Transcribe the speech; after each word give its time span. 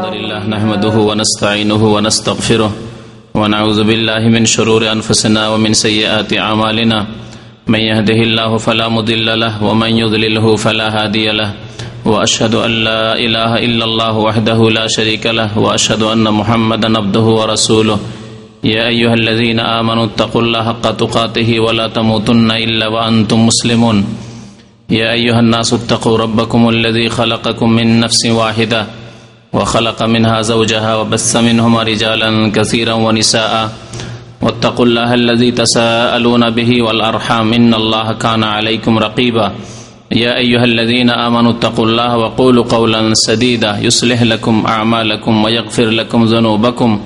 الحمد 0.00 0.16
لله 0.16 0.42
نحمده 0.56 0.96
ونستعينه 1.08 1.82
ونستغفره 1.94 2.72
ونعوذ 3.34 3.80
بالله 3.84 4.22
من 4.34 4.46
شرور 4.46 4.92
أنفسنا 4.92 5.42
ومن 5.48 5.72
سيئات 5.74 6.32
أعمالنا 6.32 6.98
من 7.66 7.80
يهده 7.80 8.20
الله 8.28 8.56
فلا 8.56 8.88
مضل 8.88 9.40
له 9.40 9.64
ومن 9.64 9.90
يضلله 10.02 10.56
فلا 10.56 10.86
هادي 10.96 11.26
له 11.40 11.50
وأشهد 12.04 12.54
أن 12.54 12.70
لا 12.70 13.18
إله 13.24 13.52
إلا 13.66 13.84
الله 13.84 14.14
وحده 14.26 14.70
لا 14.70 14.86
شريك 14.88 15.26
له 15.26 15.58
وأشهد 15.58 16.02
أن 16.02 16.24
محمدا 16.40 16.98
عبده 16.98 17.26
ورسوله 17.40 17.98
يا 18.64 18.88
أيها 18.88 19.14
الذين 19.14 19.60
آمنوا 19.60 20.04
اتقوا 20.04 20.42
الله 20.42 20.62
حق 20.64 20.86
تقاته 21.02 21.60
ولا 21.60 21.86
تموتن 21.88 22.50
إلا 22.50 22.86
وأنتم 22.88 23.46
مسلمون 23.46 23.96
يا 24.90 25.12
أيها 25.12 25.40
الناس 25.40 25.72
اتقوا 25.74 26.18
ربكم 26.18 26.68
الذي 26.68 27.08
خلقكم 27.08 27.68
من 27.70 28.00
نفس 28.00 28.26
واحدة 28.26 28.99
وخلق 29.52 30.02
منها 30.02 30.42
زوجها 30.42 30.96
وبث 30.96 31.36
منهما 31.36 31.82
رجالا 31.82 32.50
كثيرا 32.54 32.92
ونساء. 32.92 33.72
واتقوا 34.42 34.86
الله 34.86 35.14
الذي 35.14 35.50
تساءلون 35.50 36.50
به 36.50 36.82
والأرحام. 36.82 37.52
إن 37.52 37.74
الله 37.74 38.12
كان 38.12 38.44
عليكم 38.44 38.98
رقيبا. 38.98 39.52
يا 40.12 40.36
أيها 40.36 40.64
الذين 40.64 41.10
آمنوا 41.10 41.52
اتقوا 41.52 41.86
الله 41.86 42.16
وقولوا 42.16 42.64
قولا 42.64 43.14
سديدا. 43.14 43.78
يصلح 43.82 44.22
لكم 44.22 44.64
أعمالكم 44.66 45.44
ويغفر 45.44 45.86
لكم 45.90 46.24
ذنوبكم. 46.24 47.00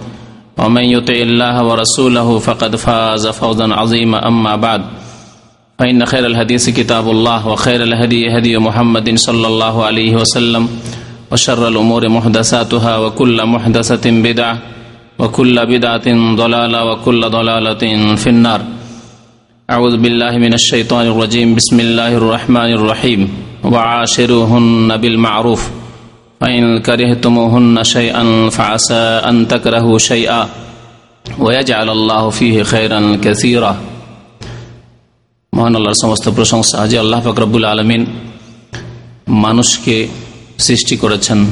ومن 0.59 0.83
يطع 0.83 1.15
الله 1.15 1.65
ورسوله 1.65 2.38
فقد 2.38 2.77
فاز 2.77 3.27
فوزا 3.27 3.74
عظيما. 3.74 4.29
أما 4.29 4.57
بعد، 4.57 4.83
فإن 5.79 6.07
خير 6.07 6.27
الحديث 6.27 6.71
كتاب 6.71 7.11
الله 7.11 7.49
وخير 7.49 7.83
الهدي 7.83 8.38
هدي 8.38 8.59
محمد 8.59 9.15
صلى 9.19 9.47
الله 9.47 9.85
عليه 9.85 10.16
وسلم. 10.16 10.69
وخير 10.69 11.04
وشر 11.34 11.68
الأمور 11.68 12.09
محدثاتها 12.09 12.98
وكل 12.98 13.45
محدثة 13.45 14.12
بدعة 14.12 14.58
وكل 15.20 15.66
بدعة 15.66 16.08
ضلالة 16.36 16.85
وكل 16.85 17.21
ضلالة 17.29 17.84
في 18.15 18.27
النار 18.29 18.62
أعوذ 19.70 19.98
بالله 19.98 20.38
من 20.38 20.54
الشيطان 20.54 21.07
الرجيم 21.07 21.55
بسم 21.55 21.79
الله 21.79 22.12
الرحمن 22.18 22.71
الرحيم 22.74 23.29
وعاشروهن 23.63 24.98
بالمعروف 24.98 25.70
فإن 26.41 26.79
كرهتموهن 26.79 27.84
شيئا 27.84 28.49
فعسى 28.49 29.04
أن 29.29 29.48
تكرهوا 29.48 29.98
شيئا 29.98 30.49
ويجعل 31.40 31.90
الله 31.90 32.29
فيه 32.29 32.63
خيرا 32.63 32.99
كثيرا 33.24 33.74
মহান 35.54 35.76
আল্লাহর 35.76 35.99
সমস্ত 36.02 36.26
প্রশংসা 36.29 36.77
যে 36.88 36.98
আল্লাহ 36.99 37.20
ফাকরাবুল 37.21 37.65
আলমিন 37.65 38.02
মানুষকে 39.27 39.98
সৃষ্টি 40.59 40.97
করেছেন 40.97 41.47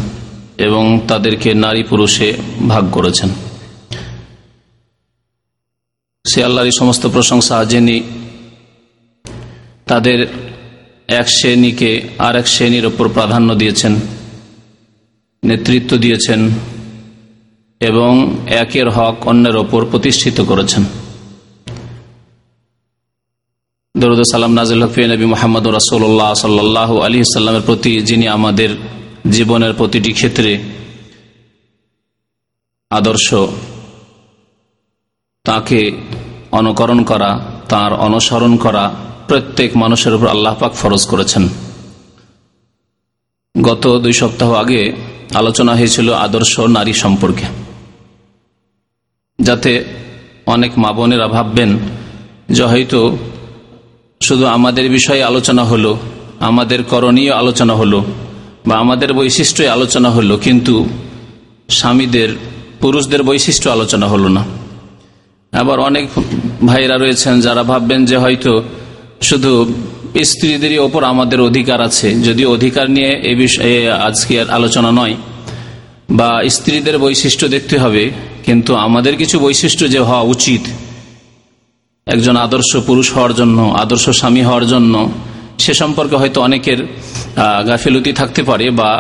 এবং 0.59 1.01
তাদেরকে 1.09 1.55
নারী 1.55 1.83
পুরুষে 1.83 2.33
ভাগ 2.69 2.91
করেছেন। 2.91 3.29
সে 6.29 6.45
আল্লাহরই 6.45 6.71
সমস্ত 6.79 7.07
প্রশংসা 7.07 7.65
যিনি 7.65 8.03
তাদের 9.87 10.27
এক 11.09 11.29
শ্রেণীকে 11.29 12.09
আর 12.19 12.37
এক 12.37 12.47
শ্রেণির 12.47 12.87
ওপর 12.87 13.09
প্রাধান্য 13.09 13.55
দিয়েছেন, 13.55 13.97
নেতৃত্ব 15.45 15.97
দিয়েছেন 15.97 16.51
এবং 17.81 18.37
একের 18.47 18.89
হক 18.89 19.27
অন্যের 19.27 19.57
ওপর 19.57 19.85
প্রতিষ্ঠিত 19.85 20.41
করেছেন। 20.41 21.02
দরুদ 23.95 24.21
সালাম 24.23 24.53
নাজিল 24.53 24.83
হফি 24.83 25.07
নবী 25.07 25.25
মোহাম্মদ 25.25 25.67
রাসোল্লাহ 25.67 26.35
সাল্লাহ 26.35 26.99
আলী 26.99 27.25
সাল্লামের 27.25 27.63
প্রতি, 27.67 28.01
যিনি 28.01 28.29
আমাদের 28.29 28.71
জীবনের 29.31 29.73
প্রতিটি 29.73 30.13
ক্ষেত্রে 30.13 30.63
আদর্শ, 32.91 33.35
তাকে 35.45 35.81
অনুকরণ 36.53 37.05
করা, 37.05 37.31
তার 37.69 37.93
অনুসরণ 37.93 38.57
করা 38.57 38.95
প্রত্যেক 39.29 39.77
মানুষের 39.77 40.15
উপর 40.15 40.27
আল্লাহ 40.27 40.55
পাক 40.55 40.73
ফরজ 40.73 41.07
করেছেন। 41.07 41.49
গত 43.63 43.99
দুই 43.99 44.13
সপ্তাহ 44.13 44.53
আগে 44.53 44.93
আলোচনা 45.35 45.73
হয়েছিল 45.75 46.13
আদর্শ 46.13 46.61
নারী 46.61 46.93
সম্পর্কে। 46.93 47.47
যাতে 49.39 49.85
অনেক 50.47 50.73
মা 50.79 50.93
বোনেরা 50.93 51.29
ভাববেন 51.29 51.79
যে 52.49 52.65
হয়তো 52.65 53.19
শুধু 54.27 54.45
আমাদের 54.57 54.87
বিষয়ে 54.97 55.23
আলোচনা 55.31 55.65
হলো, 55.65 55.93
আমাদের 56.49 56.81
করণীয় 56.93 57.33
আলোচনা 57.43 57.75
হলো, 57.81 57.99
বা 58.67 58.75
আমাদের 58.85 59.11
বৈশিষ্ট্য 59.19 59.63
আলোচনা 59.77 60.09
হলো, 60.17 60.35
কিন্তু 60.47 60.75
স্বামীদের, 61.79 62.31
পুরুষদের 62.83 63.23
বৈশিষ্ট্য 63.29 63.67
আলোচনা 63.77 64.07
হলো 64.13 64.29
না। 64.37 64.43
আবার 65.53 65.79
অনেক 65.89 66.07
ভাইরা 66.69 66.97
রয়েছেন 66.99 67.35
যারা 67.47 67.63
ভাববেন 67.71 68.01
যে 68.11 68.17
হয়তো 68.25 68.53
শুধু 69.29 69.53
স্ত্রীদেরই 70.31 70.79
ওপর 70.87 71.03
আমাদের 71.13 71.39
অধিকার 71.49 71.79
আছে 71.89 72.09
যদি 72.27 72.43
অধিকার 72.55 72.87
নিয়ে 72.97 73.13
এ 73.31 73.33
বিষয়ে 73.45 73.79
আজকে 74.09 74.35
আলোচনা 74.59 74.91
নয়, 75.01 75.15
বা 76.19 76.31
স্ত্রীদের 76.57 76.97
বৈশিষ্ট্য 77.05 77.47
দেখতে 77.55 77.77
হবে, 77.83 78.05
কিন্তু 78.47 78.73
আমাদের 78.87 79.15
কিছু 79.21 79.37
বৈশিষ্ট্য 79.47 79.85
যে 79.95 80.01
হওয়া 80.09 80.25
উচিত 80.35 80.63
একজন 82.07 82.37
আদর্শ 82.37 82.71
পুরুষ 82.89 83.09
হওয়ার 83.15 83.33
জন্য, 83.41 83.59
আদর্শ 83.85 84.07
স্বামী 84.21 84.43
হওয়ার 84.49 84.67
জন্য, 84.67 84.95
সে 85.65 85.73
সম্পর্কে 85.75 86.17
হয়তো 86.17 86.39
অনেকের 86.43 86.81
গাফিলতি 87.69 88.13
থাকতে 88.21 88.43
পারে 88.43 88.67
বা 88.71 88.91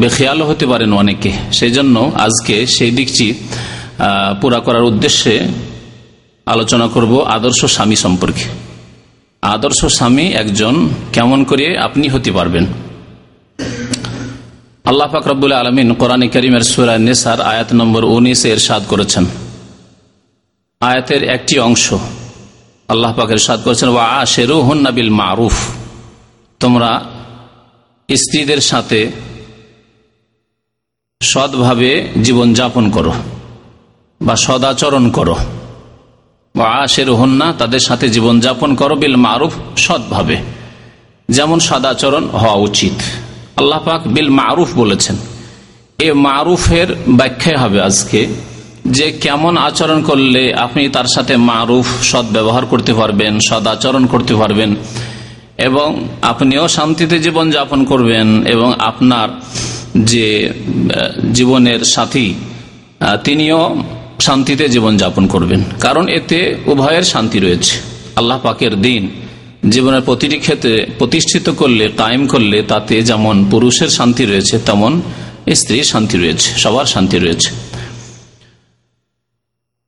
বেখেয়ালও 0.00 0.44
হতে 0.50 0.66
পারেন 0.66 0.90
অনেকে। 1.02 1.32
সেই 1.58 1.72
জন্য 1.76 1.96
আজকে 2.26 2.56
সেই 2.76 2.90
দিকটি 2.98 3.26
পুরা 4.40 4.58
করার 4.66 4.84
উদ্দেশ্যে 4.90 5.34
আলোচনা 6.46 6.86
করব 6.94 7.12
আদর্শ 7.36 7.60
স্বামী 7.74 7.96
সম্পর্কে। 8.04 8.44
আদর্শ 9.42 9.80
স্বামী 9.96 10.26
একজন 10.42 10.74
কেমন 11.12 11.38
করে 11.50 11.66
আপনি 11.86 12.06
হতে 12.08 12.30
পারবেন? 12.32 12.64
আল্লাহ 14.90 15.06
ফাকরাবুল 15.14 15.52
আলমিন 15.60 15.88
কোরআন 16.00 16.22
করিমের 16.34 16.64
সুরা 16.72 16.94
নেসার 16.98 17.38
আয়াত 17.52 17.70
নম্বর 17.80 18.02
উনিশে 18.16 18.48
এর 18.54 18.60
সাদ 18.66 18.82
করেছেন। 18.92 19.24
আয়াতের 20.82 21.22
একটি 21.22 21.58
অংশ। 21.58 21.94
আল্লাহ 22.88 23.12
পাকের 23.12 23.36
সাদ 23.36 23.60
করেছেন, 23.64 23.88
ওয়া 23.88 24.04
আশেরু 24.04 24.60
হন্নাবিল 24.60 25.10
মারুফ। 25.10 25.68
তোমরা 26.60 27.04
স্ত্রীদের 28.16 28.58
সাথে 28.58 29.12
সৎভাবে 31.22 32.08
জীবন 32.22 32.54
যাপন 32.54 32.90
করো 32.90 33.12
বা 34.22 34.36
সদাচরণ 34.36 35.10
করো। 35.10 35.36
বা 36.56 36.82
আশের 36.82 37.12
হন্না 37.12 37.52
তাদের 37.52 37.80
সাথে 37.80 38.08
জীবন 38.08 38.40
যাপন 38.40 38.74
করো 38.74 38.94
বিল 38.94 39.16
মারুফ 39.16 39.52
সৎভাবে। 39.76 40.36
যেমন 41.28 41.58
সদাচরণ 41.58 42.28
হওয়া 42.28 42.54
উচিত। 42.54 42.92
আল্লাহ 43.56 43.80
পাক 43.84 44.06
বিল 44.06 44.28
মারুফ 44.28 44.68
বলেছেন। 44.74 45.16
এ 45.98 46.12
মারুফের 46.12 46.86
ব্যাখ্যা 47.08 47.60
হবে 47.60 47.80
আজকে 47.80 48.26
যে 48.84 49.12
কেমন 49.20 49.56
আচরণ 49.56 50.02
করলে 50.02 50.54
আপনি 50.54 50.88
তার 50.88 51.04
সাথে 51.14 51.36
মারুফ, 51.36 51.86
সৎ 52.02 52.24
ব্যবহার 52.24 52.66
করতে 52.66 52.94
পারবেন 52.94 53.38
সদ 53.48 53.66
আচরণ 53.66 54.06
করতে 54.06 54.34
পারবেন 54.34 54.74
এবং 55.58 56.08
আপনিও 56.22 56.68
শান্তিতে 56.68 57.18
জীবন 57.18 57.50
যাপন 57.50 57.84
করবেন 57.84 58.46
এবং 58.46 58.72
আপনার 58.78 59.28
যে 59.94 60.52
জীবনের 61.32 61.80
সাথী 61.84 62.34
তিনিও 63.24 63.82
শান্তিতে 64.20 64.68
জীবন 64.68 64.96
যাপন 64.96 65.26
করবেন। 65.26 65.64
কারণ 65.80 66.08
এতে 66.08 66.56
উভয়ের 66.66 67.02
শান্তি 67.02 67.38
রয়েছে। 67.38 67.76
আল্লাহ 68.16 68.38
পাকের 68.38 68.80
দিন 68.80 69.08
জীবনের 69.70 70.00
প্রতিটি 70.00 70.38
ক্ষেত্রে 70.38 70.86
প্রতিষ্ঠিত 70.98 71.50
করলে, 71.50 71.88
কায়েম 71.96 72.26
করলে 72.26 72.62
তাতে 72.62 73.02
যেমন 73.02 73.44
পুরুষের 73.50 73.88
শান্তি 73.88 74.24
রয়েছে, 74.24 74.58
তেমন 74.58 75.02
স্ত্রীর 75.54 75.84
শান্তি 75.84 76.18
রয়েছে, 76.18 76.52
সবার 76.58 76.84
শান্তি 76.84 77.18
রয়েছে। 77.18 77.50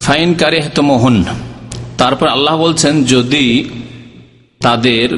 ফাইন 0.05 0.31
কারে 0.41 0.59
হেতমোহন 0.65 1.17
তারপর 2.01 2.27
আল্লাহ 2.37 2.55
বলছেন, 2.65 2.95
যদি 3.15 3.45
তাদের 4.61 5.09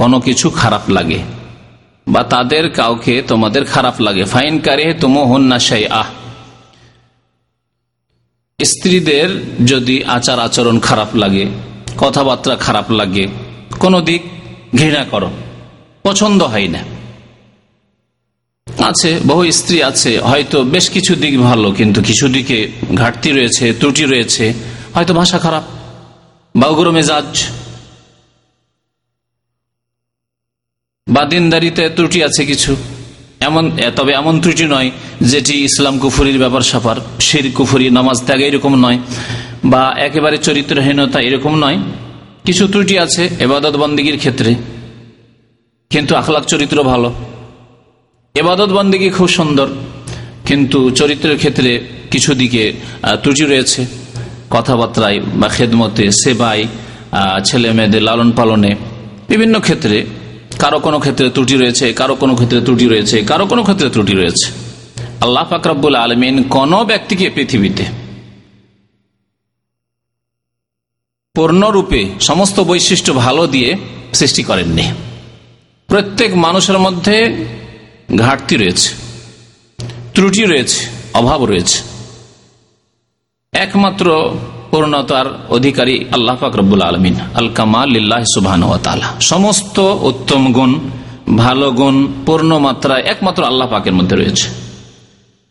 কোনো 0.00 0.16
কিছু 0.26 0.46
খারাপ 0.60 0.84
লাগে 0.96 1.20
বা 2.06 2.22
তাদের 2.34 2.64
কাউকে 2.78 3.14
তোমাদের 3.30 3.62
খারাপ 3.72 3.96
লাগে, 4.06 4.24
ফাইন 4.34 4.54
কারে 4.66 4.86
তোমোহন 5.02 5.42
না 5.50 5.58
সাই 5.66 5.84
আহ 6.00 6.08
স্ত্রীদের 8.58 9.28
যদি 9.70 9.96
আচার 10.16 10.38
আচরণ 10.46 10.76
খারাপ 10.88 11.10
লাগে, 11.22 11.44
কথাবার্তা 12.02 12.54
খারাপ 12.66 12.86
লাগে, 13.00 13.24
কোনো 13.82 13.98
দিক 14.08 14.22
ঘৃণা 14.78 15.02
করো, 15.12 15.28
পছন্দ 16.06 16.40
হয় 16.52 16.68
না। 16.74 16.80
আছে, 18.90 19.10
বহু 19.30 19.42
স্ত্রী 19.58 19.78
আছে, 19.90 20.12
হয়তো 20.30 20.58
বেশ 20.74 20.86
কিছু 20.94 21.12
দিক 21.22 21.34
ভালো, 21.48 21.68
কিন্তু 21.78 21.98
কিছু 22.08 22.26
দিকে 22.36 22.58
ঘাটতি 23.00 23.28
রয়েছে, 23.36 23.64
ত্রুটি 23.80 24.04
রয়েছে, 24.12 24.44
হয়তো 24.94 25.12
ভাষা 25.20 25.38
খারাপ 25.44 25.64
বা 26.54 26.66
উগ্র 26.72 26.86
মেজাজ 26.96 27.28
বা 31.06 31.22
দিনদারিতে 31.30 31.84
ত্রুটি 31.96 32.18
আছে 32.28 32.42
কিছু। 32.50 32.72
এমন 33.48 33.64
তবে 33.96 34.12
এমন 34.20 34.34
ত্রুটি 34.42 34.64
নয় 34.74 34.88
যেটি 35.32 35.54
ইসলাম 35.68 35.94
কুফুরির 36.02 36.38
ব্যাপার 36.42 36.62
সাপার 36.70 36.96
শির, 37.26 37.46
কুফুরি, 37.56 37.86
নামাজ 37.98 38.18
ত্যাগ 38.26 38.40
এরকম 38.48 38.72
নয় 38.84 38.98
বা 39.72 39.82
একেবারে 40.06 40.36
চরিত্রহীনতা 40.46 41.18
এরকম 41.28 41.52
নয়। 41.64 41.78
কিছু 42.46 42.64
ত্রুটি 42.72 42.94
আছে 43.04 43.22
এবাদত 43.44 43.74
বন্দীগীর 43.82 44.18
ক্ষেত্রে, 44.22 44.50
কিন্তু 45.90 46.12
আখলাক 46.20 46.44
চরিত্র 46.52 46.78
ভালো। 46.92 47.10
এবাদত 48.34 48.70
বন্দীগী 48.78 49.08
খুব 49.16 49.28
সুন্দর, 49.38 49.68
কিন্তু 50.48 50.78
চরিত্রের 50.98 51.36
ক্ষেত্রে 51.42 51.70
কিছু 52.12 52.30
দিকে 52.40 52.62
ত্রুটি 53.22 53.44
রয়েছে। 53.44 53.80
কথাবার্তায় 54.54 55.18
বা 55.40 55.48
খেদমতে 55.56 56.04
সেবাই 56.22 56.60
ছেলে 57.48 57.68
মেয়েদের 57.76 58.02
লালন 58.08 58.30
পালনে 58.38 58.70
বিভিন্ন 59.30 59.54
ক্ষেত্রে 59.66 59.96
কারও 60.62 60.78
কোনো 60.86 60.98
ক্ষেত্রে 61.04 61.26
ত্রুটি 61.34 61.54
রয়েছে, 61.62 61.86
কারও 62.00 62.14
কোনো 62.22 62.32
ক্ষেত্রে 62.38 62.58
ত্রুটি 62.66 62.86
রয়েছে, 62.92 63.16
কারও 63.30 63.44
কোনো 63.52 63.62
ক্ষেত্রে 63.66 63.88
ত্রুটি 63.94 64.14
রয়েছে। 64.20 64.46
আল্লাহ 65.24 65.44
ফাকরাবুল 65.50 65.96
আলমিন 66.04 66.36
কোন 66.54 66.72
ব্যক্তিকে 66.90 67.26
পৃথিবীতে 67.36 67.84
পূর্ণরূপে 71.34 72.00
সমস্ত 72.28 72.56
বৈশিষ্ট্য 72.70 73.10
ভালো 73.24 73.42
দিয়ে 73.54 73.70
সৃষ্টি 74.18 74.42
করেননি। 74.48 74.86
প্রত্যেক 75.88 76.30
মানুষের 76.44 76.78
মধ্যে 76.86 77.16
ঘাটতি 78.08 78.56
রয়েছে, 78.56 78.88
ত্রুটি 80.14 80.44
রয়েছে, 80.44 80.80
অভাব 81.14 81.44
রয়েছে। 81.44 81.78
একমাত্র 83.52 84.06
পূর্ণতার 84.70 85.26
অধিকারী 85.48 86.04
আল্লাহ 86.12 86.36
ফাকরবুল 86.36 86.82
আলমিন 86.82 87.14
আল 87.34 87.48
কামাল 87.54 87.96
সুবাহ 88.34 88.54
সমস্ত 89.20 89.76
উত্তম 89.78 90.52
গুণ, 90.52 90.72
ভালো 91.36 91.70
গুণ, 91.70 91.96
পূর্ণ 92.26 92.58
মাত্রায় 92.58 93.02
একমাত্র 93.02 93.44
আল্লাহ 93.44 93.68
পাকের 93.68 93.92
মধ্যে 93.92 94.16
রয়েছে। 94.16 94.46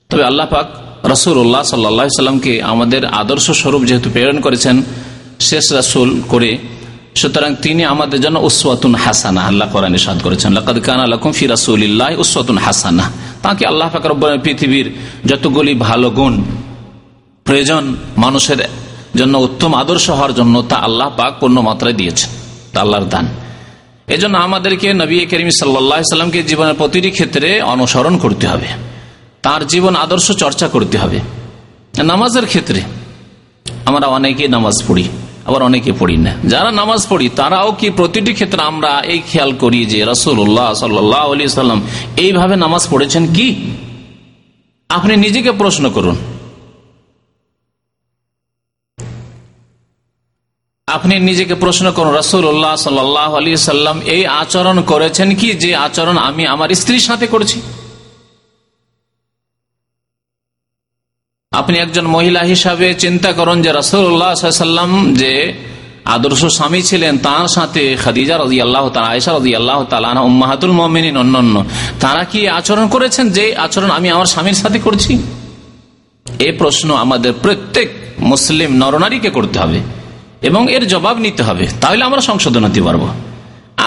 তবে 0.09 0.23
আল্লাহ 0.23 0.45
পাক 0.45 0.67
রসুল্লাহ 1.03 1.63
সাল্লা 1.63 2.19
সাল্লামকে 2.21 2.61
আমাদের 2.61 3.05
আদর্শ 3.05 3.51
স্বরূপ 3.51 3.81
যেহেতু 3.85 4.09
প্রেরণ 4.09 4.39
করেছেন, 4.39 4.83
শেষ 5.39 5.65
রাসুল 5.71 6.21
করে 6.27 6.57
সুতরাং 7.15 7.55
তিনি 7.55 7.83
আমাদের 7.83 8.21
জন্য 8.21 8.39
উসওয়াতুন 8.39 8.95
হাসানা, 8.95 9.41
আল্লাহ 9.41 9.67
কোরআন 9.71 9.97
সাদ 9.97 10.21
করেছেন। 10.21 10.53
লাকাদ 10.53 10.79
কান 10.79 10.99
রাসূলিল্লাহ 11.47 12.19
উসওয়াতুন 12.19 12.57
হাসানা। 12.57 13.11
তাকে 13.41 13.67
আল্লাহ 13.67 13.89
পৃথিবীর 14.43 14.91
যতগুলি 15.25 15.73
ভালো 15.73 16.09
গুণ, 16.09 16.43
প্রয়োজন 17.43 17.95
মানুষের 18.17 18.57
জন্য 19.15 19.37
উত্তম 19.37 19.73
আদর্শ 19.73 20.09
হওয়ার 20.09 20.33
জন্য 20.33 20.61
তা 20.69 20.75
আল্লাহ 20.75 21.09
পাক 21.17 21.39
পূর্ণ 21.39 21.61
মাত্রায় 21.61 21.93
দিয়েছেন। 21.93 22.29
তা 22.73 22.81
আল্লাহর 22.81 23.05
দান। 23.05 23.27
এজন্য 24.07 24.37
আমাদেরকে 24.37 24.93
নবী 24.93 25.25
করিম 25.25 25.49
সাল্লামকে 25.49 26.43
জীবনের 26.43 26.73
প্রতিটি 26.73 27.11
ক্ষেত্রে 27.11 27.61
অনুসরণ 27.61 28.17
করতে 28.17 28.47
হবে। 28.47 28.67
তার 29.41 29.67
জীবন 29.67 29.95
আদর্শ 29.95 30.31
চর্চা 30.31 30.67
করতে 30.67 30.97
হবে। 30.97 31.19
নামাজের 32.03 32.45
ক্ষেত্রে 32.45 32.81
আমরা 33.85 34.07
অনেকে 34.07 34.47
নামাজ 34.47 34.73
পড়ি। 34.87 35.03
আবার 35.47 35.61
অনেকে 35.63 35.91
পড়ি 35.99 36.17
না। 36.17 36.31
যারা 36.45 36.71
নামাজ 36.71 37.07
পড়ি, 37.09 37.29
তারাও 37.29 37.71
কি 37.71 37.89
প্রতিটি 37.89 38.33
ক্ষেত্রে 38.33 38.61
আমরা 38.61 38.91
এই 38.99 39.19
খেয়াল 39.19 39.51
করি 39.55 39.85
যে 39.85 40.05
রসুল্লাহ 40.07 40.73
সাল্লাম 40.73 41.81
এইভাবে 42.17 42.55
নামাজ 42.55 42.87
পড়েছেন 42.89 43.33
কি? 43.33 43.47
আপনি 44.89 45.15
নিজেকে 45.15 45.51
প্রশ্ন 45.51 45.89
করুন। 45.89 46.15
আপনি 50.87 51.19
নিজেকে 51.19 51.55
প্রশ্ন 51.55 51.91
করুন 51.91 52.13
রসুল্লাহ 52.15 52.75
সাল্লাহ 52.75 53.35
আলী 53.35 53.57
সাল্লাম 53.57 54.01
এই 54.01 54.25
আচরণ 54.25 54.81
করেছেন 54.81 55.35
কি? 55.35 55.49
যে 55.53 55.75
আচরণ 55.75 56.17
আমি 56.17 56.47
আমার 56.47 56.69
স্ত্রীর 56.69 56.99
সাথে 56.99 57.27
করছি। 57.27 57.61
আপনি 61.59 61.75
একজন 61.85 62.05
মহিলা 62.15 62.41
হিসাবে 62.51 62.87
চিন্তা 63.03 63.29
করুন 63.39 63.57
যে 63.65 63.71
রসুল্লাহাম 63.71 64.91
যে 65.21 65.33
আদর্শ 66.15 66.41
স্বামী 66.57 66.81
ছিলেন, 66.89 67.13
তার 67.17 67.47
সাথে 67.55 67.81
খাদিজা 68.03 68.35
রাজি 68.37 68.57
আল্লাহ 68.61 68.85
আয়সা 69.11 69.31
রাজি 69.33 69.51
আল্লাহ 69.55 69.79
তালা 69.91 70.21
উম্মাহাতুল 70.29 70.73
মমিন 70.79 71.05
অন্যান্য। 71.17 71.55
তারা 71.99 72.23
কি 72.31 72.41
আচরণ 72.59 72.85
করেছেন 72.87 73.25
যে 73.37 73.45
আচরণ 73.65 73.89
আমি 73.97 74.07
আমার 74.15 74.27
স্বামীর 74.33 74.57
সাথে 74.63 74.79
করছি? 74.79 75.13
এ 76.47 76.49
প্রশ্ন 76.61 76.87
আমাদের 77.03 77.33
প্রত্যেক 77.43 77.87
মুসলিম 78.31 78.69
নরনারীকে 78.81 79.29
করতে 79.29 79.57
হবে 79.59 79.79
এবং 80.49 80.61
এর 80.75 80.83
জবাব 80.93 81.15
নিতে 81.25 81.41
হবে। 81.47 81.65
তাহলে 81.81 82.01
আমরা 82.03 82.21
সংশোধন 82.29 82.63
হতে 82.67 82.81
পারব। 82.87 83.03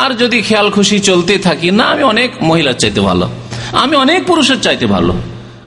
আর 0.03 0.11
যদি 0.23 0.39
খেয়াল 0.49 0.69
খুশি 0.77 0.97
চলতে 1.09 1.35
থাকি, 1.47 1.69
না, 1.71 1.85
আমি 1.93 2.03
অনেক 2.13 2.31
মহিলার 2.49 2.77
চাইতে 2.83 3.01
ভালো, 3.09 3.27
আমি 3.83 3.95
অনেক 4.05 4.21
পুরুষের 4.27 4.61
চাইতে 4.61 4.87
ভালো, 4.95 5.13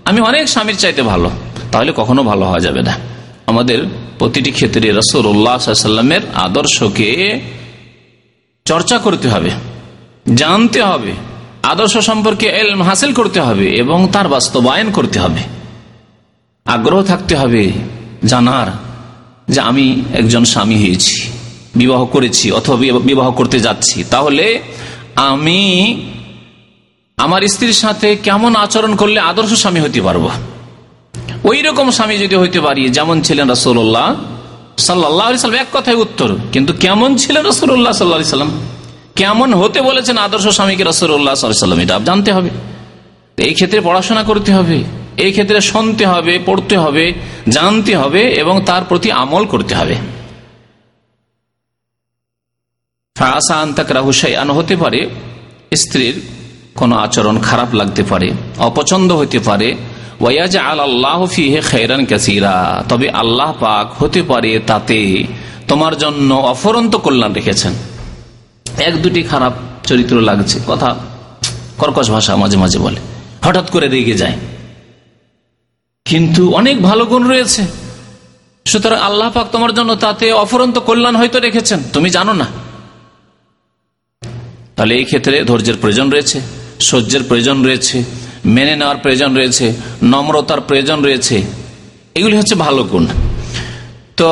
আমি 0.10 0.20
অনেক 0.30 0.46
স্বামীর 0.54 0.78
চাইতে 0.84 1.02
ভালো। 1.12 1.30
তাহলে 1.74 1.92
কখনো 2.00 2.22
ভালো 2.30 2.44
হওয়া 2.50 2.62
যাবে 2.66 2.82
না। 2.88 2.94
আমাদের 3.52 3.80
প্রতিটি 4.20 4.52
ক্ষেত্রে 4.58 4.88
রসুল্লাহামের 5.00 6.24
আদর্শকে 6.46 7.10
চর্চা 8.66 8.98
করতে 9.06 9.28
হবে, 9.34 9.52
জানতে 10.42 10.80
হবে, 10.90 11.14
আদর্শ 11.72 11.96
সম্পর্কে 12.10 12.48
এলম 12.62 12.80
হাসিল 12.88 13.12
করতে 13.20 13.40
হবে 13.48 13.68
এবং 13.82 14.00
তার 14.14 14.28
বাস্তবায়ন 14.36 14.88
করতে 14.98 15.18
হবে। 15.24 15.42
আগ্রহ 16.66 17.00
থাকতে 17.12 17.34
হবে 17.42 17.64
জানার 18.32 18.70
যে 19.54 19.60
আমি 19.70 19.86
একজন 20.20 20.44
স্বামী 20.54 20.78
হয়েছি, 20.84 21.18
বিবাহ 21.82 22.02
করেছি 22.06 22.46
অথবা 22.60 22.76
বিবাহ 23.10 23.28
করতে 23.40 23.58
যাচ্ছি। 23.66 23.98
তাহলে 24.14 24.46
আমি 25.30 25.60
আমার 27.18 27.42
স্ত্রীর 27.54 27.78
সাথে 27.84 28.08
কেমন 28.26 28.52
আচরণ 28.66 28.92
করলে 29.02 29.20
আদর্শ 29.32 29.52
স্বামী 29.62 29.80
হতে 29.86 30.02
পারব? 30.08 30.26
ওই 31.50 31.60
রকম 31.62 31.88
স্বামী 31.92 32.16
যদি 32.18 32.36
হইতে 32.36 32.60
পারি, 32.62 32.84
যেমন 32.90 33.18
ছিলেন 33.22 33.46
রসুল্লাহ 33.52 34.08
সাল্লাহ 34.78 35.28
সাল্লাম, 35.38 35.62
এক 35.64 35.70
কথায় 35.74 35.98
উত্তর। 36.06 36.30
কিন্তু 36.54 36.72
কেমন 36.74 37.10
ছিলেন 37.16 37.44
রসুল্লাহ 37.46 37.94
সাল্লাহ 37.94 38.36
সাল্লাম? 38.36 38.52
কেমন 39.16 39.50
হতে 39.54 39.80
বলেছেন 39.82 40.16
আদর্শ 40.18 40.48
স্বামীকে 40.48 40.84
রসুল্লাহ 40.84 41.36
সাল্লাম? 41.36 41.80
এটা 41.80 41.96
জানতে 42.06 42.30
হবে। 42.34 42.50
এই 43.38 43.54
ক্ষেত্রে 43.54 43.80
পড়াশোনা 43.82 44.24
করতে 44.24 44.52
হবে, 44.54 44.78
এই 45.18 45.32
ক্ষেত্রে 45.32 45.60
শুনতে 45.62 46.04
হবে, 46.06 46.34
পড়তে 46.46 46.76
হবে, 46.78 47.06
জানতে 47.50 47.92
হবে 47.98 48.22
এবং 48.42 48.56
তার 48.66 48.84
প্রতি 48.90 49.10
আমল 49.12 49.44
করতে 49.46 49.74
হবে। 49.76 49.96
হতে 54.58 54.76
পারে 54.76 55.00
স্ত্রীর 55.76 56.16
কোনো 56.76 56.94
আচরণ 56.96 57.36
খারাপ 57.40 57.70
লাগতে 57.76 58.04
পারে, 58.04 58.28
অপছন্দ 58.60 59.10
হতে 59.12 59.40
পারে 59.40 59.68
তবে 62.90 63.08
আল্লাহ 63.22 63.50
পাক 63.60 64.04
হতে 64.04 64.22
পারে 64.24 64.52
তাতে 64.68 65.00
তোমার 65.68 65.94
জন্য 65.98 66.30
অফরন্ত 66.34 66.96
কল্যাণ 66.96 67.34
রেখেছেন। 67.34 67.74
এক 68.80 69.02
দুটি 69.02 69.24
খারাপ 69.24 69.54
চরিত্র 69.88 70.16
লাগছে, 70.22 70.60
কথা 70.68 70.96
কর্কশ 71.78 72.08
ভাষা 72.10 72.36
মাঝে 72.36 72.58
মাঝে 72.58 72.80
বলে, 72.80 73.00
হঠাৎ 73.44 73.72
করে 73.72 73.88
রেগে 73.88 74.14
যায়। 74.14 74.38
কিন্তু 76.06 76.42
অনেক 76.52 76.82
ভালো 76.82 77.06
গুণ 77.06 77.24
রয়েছে। 77.28 77.62
সুতরাং 78.66 79.00
আল্লাহ 79.00 79.30
পাক 79.30 79.48
তোমার 79.52 79.74
জন্য 79.74 79.96
তাতে 79.96 80.26
অফরন্ত 80.32 80.78
কল্যাণ 80.78 81.16
হয়তো 81.16 81.40
রেখেছেন, 81.40 81.80
তুমি 81.94 82.10
জানো 82.10 82.34
না। 82.34 82.48
তাহলে 84.76 84.94
এই 84.96 85.04
ক্ষেত্রে 85.04 85.44
ধৈর্যের 85.44 85.78
প্রয়োজন 85.82 86.08
রয়েছে, 86.10 86.42
সহ্যের 86.80 87.24
প্রয়োজন 87.24 87.58
রয়েছে 87.64 88.04
মেনে 88.46 88.76
নেওয়ার 88.76 88.98
প্রয়োজন 88.98 89.36
রয়েছে, 89.36 89.74
নম্রতার 90.04 90.62
প্রয়োজন 90.62 91.04
রয়েছে। 91.04 91.42
এগুলি 92.16 92.38
হচ্ছে 92.38 92.56
ভালো 92.56 92.84
গুণ। 92.84 93.08
তো 94.18 94.30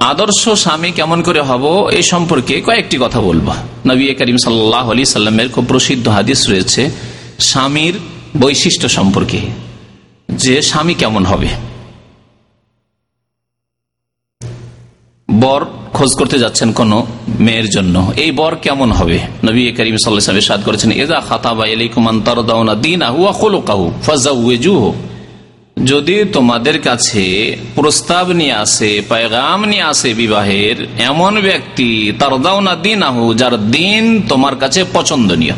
আদর্শ 0.00 0.48
স্বামী 0.48 0.92
কেমন 0.92 1.22
করে 1.22 1.40
হব 1.40 1.88
এই 1.92 2.02
সম্পর্কে 2.02 2.60
কয়েকটি 2.60 2.98
কথা 3.00 3.20
বলব। 3.20 3.52
নবী 3.86 4.14
করিম 4.14 4.36
সাল্লাহ 4.36 4.90
আলি 4.90 5.04
সাল্লামের 5.04 5.48
খুব 5.48 5.64
প্রসিদ্ধ 5.64 6.08
হাদিস 6.08 6.48
রয়েছে, 6.48 6.90
স্বামীর 7.38 7.94
বৈশিষ্ট্য 8.40 8.88
সম্পর্কে, 8.88 9.40
যে 10.28 10.62
স্বামী 10.62 10.94
কেমন 10.94 11.24
হবে। 11.24 11.71
বর 15.40 15.64
খোঁজ 15.92 16.14
করতে 16.14 16.38
যাচ্ছেন 16.38 16.72
কোন 16.72 17.06
মেয়ের 17.40 17.70
জন্য। 17.70 18.12
এই 18.16 18.32
বর 18.32 18.56
কেমন 18.56 18.92
হবে? 18.92 19.18
নবী 19.44 19.72
করিম 19.72 19.96
সাদ 20.40 20.60
করেছেন 20.64 20.90
এজা 20.90 21.20
খাতাবা 21.20 21.66
দিন 22.74 23.02
কাহু 23.66 23.92
ফাজাউজু 24.06 24.92
যদি 25.84 26.24
তোমাদের 26.32 26.80
কাছে 26.80 27.56
প্রস্তাব 27.74 28.30
নিয়ে 28.30 28.52
আসে, 28.52 29.02
পায়গাম 29.08 29.64
নিয়ে 29.64 29.82
আসে 29.82 30.14
বিবাহের, 30.14 30.86
এমন 30.98 31.40
ব্যক্তি 31.40 32.12
তার 32.18 32.30
তারদাউনা 32.30 32.74
দিন 32.74 33.02
আহু 33.02 33.34
যার 33.34 33.70
দিন 33.70 34.22
তোমার 34.28 34.56
কাছে 34.56 34.84
পছন্দনীয়। 34.92 35.54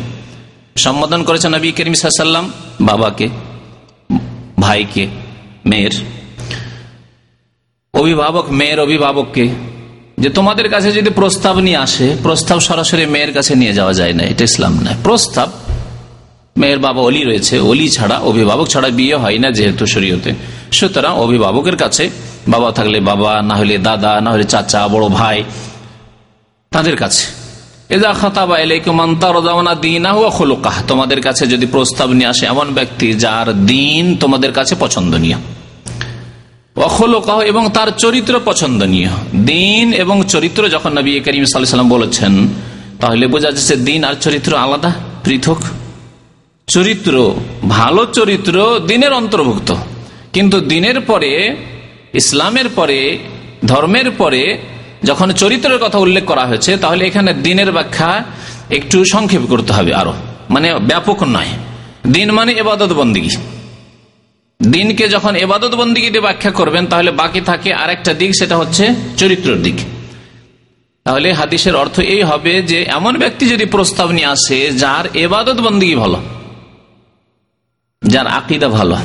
সম্বোধন 0.75 1.23
করেছেন 1.23 1.55
নবী 1.55 1.71
করিম 1.71 1.93
সাল্লাম 1.93 2.51
বাবাকে, 2.81 3.29
ভাইকে, 4.59 5.07
মেয়ের। 5.65 6.24
অভিভাবক 8.01 8.45
মেয়ের 8.59 8.79
অভিভাবককে, 8.85 9.45
যে 10.21 10.29
তোমাদের 10.29 10.67
কাছে 10.73 10.89
যদি 10.97 11.09
প্রস্তাব 11.19 11.55
নিয়ে 11.67 11.79
আসে, 11.85 12.07
প্রস্তাব 12.23 12.57
সরাসরি 12.67 13.05
মেয়ের 13.05 13.31
কাছে 13.37 13.53
নিয়ে 13.61 13.73
যাওয়া 13.73 13.93
যায় 13.99 14.13
না, 14.17 14.23
এটা 14.31 14.43
ইসলাম 14.49 14.73
নয়। 14.83 14.97
প্রস্তাব, 15.03 15.49
মেয়ের 16.57 16.79
বাবা 16.79 17.01
অলি 17.01 17.21
রয়েছে, 17.23 17.55
অলি 17.71 17.87
ছাড়া, 17.89 18.17
অভিভাবক 18.29 18.67
ছাড়া 18.73 18.89
বিয়ে 18.89 19.15
হয় 19.15 19.37
না 19.43 19.49
যেহেতু 19.57 19.83
শরীয়তে। 19.93 20.31
সুতরাং 20.77 21.13
অভিভাবকের 21.25 21.77
কাছে 21.83 22.03
বাবা 22.47 22.69
থাকলে 22.71 22.97
বাবা, 22.99 23.31
না 23.41 23.55
হলে 23.55 23.75
দাদা, 23.77 24.13
না 24.21 24.29
হলে 24.31 24.45
চাচা, 24.53 24.81
বড় 24.87 25.05
ভাই, 25.19 25.37
তাদের 26.71 26.95
কাছে। 27.03 27.25
তোমাদের 30.87 31.19
কাছে 31.21 31.43
যদি 31.53 31.65
প্রস্তাব 31.65 32.09
নিয়ে 32.17 32.29
আসে 32.33 32.43
এমন 32.53 32.67
ব্যক্তি 32.73 33.07
যার 33.23 33.47
দিন 33.65 34.03
তোমাদের 34.21 34.51
কাছে 34.51 34.73
পছন্দনীয়। 34.79 35.37
অখলোকাহ 36.75 37.41
এবং 37.41 37.69
তার 37.69 37.87
চরিত্র 37.97 38.39
পছন্দনীয়। 38.45 39.09
দিন 39.35 39.93
এবং 39.93 40.23
চরিত্র 40.23 40.69
যখন 40.69 40.97
নবী 40.97 41.19
করিম 41.19 41.45
সাল্লাম 41.45 41.89
বলেছেন, 41.89 42.47
তাহলে 42.99 43.27
বোঝা 43.27 43.51
যাচ্ছে 43.51 43.75
দিন 43.75 44.03
আর 44.03 44.13
চরিত্র 44.21 44.55
আলাদা, 44.55 44.91
পৃথক। 45.23 45.57
চরিত্র, 46.67 47.35
ভালো 47.69 48.05
চরিত্র 48.05 48.79
দিনের 48.87 49.13
অন্তর্ভুক্ত। 49.13 49.75
কিন্তু 50.33 50.59
দিনের 50.59 51.01
পরে, 51.01 51.55
ইসলামের 52.13 52.69
পরে, 52.69 53.17
ধর্মের 53.65 54.11
পরে 54.11 54.57
যখন 55.03 55.31
চরিত্রের 55.31 55.77
কথা 55.77 55.97
উল্লেখ 55.97 56.25
করা 56.25 56.45
হয়েছে, 56.45 56.77
তাহলে 56.77 57.07
এখানে 57.07 57.33
দিনের 57.33 57.71
ব্যাখ্যা 57.71 58.23
একটু 58.69 59.05
সংক্ষেপ 59.05 59.41
করতে 59.41 59.73
হবে 59.73 59.93
আরও। 59.93 60.13
মানে 60.49 60.79
ব্যাপক 60.79 61.23
নয়। 61.23 61.47
দিন 62.07 62.31
মানে 62.31 62.51
এবাদত 62.51 62.93
বন্দিগি 62.93 63.29
দিনকে 64.73 65.07
যখন 65.07 65.35
এবাদত 65.35 65.75
বন্দিগিতে 65.75 66.19
ব্যাখ্যা 66.19 66.51
করবেন, 66.51 66.85
তাহলে 66.85 67.11
বাকি 67.11 67.41
থাকে 67.41 67.73
আরেকটা 67.73 68.13
দিক, 68.13 68.31
সেটা 68.35 68.57
হচ্ছে 68.57 68.95
চরিত্রের 69.17 69.61
দিক। 69.61 69.77
তাহলে 71.03 71.33
হাদিসের 71.33 71.75
অর্থ 71.75 71.99
এই 71.99 72.21
হবে 72.21 72.61
যে, 72.61 72.79
এমন 72.83 73.17
ব্যক্তি 73.17 73.47
যদি 73.47 73.65
প্রস্তাব 73.65 74.11
নিয়ে 74.11 74.25
আসে, 74.25 74.71
যার 74.71 75.05
এবাদত 75.13 75.61
বন্দিগি 75.61 75.95
ভালো, 75.95 76.19
যার 78.01 78.27
আকিদা 78.27 78.67
ভালো, 78.67 78.97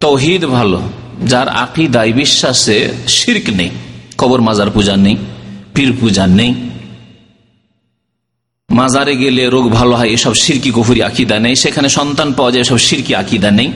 তৌহিদ 0.00 0.44
ভালো, 0.44 0.80
যার 1.24 1.48
আকিদায় 1.48 2.12
বিশ্বাসে 2.12 2.88
শির্ক 3.08 3.46
নেই, 3.50 3.70
কবর 4.18 4.40
মাজার 4.40 4.70
পূজা 4.70 4.96
নেই, 4.96 5.16
পীর 5.74 5.92
পূজা 6.00 6.26
নেই, 6.26 6.54
মাজারে 8.70 9.16
গেলে 9.16 9.44
রোগ 9.46 9.70
ভালো 9.70 9.94
হয়, 9.96 10.08
এসব 10.08 10.34
সিরকি 10.34 10.70
কুফুরি 10.70 11.02
আকিদা 11.02 11.38
নেই, 11.38 11.54
সেখানে 11.56 11.88
সন্তান 11.88 12.32
পাওয়া 12.32 12.50
যায়, 12.52 12.62
এসব 12.62 12.78
সিরকি 12.78 13.14
আকিদা 13.14 13.50
নেই। 13.50 13.70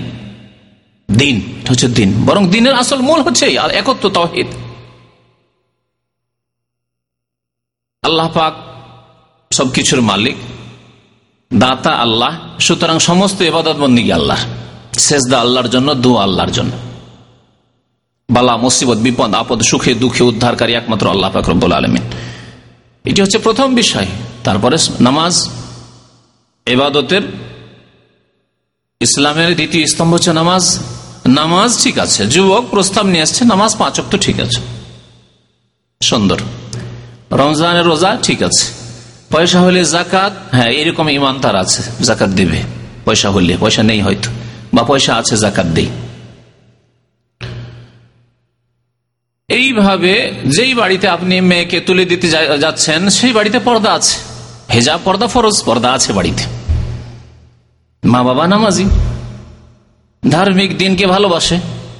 দিন 1.10 1.64
হচ্ছে 1.68 1.88
দিন। 1.88 2.24
বরং 2.24 2.48
দিনের 2.48 2.74
আসল 2.74 3.00
মূল 3.00 3.20
হচ্ছে 3.22 3.58
আর 3.58 3.70
একত্র 3.70 4.10
তহিদ 4.10 4.46
আল্লাহ 8.02 8.28
পাক 8.28 8.54
সবকিছুর 9.52 10.00
মালিক, 10.00 10.36
দাতা 11.54 11.90
আল্লাহ, 11.90 12.38
সুতরাং 12.60 12.98
সমস্ত 12.98 13.42
এবাদত 13.42 13.76
বন্দী 13.76 14.12
আল্লাহ। 14.12 14.38
শেষদা 14.98 15.40
আল্লাহর 15.40 15.68
জন্য 15.68 15.94
দু 15.94 16.16
আল্লাহর 16.16 16.50
জন্য। 16.50 16.70
বালা, 18.30 18.56
মুসিবত, 18.56 18.96
বিপদ, 18.96 19.34
আপদ, 19.34 19.62
সুখে, 19.62 19.94
দুঃখে 19.94 20.24
উদ্ধারকারী 20.24 20.72
একমাত্র 20.74 21.10
আল্লাহ 21.10 21.30
ফাকরবুল 21.30 21.72
আলমিন। 21.72 22.02
এটি 23.04 23.22
হচ্ছে 23.22 23.38
প্রথম 23.38 23.74
বিষয়। 23.74 24.06
তারপরে 24.44 24.76
নামাজ 25.00 25.48
এবাদতের 26.66 27.22
ইসলামের 29.02 29.54
দ্বিতীয় 29.54 29.86
স্তম্ভ 29.86 30.14
হচ্ছে 30.14 30.32
নামাজ। 30.32 30.78
নামাজ 31.26 31.82
ঠিক 31.84 31.98
আছে। 31.98 32.26
যুবক 32.26 32.64
প্রস্তাব 32.70 33.06
নিয়ে 33.06 33.22
আসছে, 33.22 33.44
নামাজ 33.44 33.76
পাঁচক 33.78 34.04
তো 34.10 34.18
ঠিক 34.18 34.40
আছে। 34.40 34.60
সুন্দর। 36.02 36.38
রমজানের 37.32 37.84
রোজা 37.84 38.18
ঠিক 38.22 38.42
আছে। 38.42 38.66
পয়সা 39.30 39.60
হলে 39.60 39.84
জাকাত 39.84 40.32
হ্যাঁ 40.52 40.70
এরকম 40.70 41.08
ইমান 41.08 41.40
তার 41.40 41.56
আছে 41.56 41.82
জাকাত 42.00 42.30
দিবে। 42.30 42.58
পয়সা 43.04 43.30
হলে, 43.30 43.56
পয়সা 43.60 43.82
নেই 43.82 44.00
হয়তো, 44.00 44.30
বা 44.74 44.82
পয়সা 44.82 45.14
আছে 45.14 45.36
জাকাত 45.36 45.66
দেই। 45.66 45.86
এইভাবে 49.48 50.32
যেই 50.46 50.74
বাড়িতে 50.74 51.08
আপনি 51.08 51.40
মেয়েকে 51.40 51.80
তুলে 51.80 52.04
দিতে 52.04 52.28
যাচ্ছেন, 52.58 53.08
সেই 53.08 53.32
বাড়িতে 53.32 53.58
পর্দা 53.58 53.92
আছে। 53.92 54.18
হেজা 54.74 54.96
পর্দা 54.96 55.26
ফরজ, 55.26 55.64
পর্দা 55.64 55.92
আছে 55.92 56.12
বাড়িতে। 56.12 56.61
মা 58.02 58.20
বাবা 58.22 58.44
নামাজি। 58.46 58.84
ধার্মিক 60.22 60.70
দিনকে 60.78 61.04
ভালোবাসে, 61.06 61.56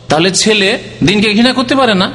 তাহলে 0.09 0.29
ছেলে 0.43 0.69
দিনকে 1.05 1.29
ঘৃণা 1.37 1.53
করতে 1.59 1.75
পারে 1.81 1.95
না। 2.03 2.09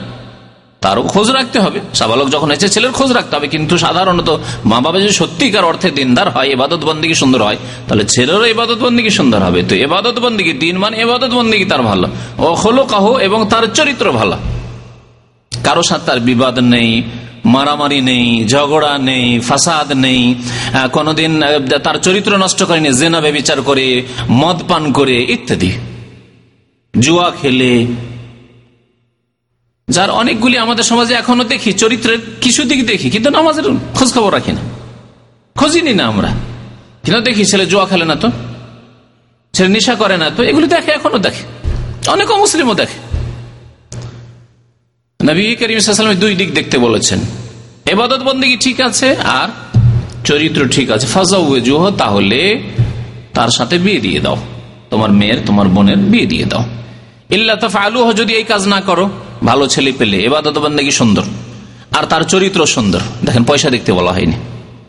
তারও 0.81 1.01
খোঁজ 1.13 1.27
রাখতে 1.37 1.57
হবে। 1.59 1.79
সাবালক 1.93 2.27
যখন 2.29 2.47
হয়েছে 2.51 2.67
ছেলের 2.69 2.91
খোঁজ 2.91 3.09
রাখতে 3.11 3.33
হবে, 3.35 3.47
কিন্তু 3.47 3.73
সাধারণত 3.77 4.29
মা 4.65 4.77
বাবা 4.85 4.97
যদি 4.99 5.13
সত্যিকার 5.21 5.65
অর্থে 5.65 5.89
দিনদার 5.91 6.27
হয়, 6.29 6.47
এবাদত 6.55 6.81
বন্দী 6.85 7.07
সুন্দর 7.13 7.41
হয়, 7.43 7.59
তাহলে 7.87 8.03
ছেলেরও 8.03 8.45
এবাদত 8.53 8.79
বন্দী 8.85 9.01
সুন্দর 9.09 9.39
হবে। 9.47 9.61
তো 9.69 9.73
এবাদত 9.85 10.17
বন্দী 10.19 10.43
দিন 10.63 10.75
মানে 10.77 10.95
এবাদত 11.03 11.31
বন্দীকে 11.39 11.65
তার 11.65 11.81
ভালো। 11.81 12.07
হলো 12.63 12.83
কাহ 12.91 13.05
এবং 13.27 13.39
তার 13.49 13.63
চরিত্র 13.73 14.05
ভালো। 14.11 14.35
কারও 15.51 15.83
সাথে 15.89 16.05
তার 16.05 16.19
বিবাদ 16.19 16.55
নেই 16.59 16.89
মারামারি 17.47 18.01
নেই, 18.01 18.45
ঝগড়া 18.47 18.97
নেই, 18.97 19.39
ফাসাদ 19.39 19.91
নেই। 19.91 20.35
কোনদিন 20.91 21.41
তার 21.83 21.95
চরিত্র 21.95 22.37
নষ্ট 22.37 22.63
করেনি 22.63 22.93
জেনা 22.93 23.19
বিচার 23.21 23.61
করে, 23.61 24.03
মদ 24.29 24.57
পান 24.67 24.91
করে, 24.91 25.17
ইত্যাদি। 25.23 25.71
জুয়া 26.99 27.31
খেলে। 27.41 27.85
যার 29.89 30.09
অনেকগুলি 30.09 30.57
আমাদের 30.57 30.83
সমাজে 30.83 31.13
এখনও 31.13 31.43
দেখি, 31.43 31.73
চরিত্রের 31.73 32.17
কিছু 32.41 32.63
দিক 32.63 32.85
দেখি, 32.87 33.09
কিন্তু 33.09 33.29
নামাজের 33.29 33.63
খোঁজ 33.93 34.13
খবর 34.13 34.33
রাখি 34.33 34.51
না। 34.51 34.63
খোঁজিনি 35.55 35.93
না 35.93 36.05
আমরা। 36.05 36.29
কিন্তু 37.03 37.21
দেখি, 37.21 37.45
ছেলে 37.45 37.65
জুয়া 37.65 37.85
খেলে 37.85 38.05
না 38.05 38.15
তো? 38.15 38.31
ছেলে 39.53 39.69
নেশা 39.69 39.95
করে 39.95 40.17
না 40.17 40.29
তো? 40.29 40.43
এগুলি 40.43 40.67
দেখে, 40.67 40.91
এখনও 40.91 41.17
দেখে। 41.17 41.43
অনেক 42.11 42.31
মুসলিমও 42.31 42.73
দেখে। 42.73 43.06
নবী 45.23 45.55
করিম 45.55 46.13
দুই 46.13 46.35
দিক 46.35 46.53
দেখতে 46.53 46.77
বলেছেন। 46.77 47.19
এবাদত 47.85 48.23
বন্দী 48.23 48.57
ঠিক 48.57 48.81
আছে 48.81 49.15
আর 49.15 49.47
চরিত্র 50.25 50.67
ঠিক 50.67 50.91
আছে? 50.91 51.07
ফাজাউজুহ 51.07 51.91
তাহলে 51.91 52.61
তার 53.33 53.49
সাথে 53.49 53.77
বিয়ে 53.77 53.99
দিয়ে 53.99 54.19
দাও। 54.19 54.37
তোমার 54.89 55.11
মেয়ের, 55.11 55.37
তোমার 55.45 55.67
বোনের 55.67 55.97
বিয়ে 55.97 56.25
দিয়ে 56.25 56.45
দাও। 56.45 56.63
ইল্লা 57.29 57.57
আলু 57.73 58.13
যদি 58.13 58.33
এই 58.33 58.43
কাজ 58.43 58.67
না 58.67 58.81
করো, 58.81 59.09
ভালো 59.45 59.67
ছেলে 59.67 59.91
পেলে 59.91 60.17
এবাদত 60.17 60.57
বন্দী 60.59 60.91
সুন্দর? 60.91 61.23
আর 61.97 62.03
তার 62.03 62.21
চরিত্র 62.21 62.65
সুন্দর। 62.65 62.99
দেখেন, 63.25 63.43
পয়সা 63.43 63.69
দেখতে 63.69 63.93
বলা 63.93 64.11
হয়নি। 64.11 64.35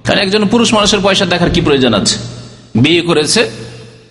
কারণ 0.04 0.18
একজন 0.18 0.48
পুরুষ 0.48 0.74
মানুষের 0.74 0.98
পয়সা 1.02 1.26
দেখার 1.26 1.50
কি 1.50 1.60
প্রয়োজন 1.60 1.94
আছে? 1.94 2.16
বিয়ে 2.76 3.00
করেছে, 3.00 3.50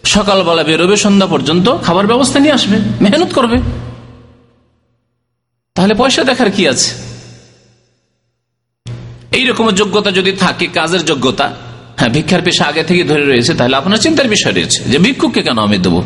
সকালবেলা 0.05 0.63
বেরোবে, 0.63 0.97
সন্ধ্যা 0.97 1.27
পর্যন্ত 1.27 1.77
খাবার 1.77 2.07
ব্যবস্থা 2.07 2.39
নিয়ে 2.39 2.53
আসবে, 2.53 2.77
মেহনত 3.01 3.33
করবে। 3.33 3.86
তাহলে 5.77 5.93
পয়সা 6.01 6.21
দেখার 6.29 6.49
কি 6.55 6.63
আছে? 6.73 6.89
এইরকম 9.37 9.65
যোগ্যতা 9.79 10.09
যদি 10.19 10.31
থাকে, 10.43 10.65
কাজের 10.77 11.03
যোগ্যতা 11.09 11.47
হ্যাঁ 11.99 12.11
ভিক্ষার 12.15 12.41
পেশা 12.45 12.63
আগে 12.71 12.83
থেকে 12.89 13.03
ধরে 13.11 13.23
রয়েছে, 13.31 13.51
তাহলে 13.59 13.75
আপনার 13.81 13.99
চিন্তার 14.05 14.27
বিষয় 14.35 14.53
রয়েছে 14.57 14.79
যে 14.91 14.97
ভিক্ষুককে 15.05 15.41
কেন 15.47 15.57
আমি 15.67 15.77
দেবো? 15.85 16.01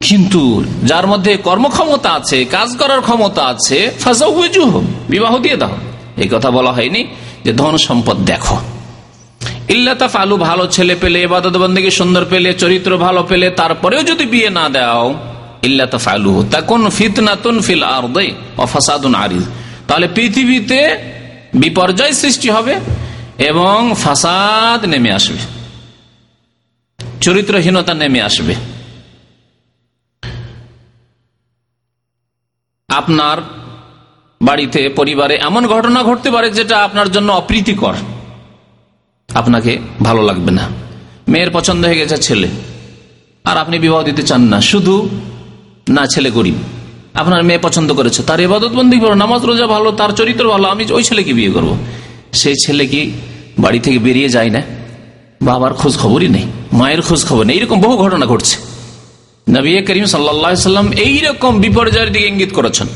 কিন্তু 0.00 0.42
যার 0.90 1.06
মধ্যে 1.12 1.32
কর্মক্ষমতা 1.48 2.10
আছে, 2.18 2.38
কাজ 2.56 2.68
করার 2.80 3.00
ক্ষমতা 3.06 3.42
আছে 3.52 3.78
বিবাহ 5.14 5.32
দিয়ে 5.44 5.56
দাও। 5.62 5.74
এই 6.22 6.28
কথা 6.34 6.48
বলা 6.56 6.72
হয়নি 6.76 7.02
যে 7.44 7.52
ধন 7.60 7.74
সম্পদ 7.86 8.16
দেখো। 8.30 8.56
ইল্লাতাফ 9.76 10.14
আলু 10.22 10.36
ভালো 10.48 10.64
ছেলে 10.74 10.94
পেলে 11.02 11.18
এবাদত 11.26 11.54
বন্দীকে 11.62 11.90
সুন্দর 12.00 12.24
পেলে, 12.32 12.50
চরিত্র 12.62 12.90
ভালো 13.06 13.20
পেলে, 13.30 13.46
তারপরেও 13.60 14.02
যদি 14.10 14.24
বিয়ে 14.32 14.50
না 14.58 14.66
দাও 14.76 15.06
ইল্লাতাফ 15.62 16.08
আলু 16.08 16.44
তখন 16.50 16.90
ফিতনাতুন 16.90 17.60
ফিল 17.60 17.82
আর 17.82 18.30
অফাসাদুন 18.56 19.14
আরিজ 19.14 19.42
তাহলে 19.88 20.08
পৃথিবীতে 20.14 20.96
বিপর্যয় 21.54 22.12
সৃষ্টি 22.12 22.50
হবে 22.50 22.76
এবং 23.38 23.94
ফাসাদ 23.98 24.84
নেমে 24.84 25.12
আসবে। 25.12 25.38
চরিত্রহীনতা 27.20 27.94
নেমে 27.94 28.22
আসবে। 28.22 28.54
আপনার 32.88 33.38
বাড়িতে, 34.42 34.88
পরিবারে 34.88 35.38
এমন 35.42 35.66
ঘটনা 35.66 36.02
ঘটতে 36.02 36.30
পারে 36.30 36.50
যেটা 36.50 36.78
আপনার 36.78 37.12
জন্য 37.12 37.32
অপ্রীতিকর। 37.32 37.94
আপনাকে 39.34 39.78
ভালো 40.02 40.22
লাগবে 40.22 40.50
না। 40.50 40.68
মেয়ের 41.28 41.50
পছন্দ 41.52 41.86
হয়ে 41.86 41.98
গেছে 41.98 42.16
ছেলে। 42.16 42.48
আর 43.44 43.56
আপনি 43.56 43.78
বিবাহ 43.78 44.02
দিতে 44.02 44.22
চান 44.22 44.42
না। 44.42 44.60
শুধু 44.60 45.08
না 45.96 46.04
ছেলে 46.12 46.30
গরিব। 46.30 46.56
আপনার 47.14 47.40
মেয়ে 47.48 47.64
পছন্দ 47.66 47.88
করেছে, 47.92 48.20
তার 48.22 48.40
এবাদত 48.40 48.72
বন্দি 48.78 48.98
করো, 49.00 49.14
নামাজ 49.14 49.42
রোজা 49.44 49.66
ভালো, 49.66 49.88
তার 49.92 50.10
চরিত্র 50.18 50.44
ভালো, 50.48 50.66
আমি 50.68 50.82
ওই 50.96 51.02
ছেলেকে 51.08 51.32
বিয়ে 51.32 51.50
করব। 51.50 51.70
সেই 52.32 52.56
ছেলে 52.64 52.84
কি 52.86 53.00
বাড়ি 53.58 53.80
থেকে 53.80 53.98
বেরিয়ে 53.98 54.28
যায় 54.28 54.50
না? 54.50 54.62
বাবার 55.42 55.72
খোঁজ 55.74 55.94
খবরই 55.98 56.28
নেই, 56.28 56.46
মায়ের 56.72 57.02
খোঁজ 57.02 57.20
খবর 57.28 57.44
নেই, 57.44 57.56
এরকম 57.58 57.78
বহু 57.80 57.96
ঘটনা 57.96 58.26
ঘটছে। 58.26 58.56
নবী 59.46 59.70
করিম 59.88 60.06
সাল্লাম 60.06 60.86
এইরকম 60.92 61.52
বিপর্যয়ের 61.60 62.10
দিকে 62.12 62.26
ইঙ্গিত 62.26 62.52
করেছেন। 62.52 62.88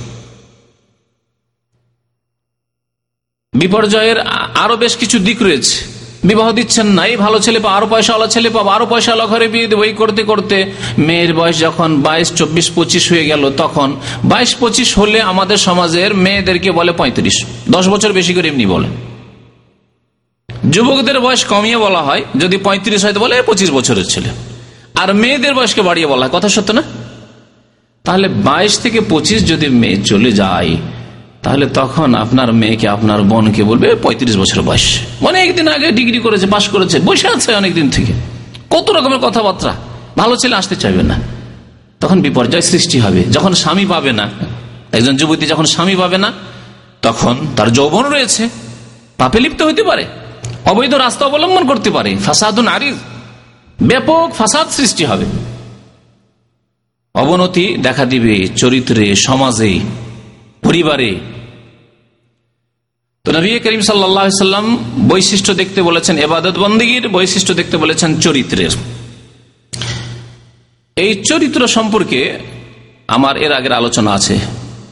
বিপর্যয়ের 3.53 4.19
আরও 4.65 4.75
বেশ 4.77 4.93
কিছু 4.97 5.17
দিক 5.19 5.39
রয়েছে। 5.43 5.92
বিবাহ 6.29 6.49
দিচ্ছেন 6.59 6.89
না 6.97 7.03
এই 7.13 7.17
ভালো 7.25 7.39
ছেলে 7.45 7.59
পাবো 7.65 7.75
আরও 7.79 7.87
পয়সাওয়ালা 7.93 8.29
ছেলে 8.35 8.49
পাবো 8.57 8.71
আরও 8.77 8.87
পয়সাওয়ালা 8.93 9.27
ঘরে 9.33 9.47
বিয়ে 9.53 9.67
দেবো, 9.71 9.83
এই 9.89 9.95
করতে 10.01 10.23
করতে 10.31 10.57
মেয়ের 11.07 11.33
বয়স 11.39 11.57
যখন 11.67 11.91
বাইশ, 12.07 12.29
চব্বিশ, 12.39 12.67
পঁচিশ 12.77 13.05
হয়ে 13.13 13.25
গেল, 13.31 13.43
তখন 13.63 13.89
বাইশ, 14.31 14.51
পঁচিশ 14.61 14.89
হলে 15.01 15.19
আমাদের 15.33 15.59
সমাজের 15.69 16.11
মেয়েদেরকে 16.25 16.71
বলে 16.79 16.93
পঁয়ত্রিশ। 17.01 17.37
দশ 17.77 17.85
বছর 17.93 18.11
বেশি 18.19 18.33
করে 18.37 18.47
এমনি 18.53 18.67
বলে। 18.75 18.89
যুবকদের 20.75 21.19
বয়স 21.25 21.43
কমিয়ে 21.53 21.79
বলা 21.87 22.03
হয়, 22.09 22.23
যদি 22.43 22.57
পঁয়ত্রিশ 22.67 23.01
হয় 23.05 23.15
তো 23.17 23.21
বলে 23.25 23.35
পঁচিশ 23.51 23.71
বছরের 23.79 24.07
ছেলে। 24.13 24.31
আর 25.01 25.09
মেয়েদের 25.23 25.53
বয়সকে 25.59 25.83
বাড়িয়ে 25.89 26.09
বলা 26.13 26.23
হয়, 26.25 26.33
কথা 26.37 26.49
সত্য 26.57 26.71
না? 26.79 26.83
তাহলে 28.05 28.27
বাইশ 28.49 28.73
থেকে 28.85 28.99
পঁচিশ 29.13 29.41
যদি 29.51 29.67
মেয়ে 29.81 29.99
চলে 30.11 30.31
যায় 30.43 30.73
তাহলে 31.43 31.67
তখন 31.67 32.15
আপনার 32.15 32.53
মেয়েকে, 32.53 32.89
আপনার 32.89 33.23
বোনকে 33.23 33.65
বলবে, 33.65 33.95
পঁয়ত্রিশ 33.95 34.37
বছর 34.37 34.63
বয়স। 34.63 35.01
অনেকদিন 35.21 35.69
আগে 35.69 35.93
ডিগ্রি 35.93 36.19
করেছে, 36.19 36.47
পাশ 36.47 36.69
করেছে, 36.69 37.01
বসে 37.01 37.29
আছে 37.29 37.55
অনেকদিন 37.55 37.91
থেকে। 37.91 38.13
কত 38.71 38.91
রকমের 38.91 39.19
কথাবার্তা। 39.19 39.75
ভালো 40.19 40.37
ছেলে 40.37 40.57
আসতে 40.57 40.77
চাইবে 40.77 41.03
না। 41.03 41.21
তখন 42.01 42.23
বিপর্যয় 42.23 42.61
সৃষ্টি 42.61 42.99
হবে। 42.99 43.25
যখন 43.25 43.55
স্বামী 43.55 43.87
পাবে 43.87 44.13
না, 44.13 44.31
একজন 44.93 45.17
যুবতী 45.17 45.47
যখন 45.47 45.65
স্বামী 45.65 45.97
পাবে 45.97 46.19
না, 46.19 46.33
তখন 47.03 47.37
তার 47.57 47.73
যৌবন 47.73 48.05
রয়েছে। 48.05 48.49
পাপে 49.17 49.41
লিপ্ত 49.41 49.63
হইতে 49.63 49.83
পারে। 49.83 50.05
অবৈধ 50.65 50.95
রাস্তা 50.95 51.27
অবলম্বন 51.27 51.67
করতে 51.67 51.91
পারে। 51.91 52.17
ফাসাদ 52.17 52.59
নারীর 52.59 52.95
ব্যাপক 53.83 54.33
ফাসাদ 54.39 54.69
সৃষ্টি 54.69 55.05
হবে। 55.05 55.25
অবনতি 57.15 57.77
দেখা 57.83 58.05
দিবে 58.05 58.49
চরিত্রে, 58.49 59.15
সমাজে, 59.15 59.81
পরিবারে। 60.63 61.17
তো 63.25 63.33
নবী 63.33 63.59
করিম 63.59 63.81
সাল্লাম 63.81 64.67
বৈশিষ্ট্য 65.09 65.55
দেখতে 65.55 65.83
বলেছেন 65.83 66.19
এবাদত 66.19 66.59
বন্দীগীর 66.59 67.09
বৈশিষ্ট্য 67.09 67.55
দেখতে 67.55 67.77
বলেছেন 67.77 68.21
চরিত্রের। 68.21 68.71
এই 70.97 71.23
চরিত্র 71.29 71.69
সম্পর্কে 71.69 72.39
আমার 73.09 73.37
এর 73.37 73.53
আগের 73.53 73.73
আলোচনা 73.73 74.13
আছে। 74.13 74.39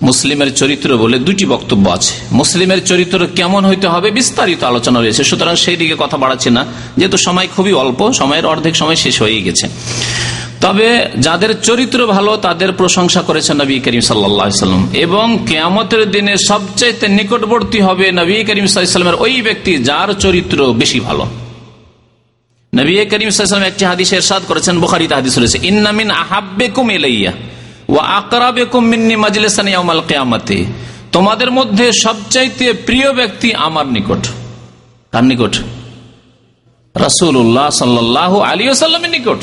মুসলিমের 0.03 0.55
চরিত্র 0.55 0.99
বলে 0.99 1.19
দুটি 1.19 1.47
বক্তব্য 1.47 1.91
আছে। 1.91 2.15
মুসলিমের 2.33 2.87
চরিত্র 2.87 3.29
কেমন 3.37 3.65
হইতে 3.65 3.87
হবে 3.89 4.11
বিস্তারিত 4.11 4.65
আলোচনা 4.65 5.01
রয়েছে। 5.01 5.25
সুতরাং 5.25 5.57
সেই 5.57 5.77
দিকে 5.77 5.97
কথা 5.99 6.17
বাড়াচ্ছি 6.17 6.51
না। 6.51 6.67
যেহেতু 6.97 7.17
সময় 7.17 7.49
খুবই 7.57 7.73
অল্প, 7.73 8.13
সময়ের 8.13 8.47
অর্ধেক 8.47 8.77
সময় 8.77 8.97
শেষ 8.97 9.23
হয়ে 9.23 9.43
গেছে। 9.43 9.69
তবে 10.61 11.09
যাদের 11.19 11.61
চরিত্র 11.63 12.07
ভালো, 12.07 12.37
তাদের 12.37 12.73
প্রশংসা 12.73 13.23
করেছেন 13.23 13.61
নবী 13.61 13.81
করিম 13.81 14.01
সাল্লাম। 14.01 14.89
এবং 14.93 15.39
কেয়ামতের 15.49 16.11
দিনে 16.11 16.37
সবচাইতে 16.37 17.09
নিকটবর্তী 17.09 17.81
হবে 17.81 18.13
নবী 18.13 18.45
করিম 18.45 18.67
সাল্লামের 18.67 19.15
ওই 19.15 19.43
ব্যক্তি 19.43 19.77
যার 19.77 20.13
চরিত্র 20.13 20.73
বেশি 20.73 21.01
ভালো। 21.01 21.27
নবী 22.75 23.05
করিম 23.05 23.31
সাল্লাম 23.31 23.63
একটি 23.63 23.85
হাদিস 23.85 24.13
এরশাদ 24.13 24.43
করেছেন, 24.49 24.81
বুখারিতে 24.81 25.15
হাদিস 25.15 25.39
রয়েছে 25.39 25.59
ইন্নামিন 25.63 26.11
আহাব্বেকুম 26.11 26.91
এলাইয়া 26.91 27.33
ও 27.89 27.97
আকরাবেকুম 27.97 28.85
মিন্নি 28.85 29.17
মাজলিসান 29.17 29.69
ইয়াউমাল 29.69 30.01
কিয়ামাতে। 30.09 30.65
তোমাদের 31.13 31.51
মধ্যে 31.51 31.93
সবচাইতে 31.93 32.73
প্রিয় 32.73 33.13
ব্যক্তি 33.13 33.55
আমার 33.55 33.87
নিকট। 33.87 34.29
কার 35.13 35.25
নিকট? 35.25 35.57
রাসূলুল্লাহ 36.95 37.71
সাল্লাল্লাহু 37.71 38.41
আলাইহি 38.41 38.67
ওয়াসাল্লামের 38.67 39.11
নিকট। 39.11 39.39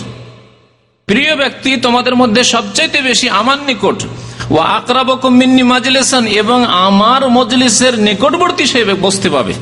প্রিয় 1.08 1.36
ব্যক্তি, 1.36 1.78
তোমাদের 1.78 2.16
মধ্যে 2.16 2.44
সবচাইতে 2.44 3.02
বেশি 3.02 3.30
আমার 3.30 3.58
নিকট 3.58 4.06
ও 4.52 4.58
আকরাবকুম 4.58 5.38
মিন্নি 5.38 5.64
মাজলিসান 5.64 6.28
এবং 6.28 6.66
আমার 6.66 7.30
মজলিসের 7.30 8.00
নিকটবর্তী 8.00 8.66
সে 8.66 8.86
বসতে 9.02 9.30
পাবে। 9.30 9.54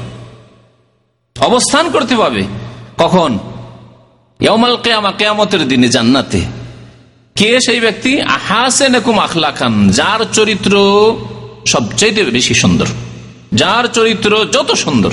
অবস্থান 1.40 1.90
করতে 1.90 2.16
পাবে। 2.16 2.44
কখন? 2.98 3.40
ইয়ামাল 4.40 4.78
কেয়ামা, 4.78 5.12
কেয়ামতের 5.12 5.68
দিনে 5.68 5.88
জান্নাতে। 5.88 6.42
কে 7.36 7.60
সেই 7.66 7.80
ব্যক্তি? 7.80 8.22
আহাসেন 8.22 8.96
একুম 8.96 9.20
আখলাখান 9.20 9.90
যার 9.90 10.26
চরিত্র 10.34 10.74
সবচাইতে 11.68 12.24
বেশি 12.24 12.54
সুন্দর। 12.54 12.86
যার 13.54 13.88
চরিত্র 13.88 14.46
যত 14.52 14.72
সুন্দর। 14.72 15.12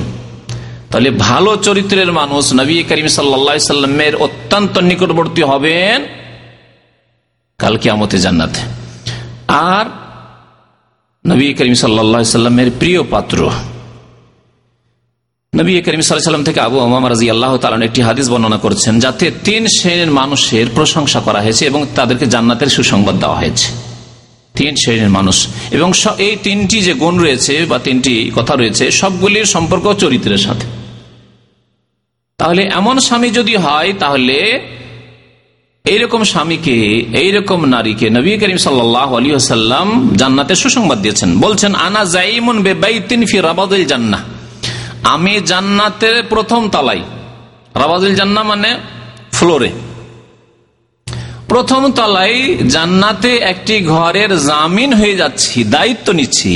তাহলে 0.90 1.10
ভালো 1.10 1.56
চরিত্রের 1.56 2.12
মানুষ 2.12 2.52
নবী 2.52 2.82
করিম 2.82 3.06
সাল্লা 3.06 3.58
সাল্লামের 3.58 4.16
অত্যন্ত 4.16 4.78
নিকটবর্তী 4.78 5.42
হবেন 5.42 6.21
কালকে 7.58 7.90
আমতে 7.90 8.18
জান্নাতে। 8.18 8.60
আর 9.48 9.84
নবী 11.26 11.54
করিম 11.54 11.74
সাল্লা 11.74 12.24
সাল্লামের 12.24 12.70
প্রিয় 12.78 13.02
পাত্র। 13.02 13.50
নবী 15.56 15.82
করিম 15.82 16.00
সাল্লাম 16.00 16.44
থেকে 16.44 16.60
আবু 16.60 16.80
আমাম 16.80 17.08
রাজি 17.08 17.30
আল্লাহ 17.30 17.56
তালন 17.56 17.82
একটি 17.82 18.02
হাদিস 18.02 18.30
বর্ণনা 18.30 18.58
করছেন, 18.58 19.00
যাতে 19.00 19.30
তিন 19.44 19.66
শ্রেণির 19.66 20.10
মানুষের 20.10 20.66
প্রশংসা 20.74 21.20
করা 21.20 21.40
হয়েছে 21.40 21.66
এবং 21.66 21.86
তাদেরকে 21.94 22.26
জান্নাতের 22.26 22.66
সুসংবাদ 22.66 23.18
দেওয়া 23.18 23.36
হয়েছে। 23.36 23.72
তিন 24.54 24.74
শ্রেণির 24.74 25.08
মানুষ। 25.08 25.46
এবং 25.70 25.92
এই 26.18 26.36
তিনটি 26.42 26.80
যে 26.80 26.94
গুণ 26.94 27.18
রয়েছে 27.18 27.64
বা 27.64 27.78
তিনটি 27.78 28.30
কথা 28.36 28.54
রয়েছে, 28.54 28.90
সবগুলির 28.90 29.44
সম্পর্ক 29.44 29.92
চরিত্রের 29.92 30.38
সাথে। 30.38 30.66
তাহলে 32.36 32.70
এমন 32.72 32.98
স্বামী 32.98 33.30
যদি 33.30 33.56
হয়, 33.56 33.92
তাহলে 33.98 34.38
এইরকম 35.84 36.22
স্বামীকে, 36.22 36.76
এইরকম 37.22 37.60
নারীকে 37.64 38.06
নবী 38.10 38.30
করিম 38.38 38.56
সাল্লাহ 38.56 39.08
আলী 39.16 39.30
আসাল্লাম 39.34 40.16
জান্নাতের 40.16 40.56
সুসংবাদ 40.56 40.98
দিয়েছেন। 41.02 41.30
বলছেন, 41.40 41.74
আনা 41.74 42.04
জাইমুন 42.04 42.56
বেবাইতিন 42.62 43.20
ফি 43.26 43.36
রাবাদুল 43.38 43.84
জান্না 43.84 44.18
আমি 45.04 45.34
জান্নাতের 45.40 46.16
প্রথম 46.22 46.68
তালাই। 46.68 47.00
রাবাদুল 47.74 48.14
জান্না 48.14 48.42
মানে 48.42 48.70
ফ্লোরে। 49.32 49.70
প্রথম 51.48 51.92
তলায় 51.92 52.38
জান্নাতে 52.74 53.30
একটি 53.52 53.74
ঘরের 53.84 54.30
জামিন 54.38 54.90
হয়ে 54.94 55.14
যাচ্ছি, 55.16 55.64
দায়িত্ব 55.64 56.06
নিচ্ছি। 56.12 56.52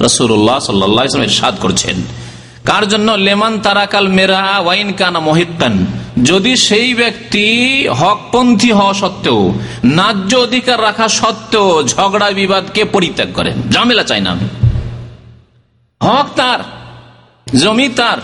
রসুল্লাহ 0.00 0.58
সাল্লাম 0.58 1.28
সাদ 1.40 1.54
করছেন। 1.60 1.96
কার 2.64 2.84
জন্য? 2.88 3.12
লেমান 3.12 3.54
তারাকাল 3.58 4.08
মেরা 4.08 4.42
ওয়াইন 4.58 4.88
কানা 4.92 5.20
মহিতান 5.20 5.74
যদি 6.28 6.52
সেই 6.56 6.90
ব্যক্তি 6.94 7.46
হকপন্থী 8.00 8.70
হওয়া 8.72 8.94
সত্ত্বেও, 8.94 9.40
ন্যায্য 9.98 10.32
অধিকার 10.36 10.78
রাখা 10.82 11.06
সত্ত্বেও 11.20 11.68
ঝগড়া 11.82 12.28
বিবাদকে 12.32 12.82
পরিত্যাগ 12.84 13.28
করেন 13.34 13.56
ঝামেলা 13.70 14.04
চাই 14.04 14.20
না 14.20 14.32
হক 16.00 16.26
তার, 16.36 16.60
জমি 17.62 17.88
তার, 17.88 18.18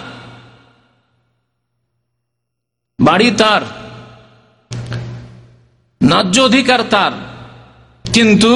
বাড়ি 2.98 3.30
তার, 3.30 3.62
ন্যায্য 6.00 6.36
অধিকার 6.40 6.80
তার। 6.90 7.12
কিন্তু 8.04 8.52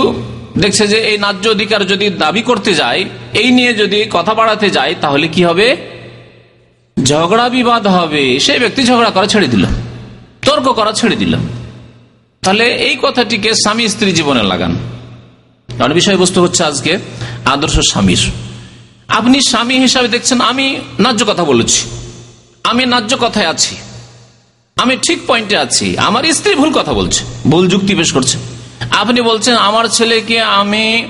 দেখছে 0.58 0.84
যে 0.88 0.98
এই 1.10 1.16
ন্যায্য 1.18 1.44
অধিকার 1.48 1.80
যদি 1.86 2.06
দাবি 2.10 2.42
করতে 2.42 2.74
যায়, 2.74 3.04
এই 3.34 3.48
নিয়ে 3.50 3.72
যদি 3.74 3.98
কথা 4.10 4.34
বাড়াতে 4.34 4.68
যায়, 4.70 4.94
তাহলে 5.00 5.28
কি 5.28 5.42
হবে? 5.44 5.68
ঝগড়া 7.02 7.48
বিবাদ 7.48 7.86
হবে 7.86 8.40
সেই 8.40 8.58
ব্যক্তি 8.58 8.84
ঝগড়া 8.84 9.10
করা 9.10 9.26
ছেড়ে 9.26 9.48
দিল, 9.48 9.64
তর্ক 10.42 10.72
করা 10.72 10.92
ছেড়ে 10.92 11.16
দিল। 11.16 11.36
তাহলে 12.42 12.64
এই 12.64 12.96
কথাটিকে 13.02 13.54
স্বামী 13.54 13.88
স্ত্রী 13.88 14.12
জীবনে 14.12 14.42
লাগান। 14.42 14.76
কারণ 15.78 15.92
বিষয়বস্তু 15.92 16.42
হচ্ছে 16.42 16.64
আজকে 16.64 16.98
আদর্শ 17.44 17.78
স্বামীর। 17.78 18.18
আপনি 19.08 19.40
স্বামী 19.40 19.78
হিসাবে 19.78 20.08
দেখছেন, 20.08 20.40
আমি 20.40 20.80
ন্যায্য 21.00 21.24
কথা 21.26 21.44
বলেছি। 21.44 21.90
আমি 22.64 22.86
ন্যায্য 22.86 23.16
কথায় 23.20 23.46
আছি। 23.46 23.76
আমি 24.76 24.96
ঠিক 24.96 25.18
পয়েন্টে 25.26 25.56
আছি। 25.56 25.98
আমার 25.98 26.24
স্ত্রী 26.24 26.54
ভুল 26.54 26.72
কথা 26.72 26.92
বলছে, 26.92 27.24
ভুল 27.50 27.68
যুক্তি 27.68 27.94
পেশ 27.94 28.12
করছে। 28.12 28.38
আপনি 28.90 29.20
বলছেন, 29.20 29.56
আমার 29.56 29.84
ছেলেকে 29.84 30.40
আমি 30.40 31.08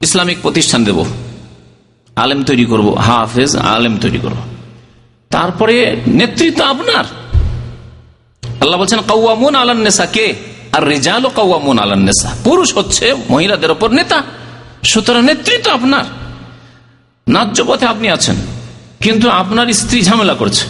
ইসলামিক 0.00 0.38
প্রতিষ্ঠান 0.42 0.84
দেব। 0.84 1.04
আলেম 2.18 2.44
তৈরি 2.44 2.64
করব, 2.64 2.94
হাফেজ 2.94 3.56
আলেম 3.56 3.98
তৈরি 3.98 4.18
করব। 4.18 4.36
তারপরে 5.30 6.00
নেতৃত্ব 6.06 6.64
আপনার। 6.64 7.04
আল্লাহ 8.60 8.80
বলছেন 8.80 8.98
কৌয়ামুন 9.08 9.54
আলান্নেসা 9.54 10.06
কে? 10.06 10.34
আর 10.72 10.84
রেজাল 10.84 11.24
ও 11.24 11.28
কৌয়ামুন 11.28 11.78
আলান্নেসা 11.78 12.36
পুরুষ 12.44 12.76
হচ্ছে 12.76 13.14
মহিলাদের 13.30 13.70
ওপর 13.70 13.90
নেতা। 13.90 14.22
সুতরাং 14.84 15.22
নেতৃত্ব 15.22 15.70
আপনার। 15.70 16.04
ন্যায্য 17.30 17.64
পথে 17.66 17.86
আপনি 17.86 18.10
আছেন। 18.10 18.36
কিন্তু 19.00 19.30
আপনার 19.30 19.72
স্ত্রী 19.72 20.02
ঝামেলা 20.02 20.34
করছে। 20.34 20.66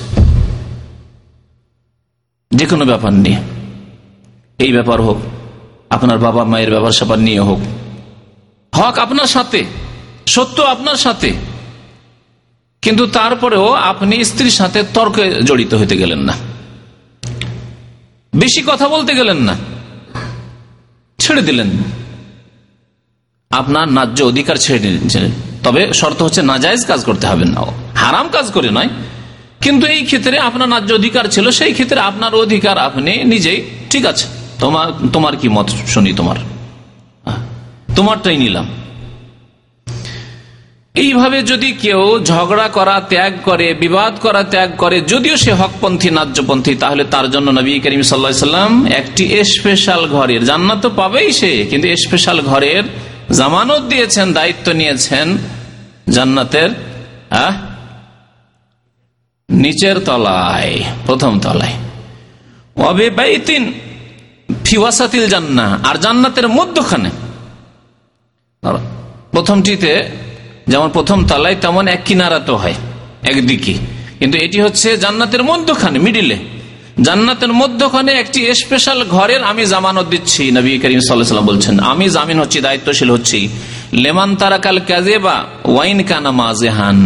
যে 2.50 2.66
কোনো 2.66 2.84
ব্যাপার 2.84 3.12
নিয়ে। 3.12 3.36
এই 4.58 4.72
ব্যাপার 4.72 5.02
হোক, 5.02 5.16
আপনার 5.90 6.18
বাবা 6.18 6.44
মায়ের 6.44 6.70
ব্যাপার 6.70 6.90
স্যাপার 6.90 7.18
নিয়ে 7.18 7.40
হোক। 7.40 7.58
হক 8.74 8.98
আপনার 8.98 9.26
সাথে। 9.26 9.87
সত্য 10.28 10.62
আপনার 10.62 10.96
সাথে। 10.96 11.32
কিন্তু 12.82 13.06
তারপরেও 13.06 13.72
আপনি 13.72 14.24
স্ত্রীর 14.24 14.50
সাথে 14.50 14.82
তর্কে 14.94 15.42
জড়িত 15.42 15.74
হইতে 15.74 15.96
গেলেন 15.96 16.18
না। 16.18 16.32
বেশি 18.34 18.62
কথা 18.66 18.88
বলতে 18.88 19.14
গেলেন 19.14 19.36
না। 19.36 19.54
ছেড়ে 21.18 21.42
দিলেন। 21.42 21.70
আপনার 23.50 23.88
ন্যায্য 23.88 24.22
অধিকার 24.22 24.56
ছেড়ে 24.56 24.90
নিলেন 24.90 25.30
তবে 25.64 25.92
শর্ত 25.92 26.22
হচ্ছে 26.22 26.42
নাজায়জ 26.42 26.86
কাজ 26.86 27.04
করতে 27.04 27.26
হবে 27.26 27.44
না। 27.44 27.60
হারাম 27.94 28.28
কাজ 28.28 28.52
করে 28.52 28.70
নয়। 28.70 28.88
কিন্তু 29.62 29.86
এই 29.86 30.04
ক্ষেত্রে 30.04 30.38
আপনার 30.38 30.68
ন্যায্য 30.68 30.94
অধিকার 30.94 31.24
ছিল, 31.24 31.50
সেই 31.50 31.72
ক্ষেত্রে 31.72 32.00
আপনার 32.00 32.34
অধিকার 32.34 32.78
আপনি 32.78 33.24
নিজেই 33.24 33.64
ঠিক 33.90 34.06
আছে। 34.06 34.26
তোমার 34.58 34.92
তোমার 35.12 35.36
কি 35.36 35.48
মত 35.48 35.70
শুনি 35.70 36.12
তোমার? 36.12 36.36
তোমারটাই 37.96 38.36
নিলাম। 38.36 38.68
এইভাবে 41.02 41.38
যদি 41.50 41.70
কেউ 41.84 42.02
ঝগড়া 42.30 42.68
করা, 42.76 42.96
ত্যাগ 43.12 43.32
করে, 43.48 43.66
বিবাদ 43.82 44.12
করা, 44.24 44.42
ত্যাগ 44.52 44.70
করে, 44.82 44.96
যদিও 45.12 45.36
সে 45.44 45.52
হকপন্থী, 45.60 46.08
ন্যায্যপন্থী, 46.10 46.72
তাহলে 46.82 47.02
তার 47.14 47.26
জন্য 47.30 47.48
নবী 47.58 47.72
করিম 47.84 48.02
সাল্লাম 48.02 48.72
একটি 49.00 49.24
স্পেশাল 49.54 50.02
ঘরের, 50.14 50.40
জান্নাত 50.44 50.78
তো 50.82 50.88
পাবেই 51.00 51.28
সে, 51.38 51.52
কিন্তু 51.70 51.86
স্পেশাল 52.04 52.38
ঘরের 52.50 52.84
জামানত 53.38 53.82
দিয়েছেন, 53.92 54.26
দায়িত্ব 54.32 54.66
নিয়েছেন 54.80 55.26
জান্নাতের 56.14 56.70
নিচের 59.48 59.96
তলায়, 60.04 60.74
প্রথম 61.06 61.32
তলায়। 61.44 61.76
অবে 62.88 63.06
বাইতিন 63.18 63.62
ফিওয়াসাতিল 64.66 65.24
জান্না 65.34 65.66
আর 65.88 65.96
জান্নাতের 66.04 66.46
মধ্যখানে। 66.58 67.10
প্রথমটিতে 69.34 69.92
যেমন 70.70 70.88
প্রথম 70.96 71.18
তলায় 71.30 71.56
তেমন 71.64 71.84
এক 71.94 72.00
কিনারাতে 72.06 72.52
হয়, 72.62 72.76
একদিকে। 73.30 73.74
কিন্তু 74.20 74.36
এটি 74.44 74.58
হচ্ছে 74.64 74.88
জান্নাতের 75.04 75.42
মধ্যখানে 75.50 75.98
মিডিলে 76.06 76.38
জান্নাতের 77.06 77.52
মধ্যখানে 77.60 78.12
একটি 78.22 78.40
স্পেশাল 78.62 78.98
ঘরের 79.14 79.42
আমি 79.50 79.62
জামানত 79.72 80.06
দিচ্ছি, 80.12 80.42
নবী 80.56 80.70
করিম 80.82 81.00
সাল্লাম 81.00 81.48
বলছেন। 81.52 81.74
আমি 81.92 82.06
জামিন 82.16 82.38
হচ্ছি, 82.42 82.58
দায়িত্বশীল 82.66 83.08
হচ্ছি। 83.16 83.38
লেমান 84.02 84.30
তারাকাল 84.40 84.78
কাজে 84.90 85.16
বা 85.26 85.36
ওয়াইন 85.74 85.98
কানা 86.08 86.30
মাজেহান 86.40 86.98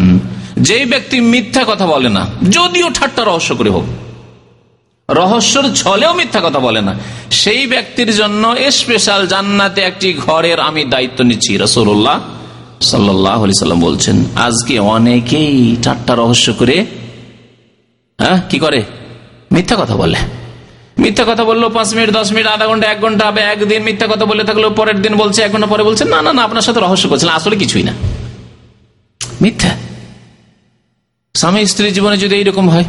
যেই 0.66 0.84
ব্যক্তি 0.92 1.16
মিথ্যা 1.32 1.62
কথা 1.70 1.86
বলে 1.92 2.10
না, 2.16 2.22
যদিও 2.56 2.88
ঠাট্টা 2.98 3.22
রহস্য 3.30 3.50
করে 3.58 3.70
হোক, 3.76 3.86
রহস্যর 5.08 5.64
ছলেও 5.80 6.12
মিথ্যা 6.20 6.40
কথা 6.46 6.60
বলে 6.66 6.80
না, 6.88 6.92
সেই 7.40 7.62
ব্যক্তির 7.72 8.10
জন্য 8.20 8.42
স্পেশাল 8.78 9.20
জান্নাতে 9.32 9.80
একটি 9.90 10.08
ঘরের 10.24 10.58
আমি 10.68 10.82
দায়িত্ব 10.92 11.18
নিচ্ছি 11.28 11.52
রসুল্লাহ 11.64 12.16
সাল্লাম 12.90 13.78
বলছেন, 13.88 14.16
আজকে 14.46 14.74
অনেকেই 14.96 15.54
ঠাট্টা 15.84 16.12
রহস্য 16.22 16.46
করে 16.60 16.76
হ্যাঁ 18.18 18.38
কি 18.50 18.58
করে? 18.64 18.80
মিথ্যা 19.54 19.76
কথা 19.82 19.94
বলে। 20.02 20.18
মিথ্যা 21.02 21.24
কথা 21.30 21.44
বলল, 21.50 21.62
পাঁচ 21.76 21.88
মিনিট, 21.96 22.10
দশ 22.18 22.28
মিনিট, 22.34 22.46
আধা 22.54 22.66
ঘণ্টা, 22.70 22.86
এক 22.92 22.98
ঘণ্টা 23.04 23.24
হবে 23.28 23.40
একদিন 23.54 23.80
মিথ্যা 23.88 24.06
কথা 24.12 24.24
বলে 24.30 24.42
থাকল, 24.48 24.64
পরের 24.80 24.98
দিন 25.04 25.14
বলছে 25.22 25.38
এক 25.42 25.50
ঘণ্টা 25.54 25.68
পরে 25.72 25.82
বলছে, 25.88 26.04
না 26.12 26.18
না 26.26 26.30
না, 26.36 26.40
আপনার 26.48 26.64
সাথে 26.66 26.80
রহস্য 26.80 27.04
করছেন 27.10 27.30
আসলে 27.38 27.56
কিছুই 27.62 27.84
না। 27.88 27.94
মিথ্যা। 29.42 29.72
স্বামী 31.34 31.60
স্ত্রী 31.72 31.86
জীবনে 31.96 32.16
যদি 32.24 32.34
এইরকম 32.40 32.66
হয়, 32.74 32.86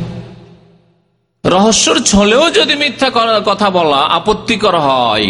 রহস্যর 1.44 1.98
ছলেও 2.12 2.44
যদি 2.60 2.74
মিথ্যা 2.84 3.10
কথা 3.50 3.68
বলা 3.78 4.02
আপত্তিকর 4.18 4.76
হয়, 4.88 5.28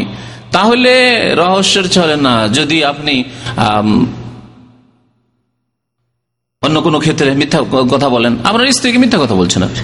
তাহলে 0.56 0.94
রহস্যের 1.42 1.86
ছলে 1.96 2.16
না। 2.26 2.36
যদি 2.58 2.78
আপনি 2.92 3.16
অন্য 6.66 6.78
কোনো 6.86 6.98
ক্ষেত্রে 7.04 7.30
মিথ্যা 7.42 7.60
কথা 7.94 8.08
বলেন। 8.16 8.34
আপনার 8.50 8.66
স্ত্রীকে 8.78 9.00
মিথ্যা 9.04 9.20
কথা 9.24 9.36
বলছেন 9.42 9.62
আপনি 9.68 9.82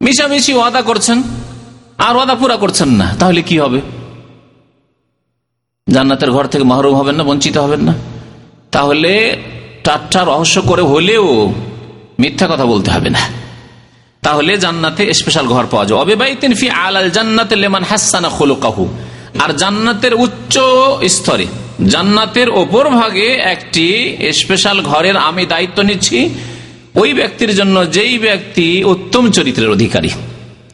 মিশামিশি 0.00 0.52
ওয়াদা 0.54 0.82
করছেন, 0.82 1.18
আর 2.06 2.14
ওয়াদা 2.16 2.34
পুরা 2.40 2.56
করছেন 2.62 2.90
না। 3.00 3.06
তাহলে 3.20 3.40
কি 3.48 3.56
হবে? 3.62 3.80
জান্নাতের 5.86 6.30
ঘর 6.34 6.44
থেকে 6.52 6.64
মাহরুম 6.72 6.94
হবেন 7.00 7.14
না, 7.18 7.24
বঞ্চিত 7.28 7.56
হবেন 7.64 7.82
না? 7.88 7.94
তাহলে 8.74 9.12
টাট্টা 9.84 10.20
রহস্য 10.24 10.56
করে 10.70 10.84
হলেও 10.92 11.26
মিথ্যা 12.22 12.46
কথা 12.52 12.66
বলতে 12.72 12.88
হবে 12.94 13.10
না। 13.16 13.22
তাহলে 14.22 14.52
জান্নাতে 14.64 15.02
স্পেশাল 15.20 15.46
ঘর 15.52 15.64
পাওয়া 15.70 15.84
যায় 15.88 15.98
অবেবাইতেন 16.04 16.52
ফি 16.60 16.66
আলাল 16.80 17.10
জান্নাতে 17.16 17.54
লেমান 17.62 17.84
হাসানা 17.90 18.28
খোলকাহু। 18.36 18.84
আর 19.42 19.50
জান্নাতের 19.56 20.14
উচ্চ 20.14 20.54
স্তরে, 21.16 21.46
জান্নাতের 21.88 22.48
ওপর 22.62 22.84
ভাগে 22.88 23.28
একটি 23.54 23.86
স্পেশাল 24.32 24.78
ঘরের 24.80 25.16
আমি 25.28 25.42
দায়িত্ব 25.46 25.78
নিচ্ছি। 25.82 26.18
ওই 26.94 27.10
ব্যক্তির 27.14 27.52
জন্য 27.54 27.76
যেই 27.90 28.14
ব্যক্তি 28.18 28.66
উত্তম 28.84 29.24
চরিত্রের 29.30 29.70
অধিকারী। 29.70 30.10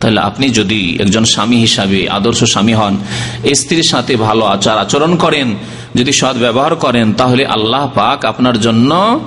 তাহলে 0.00 0.20
আপনি 0.20 0.46
যদি 0.50 0.80
একজন 1.00 1.24
স্বামী 1.24 1.56
হিসাবে, 1.56 2.00
আদর্শ 2.08 2.40
স্বামী 2.44 2.74
হন, 2.74 2.94
স্ত্রীর 3.54 3.88
সাথে 3.92 4.12
ভালো 4.26 4.44
আচার 4.44 4.76
আচরণ 4.78 5.12
করেন, 5.16 5.48
যদি 5.94 6.12
সৎ 6.12 6.36
ব্যবহার 6.36 6.74
করেন, 6.84 7.06
তাহলে 7.12 7.42
আল্লাহ 7.46 7.84
পাক 7.94 8.18
আপনার 8.24 8.56
জন্য 8.60 9.20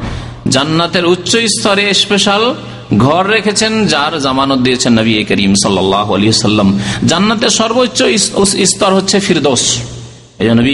জান্নাতের 0.48 1.06
উচ্চ 1.06 1.32
স্তরে 1.56 1.86
স্পেশাল 1.94 2.44
ঘর 2.98 3.24
রেখেছেন, 3.28 3.74
যার 3.88 4.14
জামানত 4.20 4.60
দিয়েছেন 4.60 4.92
নবী 5.00 5.14
করিম 5.30 5.54
সাল্লাম 5.64 6.70
জান্নাতের 7.08 7.50
সর্বোচ্চ 7.50 8.00
স্তর 8.72 8.92
হচ্ছে 8.94 9.18
ফিরদোস। 9.20 9.64
এই 10.40 10.50
নবী 10.60 10.72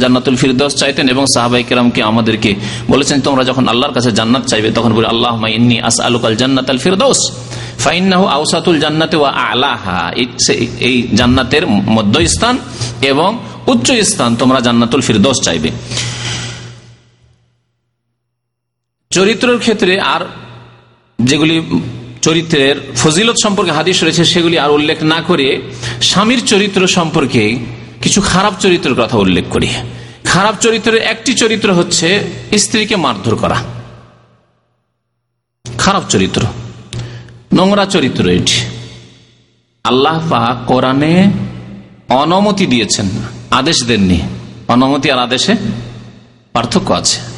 জান্নাতুল 0.00 0.36
ফিরদোস 0.36 0.72
চাইতেন 0.76 1.08
এবং 1.08 1.24
আমাদেরকে 2.10 2.54
বলেছেন, 2.88 3.20
তোমরা 3.20 3.42
যখন 3.44 3.68
আল্লাহর 3.68 3.94
কাছে 3.94 4.10
জান্নাত 4.12 4.44
চাইবে, 4.46 4.68
তখন 4.70 4.92
বলে 4.94 5.06
আল্লাহ 5.06 5.34
আস 5.88 5.96
আলুকাল 6.00 6.78
ফিরদোস। 6.78 7.20
আউসাতুল 8.36 8.78
আলাহা। 9.24 10.12
এই 10.88 10.96
জান্নাতের 11.14 11.66
মধ্যস্থান 11.66 12.58
এবং 13.02 13.30
উচ্চ 13.66 13.88
স্থান 14.10 14.36
তোমরা 14.36 14.60
জান্নাতুল 14.60 15.00
ফিরদোস 15.00 15.38
চাইবে। 15.46 15.70
চরিত্রের 19.10 19.58
ক্ষেত্রে 19.58 20.00
আর 20.00 20.22
যেগুলি 21.18 21.80
চরিত্রের 22.22 22.92
ফজিলত 22.96 23.36
সম্পর্কে 23.42 23.72
হাদিস 23.72 24.02
রয়েছে, 24.02 24.24
সেগুলি 24.24 24.58
আর 24.58 24.70
উল্লেখ 24.70 25.02
না 25.02 25.22
করে 25.22 25.62
স্বামীর 26.02 26.46
চরিত্র 26.46 26.86
সম্পর্কে 26.86 27.58
কিছু 28.02 28.20
খারাপ 28.20 28.54
চরিত্রের 28.60 28.94
কথা 28.94 29.18
উল্লেখ 29.18 29.44
করি। 29.50 29.68
খারাপ 30.24 30.54
চরিত্রের 30.60 31.02
একটি 31.02 31.34
চরিত্র 31.34 31.72
হচ্ছে 31.72 32.20
স্ত্রীকে 32.58 32.96
মারধর 32.96 33.36
করা। 33.36 33.62
খারাপ 35.78 36.02
চরিত্র। 36.08 36.42
নোংরা 37.54 37.86
চরিত্র 37.86 38.28
এটি। 38.28 38.60
আল্লাহ 39.84 40.28
পাক 40.30 40.66
কোরআনে 40.66 41.30
অনুমতি 42.08 42.66
দিয়েছেন, 42.66 43.08
আদেশ 43.50 43.84
দেননি। 43.84 44.20
অনুমতি 44.68 45.10
আর 45.10 45.18
আদেশে 45.18 45.54
পার্থক্য 46.52 46.92
আছে। 46.92 47.35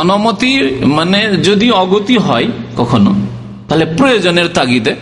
অনুমতি 0.00 0.52
মানে 0.98 1.20
যদি 1.36 1.70
অগতি 1.70 2.16
হয় 2.16 2.46
কখনো, 2.76 3.12
তাহলে 3.68 3.84
প্রয়োজনের 3.84 4.48
তাগিদে। 4.48 4.94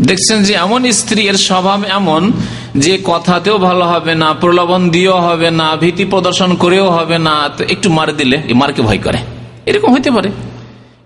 দেখছেন 0.00 0.42
যে 0.42 0.52
এমন 0.54 0.80
স্ত্রী 0.90 1.22
এর 1.28 1.38
স্বভাব 1.48 1.80
এমন 1.88 2.32
যে 2.76 2.94
কথাতেও 3.04 3.58
ভালো 3.58 3.84
হবে 3.84 4.14
না, 4.14 4.28
প্রলোভন 4.34 4.90
দিয়েও 4.90 5.18
হবে 5.20 5.50
না, 5.50 5.76
ভীতি 5.76 6.04
প্রদর্শন 6.04 6.54
করেও 6.54 6.90
হবে 6.90 7.18
না, 7.18 7.34
তো 7.56 7.64
একটু 7.64 7.90
মার 7.90 8.16
দিলে 8.16 8.36
মারকে 8.54 8.82
ভয় 8.82 8.98
করে। 8.98 9.18
এরকম 9.66 9.94
হইতে 9.94 10.10
পারে। 10.10 10.30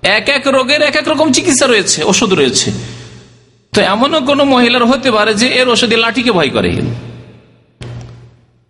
এক 0.03 0.29
এক 0.29 0.44
রোগের 0.47 0.83
এক 0.83 0.97
এক 0.97 1.09
রকম 1.09 1.33
চিকিৎসা 1.33 1.66
রয়েছে, 1.66 1.99
ওষুধ 2.05 2.33
রয়েছে। 2.33 2.68
তো 3.73 3.81
এমনও 3.83 4.20
কোন 4.20 4.44
মহিলার 4.44 4.85
হতে 4.85 5.11
পারে 5.11 5.35
যে 5.35 5.47
এর 5.47 5.68
ওষুধে 5.68 5.97
লাঠিকে 5.97 6.33
ভয় 6.33 6.49
করে। 6.49 6.70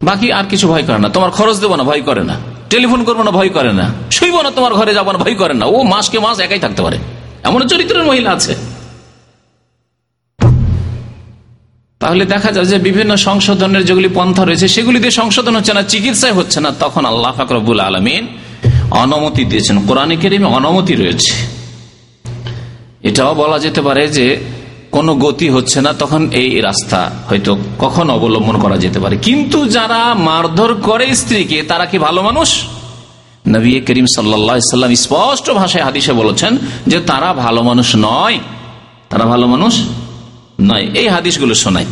বাকি 0.02 0.32
আর 0.32 0.44
কিছু 0.50 0.68
ভয় 0.68 0.82
করে 0.82 0.98
না। 0.98 1.08
তোমার 1.08 1.30
খরচ 1.30 1.56
দেবো 1.60 1.76
না, 1.76 1.82
ভয় 1.82 2.00
করে 2.00 2.24
না। 2.24 2.53
টেলিফোন 2.70 3.04
করব 3.04 3.22
না, 3.22 3.30
ভয় 3.30 3.48
করে 3.48 3.72
না। 3.72 3.92
শুইব 4.10 4.40
না, 4.40 4.50
তোমার 4.50 4.74
ঘরে 4.74 4.94
যাব 4.94 5.10
না, 5.10 5.18
ভয় 5.18 5.34
করে 5.34 5.54
না। 5.54 5.66
ও 5.66 5.82
মাসকে 5.82 6.18
মাস 6.18 6.38
একাই 6.38 6.58
থাকতে 6.58 6.82
পারে। 6.82 6.98
এমন 7.42 7.66
চরিত্রের 7.66 8.04
মহিলা 8.04 8.30
আছে। 8.30 8.54
তাহলে 11.98 12.24
দেখা 12.24 12.52
যায় 12.52 12.66
যে 12.66 12.78
বিভিন্ন 12.78 13.16
সংশোধনের 13.16 13.84
যেগুলি 13.84 14.08
পন্থা 14.14 14.44
রয়েছে, 14.44 14.68
সেগুলি 14.68 14.98
দিয়ে 14.98 15.10
সংশোধন 15.10 15.56
হচ্ছে 15.56 15.72
না 15.72 15.82
চিকিৎসায় 15.82 16.32
হচ্ছে 16.32 16.60
না। 16.60 16.70
তখন 16.80 17.04
আল্লাহ 17.04 17.32
ফাকরবুল 17.32 17.80
আলমিন 17.80 18.26
অনুমতি 18.90 19.44
দিয়েছেন। 19.44 19.86
কোরআনে 19.86 20.16
কেরিমে 20.16 20.44
অনুমতি 20.44 20.94
রয়েছে। 20.94 21.34
এটাও 23.02 23.34
বলা 23.34 23.58
যেতে 23.58 23.80
পারে 23.80 24.08
যে 24.08 24.40
কোনো 24.94 25.12
গতি 25.14 25.48
হচ্ছে 25.48 25.78
না, 25.80 25.92
তখন 25.92 26.22
এই 26.32 26.60
রাস্তা 26.60 27.00
হয়তো 27.28 27.52
কখন 27.78 28.06
অবলম্বন 28.10 28.56
করা 28.58 28.76
যেতে 28.76 28.98
পারে। 29.00 29.16
কিন্তু 29.16 29.58
যারা 29.68 30.00
মারধর 30.28 30.74
করে 30.74 31.06
স্ত্রীকে, 31.14 31.58
তারা 31.62 31.84
কি 31.86 31.98
ভালো 31.98 32.22
মানুষ? 32.22 32.48
নবী 33.48 33.80
করিম 33.80 34.06
সাল্লাম 34.06 34.94
স্পষ্ট 34.94 35.50
ভাষায় 35.50 35.84
হাদিসে 35.84 36.12
বলেছেন 36.12 36.58
যে 36.86 36.98
তারা 37.00 37.32
ভালো 37.32 37.62
মানুষ 37.62 37.88
নয়। 37.96 38.38
তারা 39.10 39.24
ভালো 39.24 39.46
মানুষ 39.46 39.72
নয়। 40.60 40.86
এই 40.94 41.08
হাদিসগুলো 41.08 41.54
শোনায়। 41.54 41.86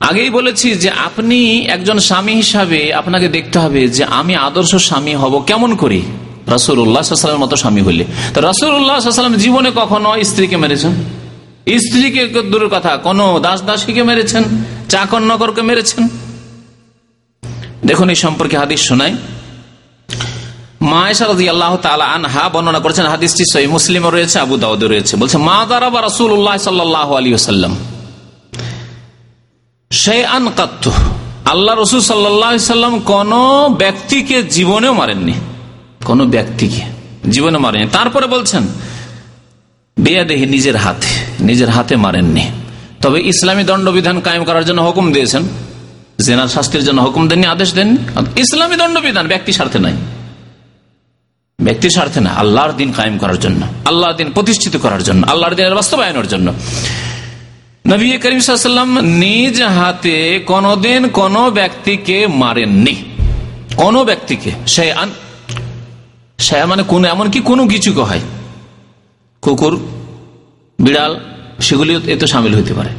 আগেই 0.00 0.30
বলেছি 0.30 0.68
যে 0.74 0.90
আপনি 0.90 1.38
একজন 1.74 1.98
স্বামী 1.98 2.34
হিসাবে 2.34 2.80
আপনাকে 2.94 3.28
দেখতে 3.28 3.58
হবে 3.58 3.88
যে 3.88 4.04
আমি 4.04 4.32
আদর্শ 4.36 4.72
স্বামী 4.76 5.14
হব 5.14 5.42
কেমন 5.46 5.70
করি? 5.74 6.02
রসুল 6.48 6.78
উল্লাহামের 6.78 7.38
মতো 7.38 7.56
স্বামী 7.56 7.82
হইলে। 7.82 8.04
তো 8.34 8.38
রসুল 8.50 8.72
উল্লাহাম 8.74 9.34
জীবনে 9.34 9.70
কখনো 9.76 10.08
স্ত্রীকে 10.24 10.56
মেরেছেন? 10.56 11.21
স্ত্রীকে 11.68 12.26
দূরের 12.26 12.68
কথা, 12.68 12.96
কোন 12.96 13.38
দাস 13.38 13.62
দাসীকে 13.62 14.02
মেরেছেন, 14.02 14.44
চাকর 14.88 15.18
নগরকে 15.18 15.62
মেরেছেন? 15.62 16.08
দেখুন, 17.86 18.08
এই 18.08 18.14
সম্পর্কে 18.14 18.58
হাদিস 18.58 18.80
শোনাই 18.80 19.14
কোন 33.00 33.74
ব্যক্তিকে 33.78 34.42
জীবনেও 34.42 34.92
মারেননি। 34.92 35.32
কোন 36.04 36.30
ব্যক্তিকে 36.30 36.80
জীবনে 37.30 37.58
মারেননি। 37.58 37.90
তারপরে 37.90 38.26
বলছেন 38.26 38.62
বেয়া 40.00 40.24
দেহি 40.24 40.46
নিজের 40.46 40.76
হাতে। 40.76 41.21
নিজের 41.42 41.68
হাতে 41.68 41.96
মারেননি। 41.96 42.44
তবে 43.00 43.20
ইসলামী 43.20 43.64
দণ্ডবিধান 43.64 44.20
কায়েম 44.20 44.44
করার 44.44 44.64
জন্য 44.64 44.80
হুকুম 44.82 45.12
দিয়েছেন। 45.12 45.42
জেনার 46.20 46.48
শাস্তির 46.48 46.84
জন্য 46.84 47.02
হুকুম 47.02 47.28
দেননি, 47.28 47.46
আদেশ 47.46 47.74
দেননি। 47.74 47.96
ইসলামী 48.40 48.76
দণ্ডবিধান 48.76 49.28
ব্যক্তি 49.28 49.52
স্বার্থে 49.52 49.78
নাই। 49.78 49.92
ব্যক্তি 51.62 51.90
স্বার্থে 51.90 52.20
না, 52.20 52.30
আল্লাহর 52.30 52.72
দিন 52.72 52.92
কায়েম 52.92 53.18
করার 53.18 53.38
জন্য, 53.38 53.66
আল্লাহর 53.84 54.12
দিন 54.12 54.32
প্রতিষ্ঠিত 54.32 54.76
করার 54.76 55.02
জন্য, 55.02 55.26
আল্লাহর 55.26 55.54
দিনের 55.54 55.74
বাস্তবায়নের 55.74 56.28
জন্য। 56.28 56.52
নবী 57.86 58.18
করিম 58.18 58.40
সাল্লাম 58.40 59.00
নিজ 59.00 59.62
হাতে 59.62 60.44
কোনদিন 60.46 61.08
কোন 61.08 61.50
ব্যক্তিকে 61.50 62.26
মারেননি। 62.26 62.94
কোন 63.76 64.04
ব্যক্তিকে 64.04 64.50
সে 64.66 64.94
সে 66.38 66.64
মানে 66.64 66.82
কোন, 66.82 67.04
এমনকি 67.04 67.40
কোনো 67.40 67.68
কিছুকে 67.68 68.00
হয়। 68.00 68.20
কুকুর 69.42 69.74
বিড়াল 70.84 71.12
সেগুলি 71.66 71.92
এতে 72.14 72.26
সামিল 72.32 72.52
হইতে 72.58 72.74
পারে। 72.78 72.90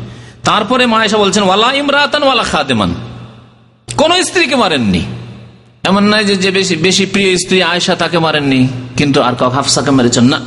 তারপরে 0.48 0.84
মায়েশা 0.94 1.18
বলছেন, 1.24 1.44
ওয়ালা 1.50 1.70
ইমরাতান 1.82 2.24
ওয়ালা 2.28 2.46
খাদেমান। 2.52 2.92
কোন 4.00 4.12
স্ত্রীকে 4.28 4.56
মারেননি। 4.64 5.04
এমন 5.90 6.04
নয় 6.12 6.26
যে 6.44 6.50
বেশি 6.58 6.76
বেশি 6.88 7.04
প্রিয় 7.14 7.30
স্ত্রী 7.44 7.58
আয়সা 7.72 7.94
তাকে 8.02 8.18
মারেননি, 8.26 8.62
কিন্তু 8.98 9.20
আর 9.28 9.34
কাউ 9.40 9.50
হাফসাকে 9.58 9.92
মেরেছেন 9.98 10.26
না। 10.34 10.40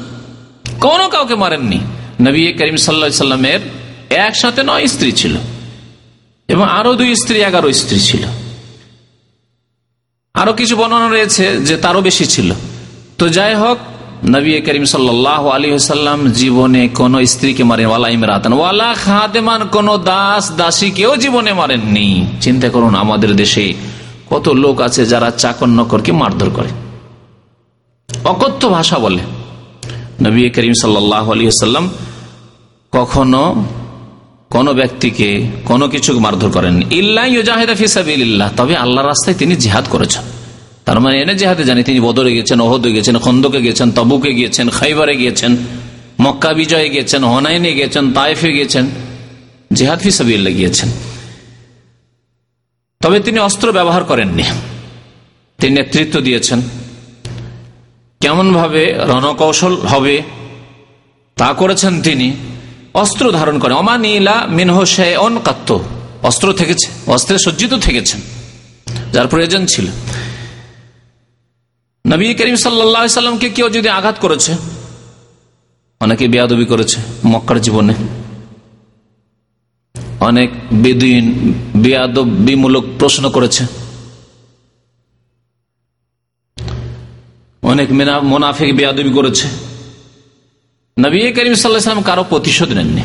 কোন 0.85 1.01
কাউকে 1.15 1.37
মারেননি। 1.43 1.79
নবী 2.27 2.41
করিম 2.59 2.77
সাল্লা 2.85 3.25
সাল্লামের 3.25 3.61
একসাথে 4.27 4.61
নয় 4.71 4.85
স্ত্রী 4.95 5.11
ছিল, 5.21 5.35
এবং 6.49 6.65
আরও 6.79 6.93
দুই 7.01 7.11
স্ত্রী, 7.23 7.37
এগারো 7.49 7.69
স্ত্রী 7.81 7.99
ছিল। 8.09 8.23
আরও 10.35 10.53
কিছু 10.61 10.75
বর্ণনা 10.81 11.09
রয়েছে 11.09 11.45
যে 11.69 11.75
তারও 11.85 12.01
বেশি 12.09 12.25
ছিল। 12.35 12.49
তো 13.19 13.25
যাই 13.37 13.55
হোক 13.63 13.79
নবী 14.25 14.61
করিম 14.61 14.85
সাল্লাহ 14.85 15.49
আলী 15.49 15.79
সাল্লাম 15.79 16.29
জীবনে 16.29 16.89
কোন 16.89 17.25
স্ত্রীকে 17.25 17.65
মারেন, 17.65 17.87
ওয়ালা 17.87 18.09
ইমরাতান, 18.09 18.53
ওয়ালা 18.53 18.95
খাদেমান, 18.95 19.69
কোন 19.73 19.97
দাস 19.97 20.53
দাসীকেও 20.57 21.17
জীবনে 21.17 21.53
মারেননি। 21.53 22.27
চিন্তা 22.41 22.69
করুন 22.69 22.95
আমাদের 22.95 23.37
দেশে 23.37 23.75
কত 24.31 24.49
লোক 24.49 24.81
আছে 24.81 25.07
যারা 25.07 25.31
চাকর 25.31 25.67
নকরকে 25.67 26.13
মারধর 26.13 26.51
করে। 26.51 26.69
অকথ্য 28.25 28.69
ভাষা 28.69 28.99
বলে। 28.99 29.23
নবী 30.25 30.51
করিম 30.51 30.73
সাল্লাহ 30.73 31.33
আলী 31.33 31.51
সাল্লাম 31.51 31.91
কখনো 32.93 33.65
কোন 34.51 34.73
ব্যক্তিকে 34.73 35.49
কোনো 35.65 35.89
কিছু 35.89 36.21
মারধর 36.21 36.51
করেন 36.51 36.83
ইল্লাহ 36.91 38.51
তবে 38.57 38.77
আল্লাহ 38.77 39.07
রাস্তায় 39.07 39.37
তিনি 39.37 39.57
জিহাদ 39.57 39.85
করেছেন। 39.91 40.36
তার 40.87 41.01
মানে 41.01 41.21
এনে 41.21 41.35
জেহাদে 41.35 41.65
জানি 41.65 41.83
তিনি 41.83 42.01
বদরে 42.01 42.35
গেছেন 42.35 42.61
ওহদে 42.61 42.93
গেছেন 42.93 43.19
খন্দকে 43.19 43.61
গেছেন 43.61 43.93
তবুকে 43.93 44.35
গিয়েছেন, 44.35 44.71
খাইবারে 44.71 45.17
গিয়েছেন, 45.17 45.57
মক্কা 46.21 46.53
বিজয়ে 46.53 46.89
গিয়েছেন, 46.89 47.25
হনাইনে 47.25 47.75
গিয়েছেন 47.75 48.13
তাইফে 48.13 48.53
গিয়েছেন, 48.53 48.87
জেহাদ 49.73 49.99
ফিসাবিল্লা 49.99 50.51
গিয়েছেন। 50.51 50.89
তবে 53.03 53.21
তিনি 53.21 53.39
অস্ত্র 53.39 53.73
ব্যবহার 53.73 54.05
করেননি। 54.05 54.43
তিনি 55.59 55.75
নেতৃত্ব 55.75 56.21
দিয়েছেন। 56.21 56.63
কেমন 58.21 58.53
ভাবে 58.53 58.95
রণকৌশল 58.99 59.77
হবে 59.77 60.23
তা 61.37 61.53
করেছেন 61.53 62.03
তিনি। 62.03 62.37
অস্ত্র 62.95 63.33
ধারণ 63.33 63.59
করে 63.59 63.75
অমানিলা 63.75 64.47
মিনহ 64.49 64.85
অস্ত্র 66.23 66.53
থেকেছে, 66.53 66.89
অস্ত্রে 67.07 67.39
সজ্জিত 67.39 67.75
থেকেছেন। 67.75 68.21
যার 69.13 69.27
প্রয়োজন 69.27 69.67
ছিল। 69.67 69.87
নবী 72.07 72.35
করিম 72.35 72.57
সাল্লামকে 72.57 73.49
কেউ 73.51 73.67
যদি 73.69 73.89
আঘাত 73.89 74.17
করেছে, 74.21 74.53
অনেকে 76.01 76.25
বেয়াদবি 76.29 76.65
করেছে 76.65 76.99
মক্কার 77.27 77.59
জীবনে। 77.61 77.95
অনেক 80.21 80.51
বেদিন 80.73 81.25
বেয়াদবিমূলক 81.77 82.85
প্রশ্ন 82.99 83.31
করেছে। 83.31 83.63
অনেক 87.63 87.89
মোনাফেক 88.23 88.77
বেয়াদবি 88.77 89.11
করেছে। 89.11 89.47
নবী 90.97 91.19
করিম 91.33 91.55
সাল্লাহ 91.55 91.83
সাল্লাম 91.83 92.05
কারও 92.05 92.25
প্রতিশোধ 92.25 92.71
নেননি। 92.73 93.03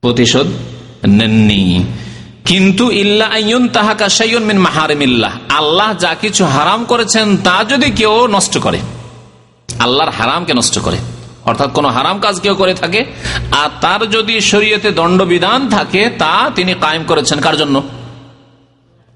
প্রতিশোধ 0.00 0.46
নেননি। 1.06 1.84
কিন্তু 2.46 2.84
আল্লাহ 5.60 5.90
যা 6.04 6.12
কিছু 6.22 6.42
হারাম 6.44 6.80
করেছেন, 6.84 7.26
তা 7.36 7.56
যদি 7.70 7.88
কেউ 7.90 8.14
নষ্ট 8.26 8.54
করে, 8.58 8.78
আল্লাহর 9.84 10.12
হারামকে 10.18 10.52
নষ্ট 10.54 10.76
করে, 10.78 10.98
অর্থাৎ 11.44 11.68
কোন 11.72 11.86
হারাম 11.86 12.16
কাজ 12.20 12.34
কেউ 12.40 12.54
করে 12.54 12.74
থাকে, 12.74 13.00
আর 13.60 13.68
তার 13.80 14.00
যদি 14.10 14.34
শরীয়তে 14.40 14.90
দণ্ডবিধান 14.90 15.60
থাকে, 15.68 16.02
তা 16.18 16.50
তিনি 16.54 16.72
কায়েম 16.80 17.02
করেছেন 17.04 17.38
কার 17.40 17.56
জন্য? 17.56 17.76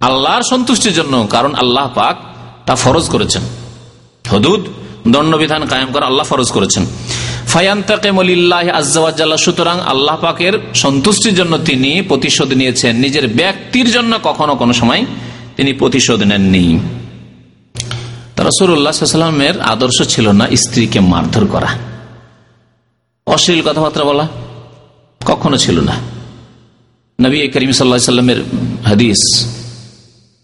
আল্লাহর 0.01 0.43
সন্তুষ্টির 0.43 0.95
জন্য, 0.95 1.15
কারণ 1.31 1.53
আল্লাহ 1.55 1.87
পাক 1.95 2.17
তা 2.67 2.75
ফরজ 2.75 3.07
করেছেন। 3.09 3.43
হদুদ, 4.25 4.63
দণ্ডবিধান 5.15 5.63
কায়েম 5.67 5.89
করা 5.93 6.07
আল্লাহ 6.07 6.25
ফরজ 6.27 6.49
করেছেন। 6.51 6.83
সুতরাং 9.37 9.77
সন্তুষ্টির 10.75 11.35
জন্য 11.35 11.59
তিনি 11.59 12.03
প্রতিশোধ 12.03 12.53
নিয়েছেন। 12.53 12.97
নিজের 12.97 13.29
ব্যক্তির 13.29 13.93
জন্য 13.93 14.19
কখনো 14.23 14.55
কোনো 14.55 14.73
সময় 14.73 15.07
তিনি 15.57 15.73
প্রতিশোধ 15.73 16.23
নেননি। 16.23 16.79
আদর্শ 19.61 20.03
ছিল 20.03 20.31
না 20.31 20.47
স্ত্রীকে 20.57 21.01
মারধর 21.01 21.47
করা। 21.47 21.67
অশ্লীল 23.27 23.63
কথাবার্তা 23.63 24.05
বলা 24.05 24.29
কখনো 25.27 25.57
ছিল 25.57 25.81
না। 25.81 25.93
নবী 27.21 27.49
করিম 27.49 27.73
সাল্লা 27.73 27.99
সাল্লামের 27.99 28.37
হাদিস, 28.87 29.47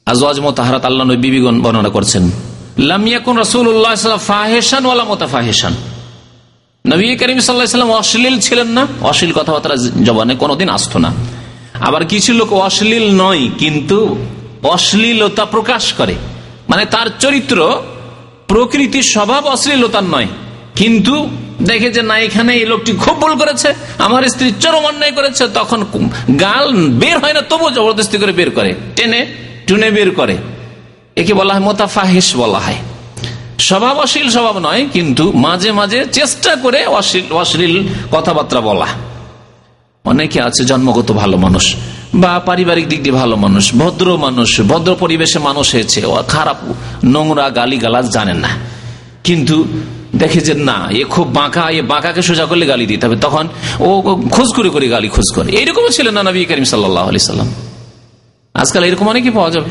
আজওয়াজ 0.06 0.40
মোতাহারাত 0.40 0.84
আল্লাহ 0.84 1.06
নবী 1.06 1.40
বর্ণনা 1.40 1.88
করছেন 1.88 2.30
লামিয়াকুন 2.78 3.38
রসুল্লাহ 3.38 4.16
ফাহেসান 4.16 4.86
ওয়ালা 4.86 5.04
মোতা 5.04 5.26
ফাহেসান 5.26 5.74
নবী 6.86 7.16
করিম 7.16 7.38
সাল্লাম 7.38 7.90
অশ্লীল 7.90 8.38
ছিলেন 8.38 8.66
না? 8.66 8.86
অশ্লীল 9.00 9.32
কথাবার্তা 9.32 9.76
জবানে 10.04 10.34
কোনোদিন 10.34 10.68
আসত 10.68 10.96
না। 10.96 11.14
আবার 11.80 12.04
কিছু 12.04 12.32
লোক 12.32 12.52
অশ্লীল 12.52 13.06
নয়, 13.22 13.48
কিন্তু 13.58 14.18
অশ্লীলতা 14.62 15.44
প্রকাশ 15.44 15.92
করে। 15.92 16.14
মানে 16.68 16.84
তার 16.84 17.06
চরিত্র 17.20 17.82
প্রকৃতির 18.48 19.02
স্বভাব 19.02 19.46
অশ্লীলতার 19.46 20.04
নয়। 20.04 20.26
কিন্তু 20.76 21.28
দেখে 21.62 21.90
যে 21.90 22.02
না, 22.02 22.18
এখানে 22.18 22.54
এই 22.54 22.66
লোকটি 22.66 22.92
খুব 22.92 23.20
ভুল 23.20 23.34
করেছে, 23.34 23.74
আমার 23.98 24.22
স্ত্রী 24.22 24.52
চরম 24.60 24.84
অন্যায় 24.84 25.12
করেছে, 25.12 25.48
তখন 25.48 25.84
গাল 26.40 26.74
বের 26.74 27.18
হয় 27.18 27.32
না 27.32 27.40
তবু 27.40 27.70
জবরদস্তি 27.70 28.18
করে 28.18 28.32
বের 28.32 28.50
করে। 28.50 28.74
টেনে, 28.96 29.26
টুনে 29.66 29.90
বের 29.90 30.10
করে। 30.10 30.36
একে 31.16 31.34
বলা 31.34 31.54
হয় 31.54 31.62
মোতাফাহিস 31.62 32.36
বলা 32.36 32.58
হয়। 32.58 32.76
স্বভাবশীল 33.58 34.28
স্বভাব 34.30 34.58
নয়, 34.58 34.82
কিন্তু 34.92 35.32
মাঝে 35.32 35.70
মাঝে 35.72 35.98
চেষ্টা 36.12 36.56
করে 36.56 36.86
অশ্লীল 36.86 37.32
অশ্লীল 37.32 37.74
কথাবার্তা 38.10 38.60
বলা। 38.60 38.88
অনেকে 40.04 40.40
আছে 40.40 40.64
জন্মগত 40.64 41.12
ভালো 41.12 41.36
মানুষ, 41.36 41.64
বা 42.14 42.32
পারিবারিক 42.38 42.86
দিক 42.88 43.02
দিয়ে 43.02 43.16
ভালো 43.22 43.36
মানুষ, 43.36 43.64
ভদ্র 43.74 44.16
মানুষ, 44.16 44.60
ভদ্র 44.60 44.90
পরিবেশে 44.94 45.38
মানুষ 45.38 45.66
হয়েছে 45.74 45.98
খারাপ 46.28 46.56
নোংরা 47.04 47.50
গালি 47.50 47.76
গালাজ 47.76 48.06
জানেন 48.10 48.36
না। 48.36 48.50
কিন্তু 49.24 49.56
দেখে 50.14 50.40
যে 50.40 50.54
না, 50.54 50.78
এ 50.90 51.04
খুব 51.04 51.26
বাঁকা, 51.32 51.70
এ 51.70 51.82
বাঁকাকে 51.82 52.22
সোজা 52.22 52.44
করলে 52.46 52.66
গালি 52.66 52.86
দিতে 52.86 53.06
হবে, 53.06 53.16
তখন 53.16 53.48
ও 53.80 53.88
খোঁজ 54.30 54.48
করে 54.56 54.68
করে 54.68 54.88
গালি 54.88 55.08
খোঁজ 55.08 55.28
করে। 55.34 55.50
এইরকমও 55.50 55.88
ছিলেন 55.88 56.14
না 56.14 56.22
নবী 56.22 56.44
করিম 56.44 56.64
সাল্লাহ 56.64 57.04
আলি 57.08 57.18
সাল্লাম। 57.18 57.48
আজকাল 58.54 58.84
এরকম 58.84 59.08
অনেকই 59.08 59.30
পাওয়া 59.30 59.50
যাবে। 59.50 59.70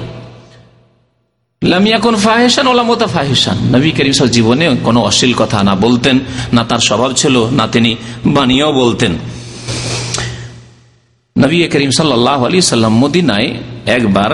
জীবনে 4.27 4.75
কোনো 4.83 5.01
অশ্লীল 5.01 5.33
কথা 5.33 5.63
না 5.63 5.75
বলতেন, 5.75 6.19
না 6.53 6.63
তার 6.63 6.79
স্বভাব 6.79 7.13
ছিল, 7.13 7.49
না 7.51 7.67
তিনি 7.67 7.95
বানিয়েও 8.25 8.73
বলতেন। 8.73 9.11
নবী 11.37 11.67
করিম 11.67 11.91
সাল্লাম 11.91 12.97
মদিনায় 12.97 13.53
একবার 13.85 14.31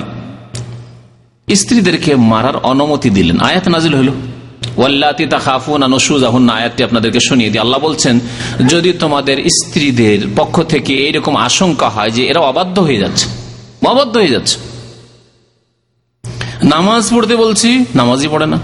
স্ত্রীদেরকে 1.55 2.15
মারার 2.15 2.57
অনুমতি 2.57 3.09
দিলেন। 3.09 3.39
আয়াত 3.39 3.67
নাজিল 3.67 3.95
হইল 3.95 4.09
আয়াতটি 6.49 6.83
আপনাদেরকে 6.83 7.19
শুনিয়ে 7.19 7.49
দিই। 7.49 7.59
আল্লাহ 7.59 7.79
বলছেন, 7.79 8.19
যদি 8.67 8.93
তোমাদের 8.93 9.49
স্ত্রীদের 9.49 10.19
পক্ষ 10.35 10.61
থেকে 10.61 10.93
এইরকম 10.93 11.35
আশঙ্কা 11.35 11.89
হয় 11.89 12.09
যে 12.09 12.25
এরা 12.25 12.39
অবাধ্য 12.39 12.81
হয়ে 12.81 12.97
যাচ্ছে, 12.97 13.25
অবাধ্য 13.85 14.17
হয়ে 14.17 14.27
যাচ্ছে 14.27 14.70
নামাজ 16.63 17.13
পড়তে 17.13 17.35
বলছি, 17.35 17.85
নামাজই 17.95 18.27
পড়ে 18.27 18.45
না। 18.45 18.57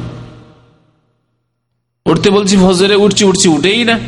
উঠতে 2.06 2.30
বলছি, 2.30 2.58
ফজরে 2.58 2.96
উঠছি 2.96 3.26
উঠছি, 3.26 3.50
উঠেই 3.50 3.86
না। 3.86 4.00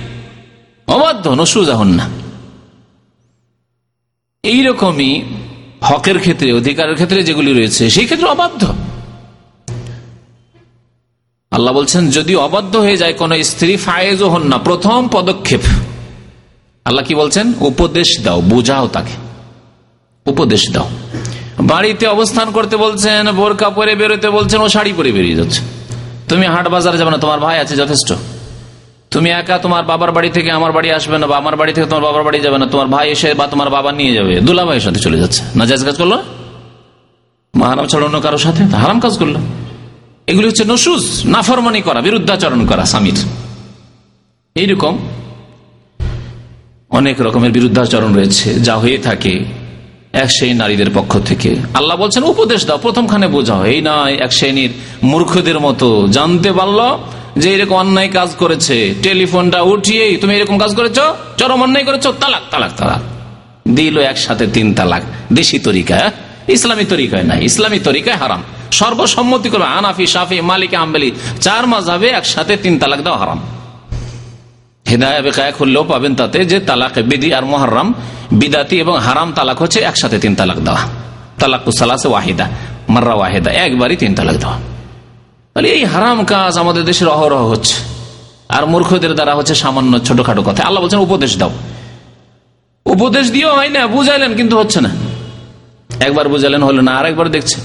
অবাধ্য 0.88 1.30
নসুজা 1.30 1.76
হন 1.76 1.88
না। 1.88 2.10
এইরকমই 4.44 5.24
হকের 5.82 6.20
ক্ষেত্রে, 6.20 6.54
অধিকারের 6.54 6.94
ক্ষেত্রে 6.94 7.24
যেগুলি 7.24 7.54
রয়েছে, 7.54 7.90
সেই 7.90 8.06
ক্ষেত্রে 8.06 8.28
অবাধ্য। 8.30 8.74
আল্লাহ 11.52 11.74
বলছেন, 11.74 12.10
যদি 12.10 12.36
অবাধ্য 12.36 12.78
হয়ে 12.78 12.98
যায়, 12.98 13.14
কোন 13.14 13.44
স্ত্রী 13.44 13.78
ফায়েজও 13.78 14.30
হন 14.30 14.44
না, 14.44 14.58
প্রথম 14.58 15.08
পদক্ষেপ। 15.12 15.62
আল্লাহ 16.86 17.06
কি 17.06 17.16
বলছেন? 17.16 17.54
উপদেশ 17.60 18.22
দাও, 18.24 18.42
বুঝাও 18.42 18.88
তাকে। 18.88 19.30
উপদেশ 20.32 20.72
দাও। 20.72 20.90
বাড়িতে 21.60 22.08
অবস্থান 22.08 22.52
করতে 22.52 22.78
বলছেন, 22.78 23.32
বোরকা 23.32 23.70
পরে 23.70 23.96
বেরোতে 23.96 24.30
বলছেন, 24.30 24.62
ও 24.62 24.70
শাড়ি 24.70 24.94
পরে 24.94 25.12
বেরিয়ে 25.12 25.36
যাচ্ছে। 25.36 25.62
তুমি 26.28 26.46
হাট 26.46 26.68
বাজারে 26.68 26.98
যাবে 26.98 27.12
না, 27.12 27.18
তোমার 27.18 27.40
ভাই 27.40 27.60
আছে 27.60 27.76
যথেষ্ট। 27.76 28.14
তুমি 29.12 29.30
একা 29.30 29.58
তোমার 29.58 29.84
বাবার 29.84 30.12
বাড়ি 30.12 30.30
থেকে 30.30 30.52
আমার 30.52 30.72
বাড়ি 30.72 30.92
আসবে 30.92 31.18
না, 31.18 31.28
বা 31.28 31.38
আমার 31.38 31.56
বাড়ি 31.56 31.74
থেকে 31.74 31.88
তোমার 31.88 32.04
বাবার 32.04 32.24
বাড়ি 32.24 32.40
যাবে 32.40 32.58
না, 32.58 32.66
তোমার 32.66 32.88
ভাই 32.88 33.10
এসে 33.10 33.34
বা 33.34 33.48
তোমার 33.48 33.70
বাবা 33.70 33.92
নিয়ে 33.92 34.14
যাবে। 34.14 34.42
দুলা 34.42 34.66
ভাইয়ের 34.66 34.82
সাথে 34.82 35.00
চলে 35.00 35.18
যাচ্ছে। 35.18 35.42
না 35.56 35.66
জায়জ 35.66 35.86
কাজ 35.86 35.98
করল? 35.98 36.18
মাহারাম 37.56 37.86
ছাড়া 37.86 38.06
অন্য 38.06 38.22
কারোর 38.22 38.40
সাথে? 38.40 38.64
হারাম 38.64 39.00
কাজ 39.00 39.18
করল। 39.18 39.36
এগুলি 40.28 40.48
হচ্ছে 40.48 40.66
নসুজ 40.66 41.22
নাফরমানি 41.26 41.82
করা, 41.82 42.02
বিরুদ্ধাচরণ 42.02 42.66
করা 42.66 42.86
স্বামীর 42.86 43.18
এইরকম 44.56 44.98
অনেক 46.90 47.22
রকমের 47.22 47.52
বিরুদ্ধাচরণ 47.52 48.14
রয়েছে, 48.14 48.60
যা 48.60 48.76
হয়ে 48.78 48.98
থাকে। 48.98 49.59
এক 50.14 50.32
সেই 50.32 50.54
নারীদের 50.54 50.86
পক্ষ 50.94 51.18
থেকে। 51.20 51.56
আল্লাহ 51.74 51.98
বলছেন, 51.98 52.24
উপদেশ 52.24 52.66
দাও, 52.66 52.78
প্রথমখানে 52.78 53.28
বোঝাও। 53.28 53.66
এই 53.66 53.82
নয় 53.82 54.16
এক 54.16 54.34
শ্রেণির 54.34 54.70
মূর্খদের 55.04 55.60
মতো। 55.60 56.08
জানতে 56.08 56.52
পারল 56.52 56.98
যে 57.38 57.54
এরকম 57.54 57.76
অন্যায় 57.76 58.10
কাজ 58.10 58.36
করেছে। 58.36 58.94
টেলিফোনটা 59.04 59.62
উঠিয়েই 59.62 60.18
তুমি 60.18 60.36
এরকম 60.36 60.58
কাজ 60.58 60.76
করেছ? 60.76 61.00
চরম 61.38 61.64
অন্যায় 61.64 61.86
করেছ? 61.86 62.08
তালাক 62.08 62.42
তালাক 62.52 62.72
তালাক। 62.78 63.02
দিল 63.76 64.00
একসাথে 64.00 64.48
তিন 64.48 64.74
তালাক। 64.74 65.02
দেশি 65.34 65.60
তরিকা 65.60 65.96
হ্যাঁ? 65.96 66.12
ইসলামী 66.48 66.84
তরিকায় 66.84 67.24
নাই। 67.24 67.46
ইসলামী 67.46 67.80
তরিকায় 67.80 68.16
হারাম। 68.16 68.44
সর্বসম্মতি 68.72 69.50
করবে 69.50 69.66
আনাফি 69.66 70.08
সাফি 70.08 70.42
মালিক, 70.42 70.74
আম্বেলি। 70.74 71.12
চার 71.42 71.68
মাঝাবে 71.68 72.08
একসাথে 72.08 72.58
তিন 72.58 72.80
তালাক 72.80 73.02
দেওয়া 73.02 73.18
হারাম। 73.18 73.42
হেদায় 74.90 75.22
বেকায় 75.22 75.52
খুললেও 75.52 75.84
পাবেন 75.84 76.16
তাতে 76.16 76.46
যে 76.46 76.60
তালাক 76.60 76.92
বিধি 77.00 77.34
আর 77.34 77.46
মহারাম 77.46 77.94
বিদাতি 78.32 78.80
এবং 78.80 78.98
হারাম 78.98 79.34
তালাক 79.34 79.62
হচ্ছে 79.62 79.80
একসাথে 79.80 80.20
তিন 80.20 80.36
তালাক 80.36 80.58
দেওয়া। 80.58 80.80
তালাক 81.40 81.72
সালাসে 81.72 82.08
ওয়াহিদা, 82.08 82.50
মার্রা 82.90 83.14
ওয়াহিদা, 83.14 83.52
একবারই 83.52 83.96
তিন 83.96 84.16
তালাক 84.16 84.36
দেওয়া। 84.36 84.58
তাহলে 85.54 85.70
এই 85.70 85.86
হারাম 85.86 86.26
কাজ 86.26 86.58
আমাদের 86.58 86.86
দেশের 86.86 87.08
অহরহ 87.08 87.50
হচ্ছে। 87.50 87.74
আর 88.50 88.66
মূর্খদের 88.66 89.14
দ্বারা 89.14 89.36
হচ্ছে 89.36 89.56
সামান্য 89.56 90.00
ছোটখাটো 90.00 90.42
কথা। 90.42 90.64
আল্লাহ 90.64 90.84
বলছেন, 90.84 91.00
উপদেশ 91.00 91.38
দাও। 91.38 91.52
উপদেশ 92.86 93.32
দিও 93.32 93.56
হয় 93.56 93.70
না, 93.70 93.88
বুঝাইলেন, 93.88 94.36
কিন্তু 94.36 94.60
হচ্ছে 94.60 94.82
না। 94.82 94.90
একবার 96.00 96.30
বুঝালেন 96.30 96.64
হলো 96.64 96.82
না 96.82 96.92
আর 96.98 97.06
একবার 97.06 97.32
দেখছে। 97.32 97.62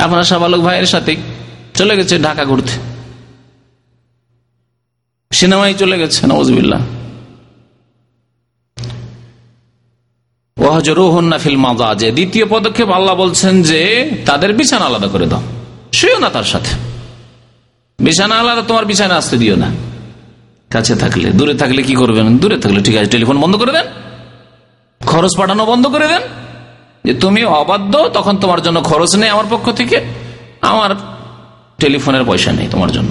আপনার 0.00 0.24
সাবালক 0.24 0.60
ভাইয়ের 0.60 0.86
সাথে 0.86 1.16
চলে 1.74 1.96
গেছে 1.96 2.18
ঢাকা 2.18 2.44
ঘুরতে। 2.44 2.95
সিনেমায় 5.32 5.74
চলে 5.74 5.98
গেছে 5.98 6.26
নজবিল্লা 6.26 6.78
দ্বিতীয় 12.12 12.46
পদক্ষেপ 12.48 12.90
আল্লাহ 12.90 13.14
বলছেন 13.14 13.62
যে, 13.62 14.10
তাদের 14.26 14.52
বিছানা 14.52 14.84
আলাদা 14.84 15.06
করে 15.06 15.26
দাও। 15.26 15.42
শুয়েও 15.92 16.18
না 16.18 16.30
তার 16.30 16.44
সাথে। 16.44 16.70
বিছানা 17.98 18.34
আলাদা, 18.34 18.62
তোমার 18.62 18.84
বিছানা 18.84 19.14
আসতে 19.14 19.36
দিও 19.36 19.56
না। 19.56 19.70
কাছে 20.70 20.96
থাকলে, 20.96 21.30
দূরে 21.30 21.54
থাকলে 21.54 21.82
কি 21.82 21.94
করবেন? 21.94 22.38
দূরে 22.38 22.58
থাকলে, 22.58 22.82
ঠিক 22.82 22.96
আছে, 22.96 23.10
টেলিফোন 23.10 23.40
বন্ধ 23.40 23.56
করে 23.56 23.72
দেন। 23.72 23.86
খরচ 25.06 25.36
পাঠানো 25.36 25.66
বন্ধ 25.66 25.86
করে 25.86 26.08
দেন। 26.08 26.22
যে 27.04 27.14
তুমি 27.14 27.44
অবাধ্য, 27.44 28.10
তখন 28.14 28.36
তোমার 28.36 28.62
জন্য 28.62 28.82
খরচ 28.82 29.16
নেই 29.16 29.28
আমার 29.28 29.44
পক্ষ 29.50 29.70
থেকে। 29.70 30.04
আমার 30.60 30.90
টেলিফোনের 31.78 32.24
পয়সা 32.24 32.52
নেই 32.52 32.68
তোমার 32.70 32.92
জন্য। 32.92 33.10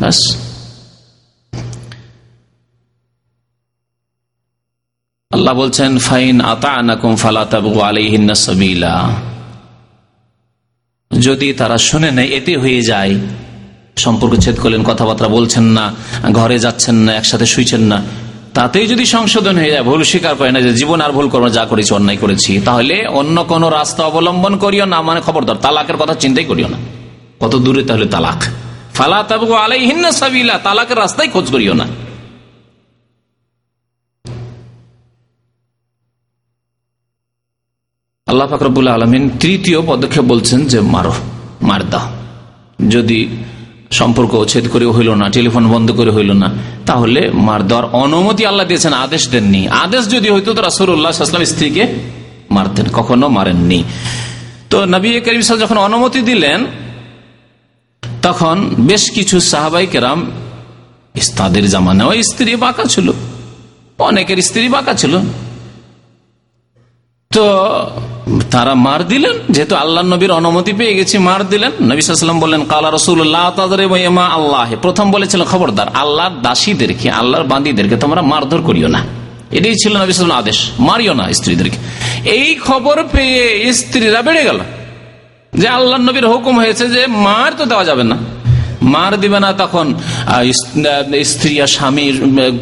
ব্যাস। 0.00 0.46
আল্লাহ 5.36 5.54
বলছেন, 5.54 5.98
ফাইন 5.98 6.40
আতাকুম 6.40 7.16
ফালাতাবু 7.16 7.80
আলাইহিন্না 7.80 8.34
সাবিলা। 8.34 9.10
যদি 11.20 11.52
তারা 11.52 11.78
শুনে 11.78 12.10
নেয়, 12.10 12.28
এতে 12.28 12.56
হয়ে 12.56 12.82
যায়। 12.82 13.14
সম্পর্ক 13.96 14.34
ছেদ 14.34 14.60
করলেন, 14.60 14.82
কথাবার্তা 14.84 15.28
বলছেন 15.28 15.62
না, 15.62 15.94
ঘরে 16.32 16.58
যাচ্ছেন 16.58 16.94
না, 16.94 17.14
একসাথে 17.14 17.46
শুইছেন 17.46 17.80
না। 17.80 18.02
তাতেই 18.54 18.86
যদি 18.86 19.06
সংশোধন 19.06 19.56
হয়ে 19.56 19.70
যায়, 19.70 19.82
ভুল 19.82 20.02
স্বীকার 20.02 20.34
করে 20.34 20.52
না 20.52 20.60
যে, 20.60 20.72
জীবন 20.72 21.00
আর 21.00 21.10
ভুল 21.10 21.28
করব 21.28 21.48
যা 21.48 21.64
করেছি, 21.64 21.94
অন্যায় 21.94 22.18
করেছি, 22.18 22.60
তাহলে 22.64 23.06
অন্য 23.06 23.44
কোন 23.44 23.68
রাস্তা 23.68 24.04
অবলম্বন 24.04 24.56
করিও 24.56 24.84
না। 24.84 25.02
মানে 25.02 25.20
খবরদার, 25.20 25.56
তালাকের 25.56 25.96
কথা 25.96 26.14
চিন্তাই 26.14 26.44
করিও 26.44 26.68
না। 26.68 26.76
কত 27.40 27.56
দূরে 27.56 27.82
তাহলে 27.82 28.06
তালাক? 28.06 28.44
ফালা 28.94 29.22
তাবু 29.22 29.54
আলাইহিন্না 29.54 30.12
সাবিলা, 30.12 30.58
তালাকের 30.58 30.98
রাস্তায় 30.98 31.28
খোঁজ 31.28 31.50
করিও 31.50 31.74
না। 31.74 32.05
আল্লাহ 38.36 38.50
ফাকরবুল্লা 38.54 38.92
আলমিন 38.98 39.22
তৃতীয় 39.42 39.78
পদক্ষেপ 39.90 40.24
বলছেন 40.32 40.60
যে 40.72 40.78
মারো, 40.94 41.14
মার 41.68 41.82
দাও। 41.92 42.06
যদি 42.94 43.18
সম্পর্ক 43.98 44.32
উচ্ছেদ 44.44 44.64
করে 44.72 44.86
হইল 44.96 45.10
না, 45.20 45.26
টেলিফোন 45.36 45.64
বন্ধ 45.74 45.88
করে 45.98 46.10
হইল 46.16 46.30
না, 46.42 46.48
তাহলে 46.88 47.20
মার 47.46 47.60
দেওয়ার 47.68 47.86
অনুমতি 48.04 48.42
আল্লাহ 48.50 48.64
দিয়েছেন, 48.70 48.94
আদেশ 49.04 49.22
দেননি। 49.32 49.62
আদেশ 49.84 50.02
যদি 50.14 50.28
হইতো 50.34 50.50
তো 50.56 50.60
রাসুল্লাহাম 50.68 51.44
স্ত্রীকে 51.52 51.84
মারতেন, 52.56 52.86
কখনো 52.98 53.26
মারেননি। 53.36 53.80
তো 54.70 54.76
নবী 54.94 55.08
করিম 55.26 55.42
যখন 55.62 55.78
অনুমতি 55.86 56.20
দিলেন, 56.30 56.60
তখন 58.26 58.56
বেশ 58.88 59.04
কিছু 59.16 59.36
সাহাবাই 59.52 59.86
কেরাম 59.92 60.18
তাদের 61.38 61.64
জামানাও 61.72 62.10
স্ত্রী 62.30 62.52
বাঁকা 62.64 62.84
ছিল। 62.94 63.08
অনেকের 64.08 64.38
স্ত্রী 64.48 64.66
বাঁকা 64.76 64.92
ছিল। 65.00 65.14
তো 67.30 67.44
তারা 68.54 68.72
মার 68.86 69.00
দিলেন, 69.12 69.34
যেহেতু 69.54 69.74
আল্লাহ 69.82 70.02
নবীর 70.12 70.32
অনুমতি 70.40 70.72
পেয়ে 70.78 70.94
গেছি, 70.98 71.16
মার 71.28 71.40
দিলেন। 71.52 71.72
নবীলাম 71.90 72.38
বললেন, 72.44 72.62
কালা 72.72 72.88
রসুল্লাহ 72.98 73.44
আল্লাহ। 74.38 74.68
প্রথম 74.84 75.06
বলেছিল, 75.14 75.40
খবরদার, 75.52 75.88
আল্লাহর 76.02 76.34
দাসীদেরকে, 76.46 77.08
আল্লাহর 77.20 77.46
বান্দিদেরকে 77.52 77.96
তোমরা 78.04 78.20
মারধর 78.32 78.60
করিও 78.68 78.88
না। 78.96 79.00
এটাই 79.56 79.76
ছিল 79.82 79.92
নবীলাম 80.02 80.38
আদেশ, 80.42 80.58
মারিও 80.88 81.14
না 81.20 81.24
স্ত্রীদেরকে। 81.38 81.78
এই 82.38 82.48
খবর 82.66 82.96
পেয়ে 83.14 83.44
স্ত্রীরা 83.80 84.20
বেড়ে 84.26 84.42
গেল, 84.48 84.58
যে 85.60 85.66
আল্লাহ 85.78 85.96
নবীর 86.08 86.26
হুকুম 86.32 86.54
হয়েছে 86.62 86.84
যে 86.94 87.02
মার 87.26 87.50
তো 87.58 87.64
দেওয়া 87.70 87.84
যাবে 87.90 88.04
না। 88.10 88.16
মার 88.94 89.12
দিবে 89.22 89.38
না 89.44 89.50
তখন 89.62 89.86
স্ত্রী 91.32 91.54
আর 91.64 91.70
স্বামীর 91.76 92.14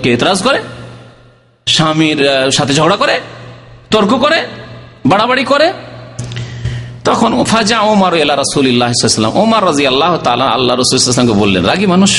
কে 0.03 0.09
এতরাজ 0.17 0.39
করে? 0.47 0.59
স্বামীর 1.67 2.21
সাথে 2.57 2.73
ঝগড়া 2.79 2.97
করে, 3.03 3.17
তর্ক 3.93 4.13
করে 4.25 4.39
বাড়াবাড়ি 5.07 5.45
করে। 5.45 5.69
তখন 7.05 7.31
ফাজা 7.45 7.79
ওমার 7.93 8.15
এলা 8.15 8.35
রাসুল্লাহাম 8.37 9.33
ওমার 9.43 9.63
রাজি 9.67 9.85
আল্লাহ 9.87 10.13
তালা 10.27 10.47
আল্লাহ 10.57 10.73
রসুলামকে 10.77 11.35
বললেন, 11.43 11.63
রাগি 11.65 11.87
মানুষ 11.87 12.13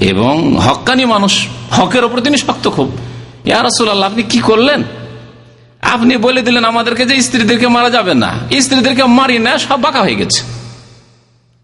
এবং 0.00 0.34
হকানি 0.66 1.04
মানুষ, 1.04 1.34
হকের 1.70 2.04
ওপর 2.04 2.18
তিনি 2.20 2.36
শক্ত 2.38 2.64
খুব। 2.68 2.88
ইয়া 3.44 3.58
আল্লাহ 3.60 4.06
আপনি 4.10 4.22
কি 4.22 4.38
করলেন? 4.38 4.80
আপনি 5.80 6.16
বলে 6.16 6.40
দিলেন 6.42 6.64
আমাদেরকে 6.64 7.04
যে 7.06 7.14
স্ত্রীদেরকে 7.22 7.68
মারা 7.68 7.90
যাবে 7.90 8.14
না। 8.14 8.30
স্ত্রীদেরকে 8.60 9.04
মারি 9.18 9.38
না, 9.38 9.52
সব 9.58 9.78
বাঁকা 9.80 10.00
হয়ে 10.00 10.14
গেছে। 10.14 10.40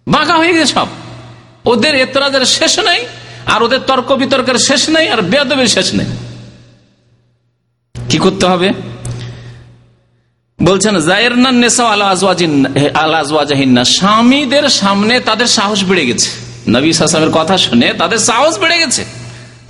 বাঁকা 0.06 0.34
হয়ে 0.40 0.52
গেছে 0.52 0.66
সব। 0.66 0.88
ওদের 1.64 1.94
এতরাজের 1.94 2.44
শেষ 2.44 2.78
নেই, 2.78 3.00
আর 3.46 3.60
ওদের 3.62 3.80
তর্ক 3.86 4.08
বিতর্কের 4.12 4.58
শেষ 4.68 4.82
নেই, 4.94 5.06
আর 5.08 5.20
বেদবের 5.22 5.68
শেষ 5.76 5.88
নেই। 5.94 6.08
কি 8.10 8.18
করতে 8.18 8.46
হবে? 8.46 8.68
বলছেন 10.64 10.94
স্বামীদের 13.98 14.68
সামনে 14.80 15.14
তাদের 15.20 15.46
সাহস 15.46 15.80
বেড়ে 15.84 16.04
গেছে। 16.06 16.30
নবী 16.68 16.88
সাসলামের 16.92 17.32
কথা 17.38 17.54
শুনে 17.58 17.88
তাদের 18.00 18.18
সাহস 18.18 18.58
বেড়ে 18.58 18.76
গেছে 18.78 19.04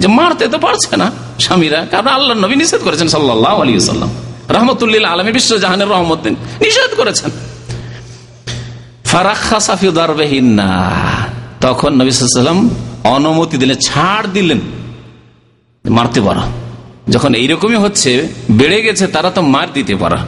যে 0.01 0.09
মারতে 0.09 0.45
তো 0.49 0.59
পারছে 0.59 0.97
না 0.97 1.07
স্বামীরা। 1.41 1.81
কারণ 1.91 2.09
আল্লাহ 2.09 2.35
নবী 2.37 2.57
নিষেধ 2.57 2.81
করেছেন 2.85 3.09
সাল্লাহ 3.09 3.55
আলী 3.63 3.73
সাল্লাম 3.81 4.11
রহমতুল্লিল 4.49 5.05
আলমী 5.05 5.33
বিশ্ব 5.33 5.51
জাহানের 5.59 5.89
রহমদ্দিন, 5.89 6.35
নিষেধ 6.61 6.91
করেছেন। 6.97 7.31
তখন 11.61 11.91
নবী 12.01 12.11
সাল্লাম 12.11 12.71
অনুমতি 13.05 13.57
দিলেন, 13.57 13.79
ছাড় 13.79 14.27
দিলেন 14.33 14.61
মারতে 15.91 16.21
পারো। 16.21 16.43
যখন 17.09 17.35
এইরকমই 17.35 17.77
হচ্ছে, 17.77 18.11
বেড়ে 18.51 18.79
গেছে, 18.83 19.07
তারা 19.07 19.31
তো 19.31 19.41
মার 19.43 19.69
দিতে 19.73 19.95
পারা। 19.97 20.19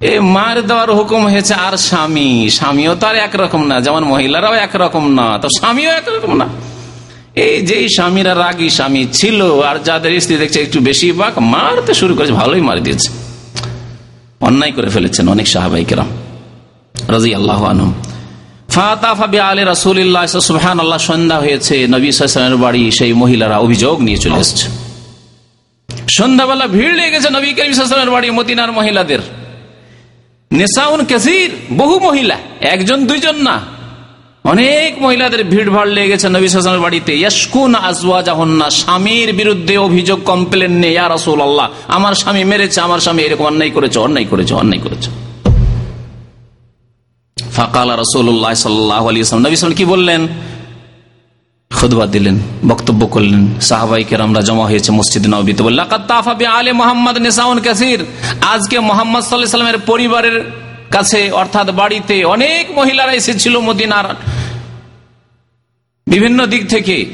এ 0.00 0.12
মার 0.34 0.56
দেওয়ার 0.68 0.90
হুকুম 0.98 1.22
হয়েছে 1.32 1.54
আর 1.66 1.74
স্বামী। 1.88 2.30
স্বামীও 2.58 2.92
তো 3.00 3.04
আর 3.10 3.16
একরকম 3.26 3.62
না, 3.70 3.76
যেমন 3.86 4.02
মহিলারাও 4.12 4.54
একরকম 4.66 5.04
না, 5.18 5.26
তো 5.42 5.48
স্বামীও 5.58 5.90
একরকম 6.00 6.32
না। 6.40 6.46
এই 7.46 7.56
যেই 7.68 7.84
স্বামীরা 7.96 8.32
রাগী 8.44 8.68
স্বামী 8.78 9.02
ছিল, 9.18 9.38
আর 9.68 9.76
যাদের 9.88 10.12
স্ত্রী 10.24 10.36
দেখছে 10.42 10.58
একটু 10.66 10.78
বেশি 10.88 11.06
বাক 11.20 11.34
মারতে 11.54 11.92
শুরু 12.00 12.12
করেছে, 12.16 12.34
ভালোই 12.42 12.62
মার 12.68 12.78
দিয়েছে। 12.86 13.08
অন্যায় 14.48 14.72
করে 14.76 14.88
ফেলেছেন 14.94 15.24
অনেক 15.34 15.46
সাহাবাই 15.54 15.84
কেরাম 15.90 16.08
রাজি 17.14 17.30
আল্লাহ 17.40 17.60
আনহম 17.72 17.92
সন্ধ্যা 21.08 21.38
হয়েছে, 21.44 21.76
নবী 21.94 22.08
বাড়ি 22.64 22.82
সেই 22.98 23.12
মহিলারা 23.22 23.56
অভিযোগ 23.66 23.96
নিয়ে 24.06 24.18
চলে 24.24 24.36
সন্ধ্যাবেলা 26.18 26.66
ভিড় 26.76 26.94
লেগে 26.98 27.10
গেছে 27.14 27.28
নবী 27.36 27.50
করিম 27.58 27.74
বাড়ি 28.14 28.28
মদিনার 28.38 28.72
মহিলাদের। 28.78 29.22
নেশাউন 30.58 31.00
কেসির, 31.10 31.50
বহু 31.80 31.96
মহিলা, 32.06 32.36
একজন, 32.74 32.98
দুইজন 33.06 33.36
না। 33.48 33.56
অনেক 34.52 34.90
মহিলাদের 35.04 35.42
ভিড় 35.52 35.70
ভাড় 35.70 35.90
লেগে 35.96 36.08
গেছে 36.12 36.26
নবী 36.28 36.46
সালামের 36.48 36.84
বাড়িতে। 36.88 37.12
ইয়াসকুন 37.22 37.72
আজওয়া 37.74 38.18
জাহন্না 38.28 38.66
স্বামীর 38.80 39.28
বিরুদ্ধে 39.40 39.74
অভিযোগ 39.88 40.18
কমপ্লেন 40.30 40.72
নেই, 40.82 40.92
ইয়া 40.92 41.06
রাসূল 41.08 41.38
আল্লাহ 41.40 41.66
আমার 41.96 42.14
স্বামী 42.14 42.42
মেরেছে, 42.50 42.78
আমার 42.86 43.00
স্বামী 43.04 43.20
এরকম 43.22 43.44
অন্যায় 43.50 43.72
করেছে 43.76 43.98
অন্যায় 44.06 44.26
করেছে 44.30 44.52
অন্যায় 44.54 44.82
করেছে। 44.86 45.08
ফাকালা 47.56 47.94
রসুল্লাহ 47.96 48.52
সাল্লাহ 48.66 49.02
আলী 49.08 49.18
ইসলাম 49.20 49.42
নবী 49.46 49.56
কি 49.74 49.84
বললেন? 49.84 50.20
খুদবা 51.70 52.06
দিলেন, 52.06 52.38
বক্তব্য 52.68 53.06
করলেন। 53.06 53.60
সাহাবাই 53.60 54.04
আমরা 54.20 54.40
জমা 54.40 54.64
হয়েছে 54.64 54.92
মসজিদ 54.92 55.26
নবীতে। 55.26 55.62
বললেন 55.62 56.46
আলে 56.46 56.72
মোহাম্মদ 56.72 57.16
নেসাউন 57.18 57.58
কাসির। 57.60 58.04
আজকে 58.40 58.78
মোহাম্মদ 58.78 59.22
সাল্লাহ 59.22 59.50
সাল্লামের 59.50 59.80
পরিবারের 59.86 60.44
কাছে, 60.90 61.30
অর্থাৎ 61.30 61.70
বাড়িতে 61.70 62.24
অনেক 62.24 62.78
মহিলারা 62.78 63.12
এসেছিল 63.12 63.58
মদিনার। 63.58 64.04
বিভিন্ন 66.06 66.46
দিক 66.46 66.68
থেকে। 66.68 67.06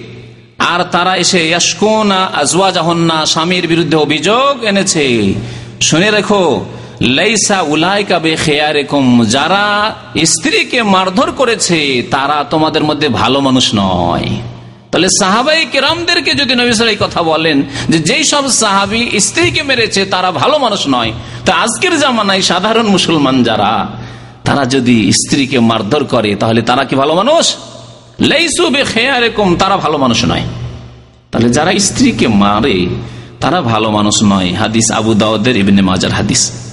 আর 0.58 0.84
তারা 0.84 1.16
এসে 1.16 1.48
ইয়াসকুনা 1.48 2.20
আজওয়া 2.34 2.70
জাহন্না 2.70 3.26
স্বামীর 3.26 3.66
বিরুদ্ধে 3.68 3.96
অভিযোগ 3.96 4.64
এনেছে। 4.64 5.34
শুনে 5.80 6.10
রেখো 6.10 6.42
লাইসা 7.00 7.60
উলাইকা 7.60 8.18
বে 8.18 8.36
খেয়ারেকুম 8.36 9.24
যারা 9.24 9.94
স্ত্রীকে 10.24 10.82
মারধর 10.82 11.30
করেছে, 11.30 12.02
তারা 12.10 12.44
তোমাদের 12.50 12.84
মধ্যে 12.84 13.08
ভালো 13.08 13.40
মানুষ 13.40 13.70
নয়। 13.74 14.28
তাহলে 14.90 15.08
সাহাবাই 15.20 15.66
কেরামদেরকে 15.72 16.34
যদি 16.34 16.54
নবিসার 16.54 16.88
এই 16.88 16.96
কথা 17.00 17.22
বলেন 17.22 17.62
যে 17.88 17.98
যেই 17.98 18.24
সব 18.24 18.48
সাহাবি 18.48 19.20
স্ত্রীকে 19.20 19.62
মেরেছে, 19.62 20.04
তারা 20.04 20.30
ভালো 20.32 20.58
মানুষ 20.58 20.88
নয়। 20.88 21.12
তো 21.46 21.52
আজকের 21.52 21.98
জামানায় 21.98 22.42
সাধারণ 22.42 22.86
মুসলমান 22.86 23.42
যারা, 23.42 23.88
তারা 24.44 24.64
যদি 24.64 25.12
স্ত্রীকে 25.12 25.60
মারধর 25.60 26.04
করে, 26.04 26.34
তাহলে 26.34 26.62
তারা 26.62 26.84
কি 26.84 26.96
ভালো 26.96 27.14
মানুষ? 27.14 27.54
লাইসু 28.20 28.70
বে 28.70 28.84
খেয়ারেকুম 28.84 29.56
তারা 29.56 29.76
ভালো 29.76 29.98
মানুষ 29.98 30.24
নয়। 30.24 30.42
তাহলে 31.30 31.48
যারা 31.48 31.78
স্ত্রীকে 31.78 32.28
মারে, 32.28 32.86
তারা 33.40 33.60
ভালো 33.60 33.90
মানুষ 33.90 34.22
নয়। 34.22 34.54
হাদিস 34.54 34.90
আবু 34.90 35.14
দাউদের 35.14 35.56
ইবনে 35.56 35.82
মাজার 35.82 36.10
হাদিস। 36.10 36.65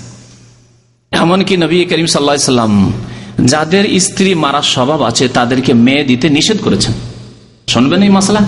এমনকি 1.13 1.57
নবী 1.57 1.85
করিম 1.85 2.05
সাল্লা 2.05 2.37
সাল্লাম 2.37 2.93
যাদের 3.45 3.99
স্ত্রী 3.99 4.35
মারার 4.35 4.61
স্বভাব 4.61 5.01
আছে, 5.01 5.27
তাদেরকে 5.27 5.73
মেয়ে 5.73 6.03
দিতে 6.03 6.29
নিষেধ 6.29 6.63
করেছেন। 6.63 6.93
শুনবেন 7.67 8.03
এই 8.03 8.09
মশলা 8.09 8.39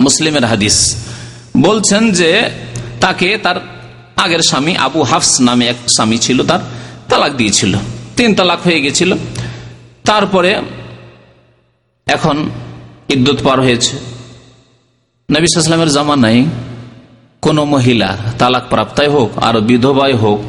মুসলিমের 0.00 0.44
হাদিস। 0.44 0.96
বলছেন 1.56 2.12
যে, 2.12 2.50
তাকে 3.00 3.38
তার 3.38 3.56
আগের 4.16 4.38
স্বামী 4.38 4.76
আবু 4.76 5.04
নামে 5.40 5.74
স্বামী 5.88 6.18
ছিল, 6.18 6.46
তার 6.46 6.58
তালাক 7.08 7.32
দিয়েছিল। 7.32 7.76
তিন 8.16 8.34
তালাক 8.34 8.62
হয়ে 8.62 8.80
গেছিল। 8.80 9.14
তারপরে 10.04 10.62
এখন 12.06 12.50
ইদ্যুৎ 13.08 13.38
পার 13.46 13.58
হয়েছে। 13.60 13.94
নবিসামের 15.28 15.90
জামানায় 15.96 16.40
কোন 17.42 17.58
মহিলা 17.74 18.10
তালাক 18.40 18.64
প্রাপ্তায় 18.72 19.10
হোক, 19.14 19.30
আর 19.46 19.54
বিধবায় 19.68 20.16
হোক, 20.22 20.40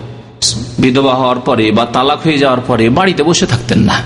বিধবা 0.82 1.14
হওয়ার 1.20 1.40
পরে 1.48 1.66
বা 1.78 1.84
তালাক 1.96 2.20
হয়ে 2.26 2.42
যাওয়ার 2.44 2.62
পরে 2.68 2.86
বাড়িতে 2.98 3.22
বসে 3.30 3.46
থাকতেন 3.54 3.80
না। 3.90 3.98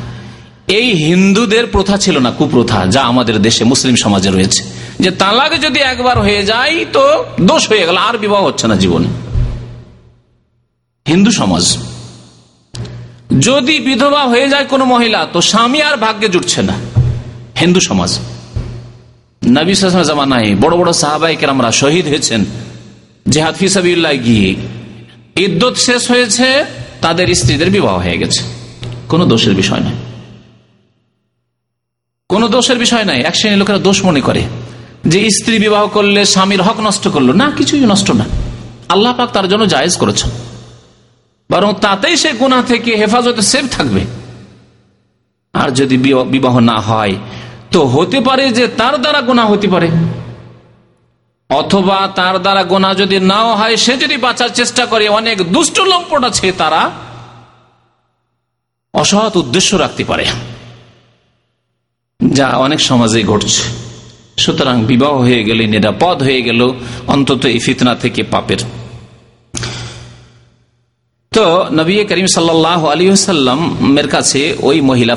এই 0.80 0.88
হিন্দুদের 1.06 1.66
প্রথা 1.74 1.95
ছিল 2.04 2.16
না 2.26 2.32
কুপ্রথা, 2.39 2.80
যা 2.93 3.02
আমাদের 3.12 3.36
দেশে 3.47 3.64
মুসলিম 3.72 3.95
সমাজে 4.04 4.30
রয়েছে। 4.30 4.62
যে 5.04 5.10
তালাক 5.22 5.52
যদি 5.66 5.80
একবার 5.91 6.18
হয়ে 6.26 6.41
যায় 6.52 6.76
তো 6.95 7.04
দোষ 7.50 7.64
হয়ে 7.72 7.86
গেল, 7.88 7.97
আর 8.08 8.16
বিবাহ 8.24 8.41
হচ্ছে 8.47 8.66
না 8.72 8.76
জীবনে। 8.84 9.10
হিন্দু 11.06 11.32
সমাজ, 11.39 11.66
যদি 13.47 13.76
বিধবা 13.88 14.24
হয়ে 14.32 14.47
যায় 14.54 14.66
কোনো 14.74 14.86
মহিলা, 14.93 15.20
তো 15.34 15.39
স্বামী 15.52 15.80
আর 15.88 15.95
ভাগ্যে 16.04 16.28
জুটছে 16.34 16.62
না। 16.70 16.76
হিন্দু 17.62 17.82
সমাজ 17.89 18.12
নবী 19.50 19.74
জামানায় 19.74 20.56
বড় 20.56 20.78
বড় 20.78 20.93
সাহাবাই 20.93 21.36
কেরামরা 21.36 21.72
শহীদ 21.72 22.08
হয়েছেন। 22.08 22.45
জেহাদ 23.30 23.56
ফিসাবিল্লাহ 23.56 24.14
গিয়ে 24.14 24.56
ইদ্যত 25.43 25.76
শেষ 25.76 26.12
হয়েছে, 26.12 26.66
তাদের 27.02 27.36
স্ত্রীদের 27.36 27.70
বিবাহ 27.70 27.97
হয়ে 27.97 28.18
গেছে। 28.18 28.43
কোনো 29.10 29.26
দোষের 29.26 29.54
বিষয় 29.54 29.80
নয় 29.80 29.93
কোন 32.30 32.47
দোষের 32.47 32.78
বিষয় 32.78 33.04
নাই। 33.04 33.22
এক 33.22 33.36
শ্রেণির 33.36 33.60
লোকেরা 33.60 33.78
দোষ 33.78 34.06
মনে 34.06 34.22
করে। 34.22 34.41
যে 35.08 35.30
স্ত্রী 35.30 35.60
বিবাহ 35.60 35.88
করলে 35.88 36.26
স্বামীর 36.26 36.62
হক 36.62 36.80
নষ্ট 36.80 37.08
করল। 37.08 37.32
না, 37.32 37.52
কিছুই 37.58 37.80
নষ্ট 37.80 38.12
না। 38.12 38.26
আল্লাহ 38.89 39.14
পাক 39.14 39.32
তার 39.32 39.47
জন্য 39.47 39.68
জায়েজ 39.68 39.97
করেছেন। 39.97 40.30
বরং 41.52 41.74
তাতেই 41.82 42.18
সে 42.18 42.32
গুণা 42.32 42.64
থেকে 42.68 42.95
হেফাজতে 42.95 43.41
সেফ 43.41 43.66
থাকবে। 43.72 44.02
আর 45.54 45.70
যদি 45.72 45.97
বিবাহ 46.32 46.60
না 46.60 46.80
হয় 46.80 47.16
তো 47.72 47.86
হতে 47.86 48.20
পারে 48.20 48.49
যে 48.49 48.67
তার 48.67 49.01
দ্বারা 49.01 49.22
গোনা 49.22 49.45
হতে 49.45 49.67
পারে। 49.67 49.89
অথবা 51.49 52.09
তার 52.15 52.39
দ্বারা 52.41 52.63
গোনা 52.63 52.95
যদি 52.95 53.20
নাও 53.20 53.55
হয়, 53.55 53.76
সে 53.76 53.97
যদি 53.97 54.17
বাঁচার 54.17 54.49
চেষ্টা 54.49 54.86
করে, 54.86 55.09
অনেক 55.09 55.51
দুষ্ট 55.51 55.80
লম্পট 55.80 56.24
আছে 56.24 56.51
তারা 56.51 56.91
অসৎ 58.93 59.36
উদ্দেশ্য 59.36 59.76
রাখতে 59.76 60.03
পারে। 60.03 60.26
যা 62.34 62.47
অনেক 62.47 62.80
সমাজে 62.80 63.24
ঘটছে। 63.24 63.63
সুতরাং 64.38 64.86
বিবাহ 64.86 65.11
হয়ে 65.11 65.43
গেলে, 65.43 65.67
নিরাপদ 65.67 66.24
হয়ে 66.24 66.41
গেল, 66.41 66.74
অন্তত 67.07 67.45
এই 67.45 67.59
ফিতনা 67.59 67.95
থেকে 67.95 68.24
পাপের 68.24 68.57
তো 71.32 71.48
নবী 71.72 71.94
করিম 72.10 72.28
সাল্লাহ 72.28 72.82
আলী 72.86 73.06
সাল্লামের 73.16 74.08
কাছে 74.08 74.42
ওই 74.60 74.82
মহিলা 74.82 75.16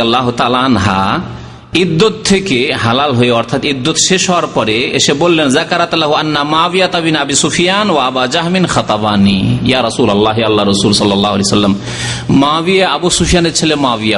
আল্লাহ 0.00 0.30
তালানহা 0.30 1.00
ইদ্যুৎ 1.74 2.14
থেকে 2.24 2.72
হালাল 2.84 3.12
হয়ে, 3.14 3.30
অর্থাৎ 3.30 3.64
ইদ্যুৎ 3.64 3.96
শেষ 4.08 4.22
হওয়ার 4.30 4.46
পরে 4.46 4.76
এসে 4.98 5.12
বললেন 5.12 5.48
জাকারাত 5.48 5.92
আন্না 5.94 6.44
মাবিয়া 6.44 6.88
আবি 7.22 7.34
সুফিয়ান 7.34 7.88
জাহমিন 8.32 8.64
খাতাবানি। 8.66 9.58
ইয়া 9.64 9.80
রসুল 9.88 10.08
আল্লাহ 10.10 10.36
আল্লাহ 10.48 10.64
রসুল 10.64 10.92
সাল্লাহ 10.92 11.32
সাল্লাম 11.42 11.74
মাবিয়া 12.44 12.86
আবু 12.90 13.08
সুফিয়ানের 13.10 13.54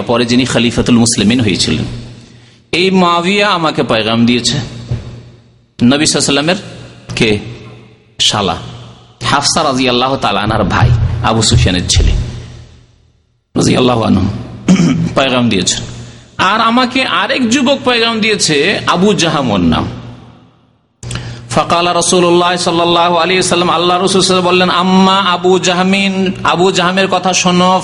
পরে 0.07 0.24
যিনি 0.24 0.45
খালিফাতুল 0.45 0.99
মুসলিমিন 1.05 1.41
হয়েছিলেন। 1.41 1.84
এই 2.72 2.91
মাবিয়া 2.91 3.47
আমাকে 3.49 3.82
পয়গাম 3.82 4.26
দিয়েছে। 4.26 4.57
নবী 5.82 6.05
সাল্লামের 6.07 6.59
কে? 7.16 7.30
শালা। 8.18 8.57
হাফসা 9.30 9.64
রাজি 9.64 9.88
আল্লাহ 9.88 10.16
তালানার 10.16 10.64
ভাই 10.64 10.90
আবু 11.24 11.42
সুফিয়ানের 11.42 11.88
ছেলে। 11.88 12.12
রাজি 13.54 13.76
আল্লাহ 13.76 14.00
পয়গাম 15.14 15.48
দিয়েছেন। 15.48 15.82
আর 16.38 16.60
আমাকে 16.60 17.04
আরেক 17.04 17.50
যুবক 17.50 17.78
পয়গাম 17.84 18.20
দিয়েছে 18.20 18.80
আবু 18.86 19.14
জাহামর 19.14 19.60
নাম। 19.60 19.86
সাল্লাম 22.58 23.70
আল্লাহ 23.70 24.70
আম্মা 24.70 25.16
আবু 25.16 25.58
আবু 26.44 26.72
জাহামের 26.72 27.08
কথা 27.08 27.32
শোনো 27.32 27.82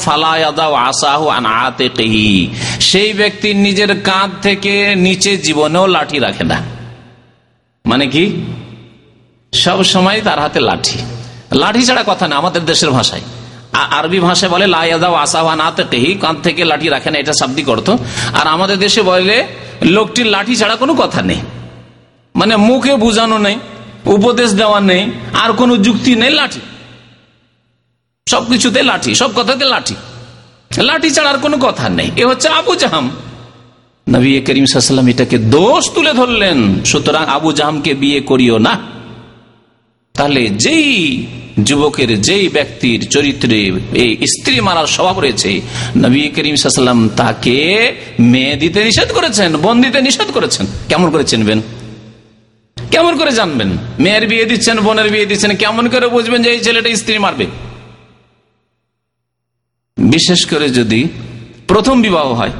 সেই 2.80 3.12
ব্যক্তি 3.12 3.54
নিজের 3.54 4.00
কাঁধ 4.00 4.30
থেকে 4.42 4.94
নিচে 4.94 5.36
জীবনেও 5.36 5.86
লাঠি 5.86 6.18
রাখে 6.18 6.44
না। 6.44 6.60
মানে 7.86 8.06
কি? 8.06 8.42
সব 9.52 9.82
সময় 9.82 10.20
তার 10.24 10.38
হাতে 10.40 10.60
লাঠি। 10.60 10.98
লাঠি 11.54 11.82
ছাড়া 11.82 12.04
কথা 12.06 12.28
না, 12.28 12.36
আমাদের 12.36 12.64
দেশের 12.64 12.90
ভাষায়। 12.90 13.20
আরবি 13.72 14.20
ভাষায় 14.20 14.52
বলে 14.52 14.66
লাইয়াদাও 14.66 15.54
না 15.54 15.70
তেহি 15.70 16.14
কাঁধ 16.14 16.36
থেকে 16.42 16.64
লাঠি 16.64 16.88
রাখে 16.88 17.10
না, 17.10 17.18
এটা 17.18 17.32
শাব্দিক 17.32 17.68
অর্থ। 17.68 17.90
আর 18.34 18.46
আমাদের 18.46 18.78
দেশে 18.78 19.02
বলে, 19.02 19.46
লোকটির 19.82 20.26
লাঠি 20.26 20.56
ছাড়া 20.56 20.76
কোনো 20.76 20.94
কথা 20.94 21.22
নেই। 21.22 21.40
মানে 22.36 22.56
মুখে 22.56 22.96
বুঝানো 22.96 23.38
নেই, 23.38 23.56
উপদেশ 24.06 24.50
দেওয়া 24.52 24.80
নেই, 24.80 25.10
আর 25.32 25.52
কোনো 25.52 25.76
যুক্তি 25.76 26.14
নেই, 26.14 26.30
লাঠি। 26.30 26.60
সবকিছুতে 28.28 28.82
লাঠি, 28.82 29.14
সব 29.14 29.30
কথাতে 29.36 29.64
লাঠি। 29.64 29.94
লাঠি 30.78 31.10
ছাড়া 31.10 31.30
আর 31.30 31.38
কোনো 31.38 31.56
কথা 31.58 31.88
নেই। 31.88 32.10
এ 32.16 32.24
হচ্ছে 32.24 32.48
আবু 32.48 32.74
জাহাম। 32.74 33.10
নবী 34.08 34.40
করিম 34.40 34.66
সাল্লাম 34.66 35.08
এটাকে 35.08 35.38
দোষ 35.38 35.90
তুলে 35.94 36.12
ধরলেন। 36.12 36.84
সুতরাং 36.84 37.26
আবু 37.26 37.52
জাহামকে 37.52 37.94
বিয়ে 37.94 38.20
করিও 38.20 38.58
না। 38.58 38.93
তাহলে 40.18 40.42
যেই 40.64 40.90
যুবকের, 41.68 42.10
যেই 42.28 42.46
ব্যক্তির 42.56 43.00
চরিত্রে 43.14 43.58
এই 44.02 44.10
স্ত্রী 44.34 44.56
মারার 44.66 44.88
স্বভাব 44.94 45.16
রয়েছে, 45.24 45.50
নবী 46.04 46.20
করিম 46.36 46.56
সাল্লাম 46.56 47.00
তাকে 47.20 47.58
মেয়ে 48.32 48.54
দিতে 48.62 48.78
নিষেধ 48.88 49.08
করেছেন, 49.16 49.50
বোন 49.64 49.76
দিতে 49.84 49.98
নিষেধ 50.06 50.28
করেছেন। 50.36 50.64
কেমন 50.90 51.08
করে 51.12 51.24
চিনবেন? 51.30 51.58
কেমন 52.94 53.12
করে 53.20 53.32
জানবেন? 53.40 53.70
মেয়ের 54.02 54.24
বিয়ে 54.30 54.46
দিচ্ছেন, 54.50 54.76
বোনের 54.86 55.08
বিয়ে 55.14 55.26
দিচ্ছেন, 55.30 55.52
কেমন 55.62 55.84
করে 55.92 56.06
বুঝবেন 56.14 56.40
যে 56.44 56.50
এই 56.54 56.60
ছেলেটা 56.66 56.88
স্ত্রী 57.00 57.16
মারবে? 57.24 57.46
বিশেষ 59.96 60.40
করে 60.50 60.66
যদি 60.78 61.00
প্রথম 61.70 61.96
বিবাহ 62.06 62.26
হয়, 62.40 62.54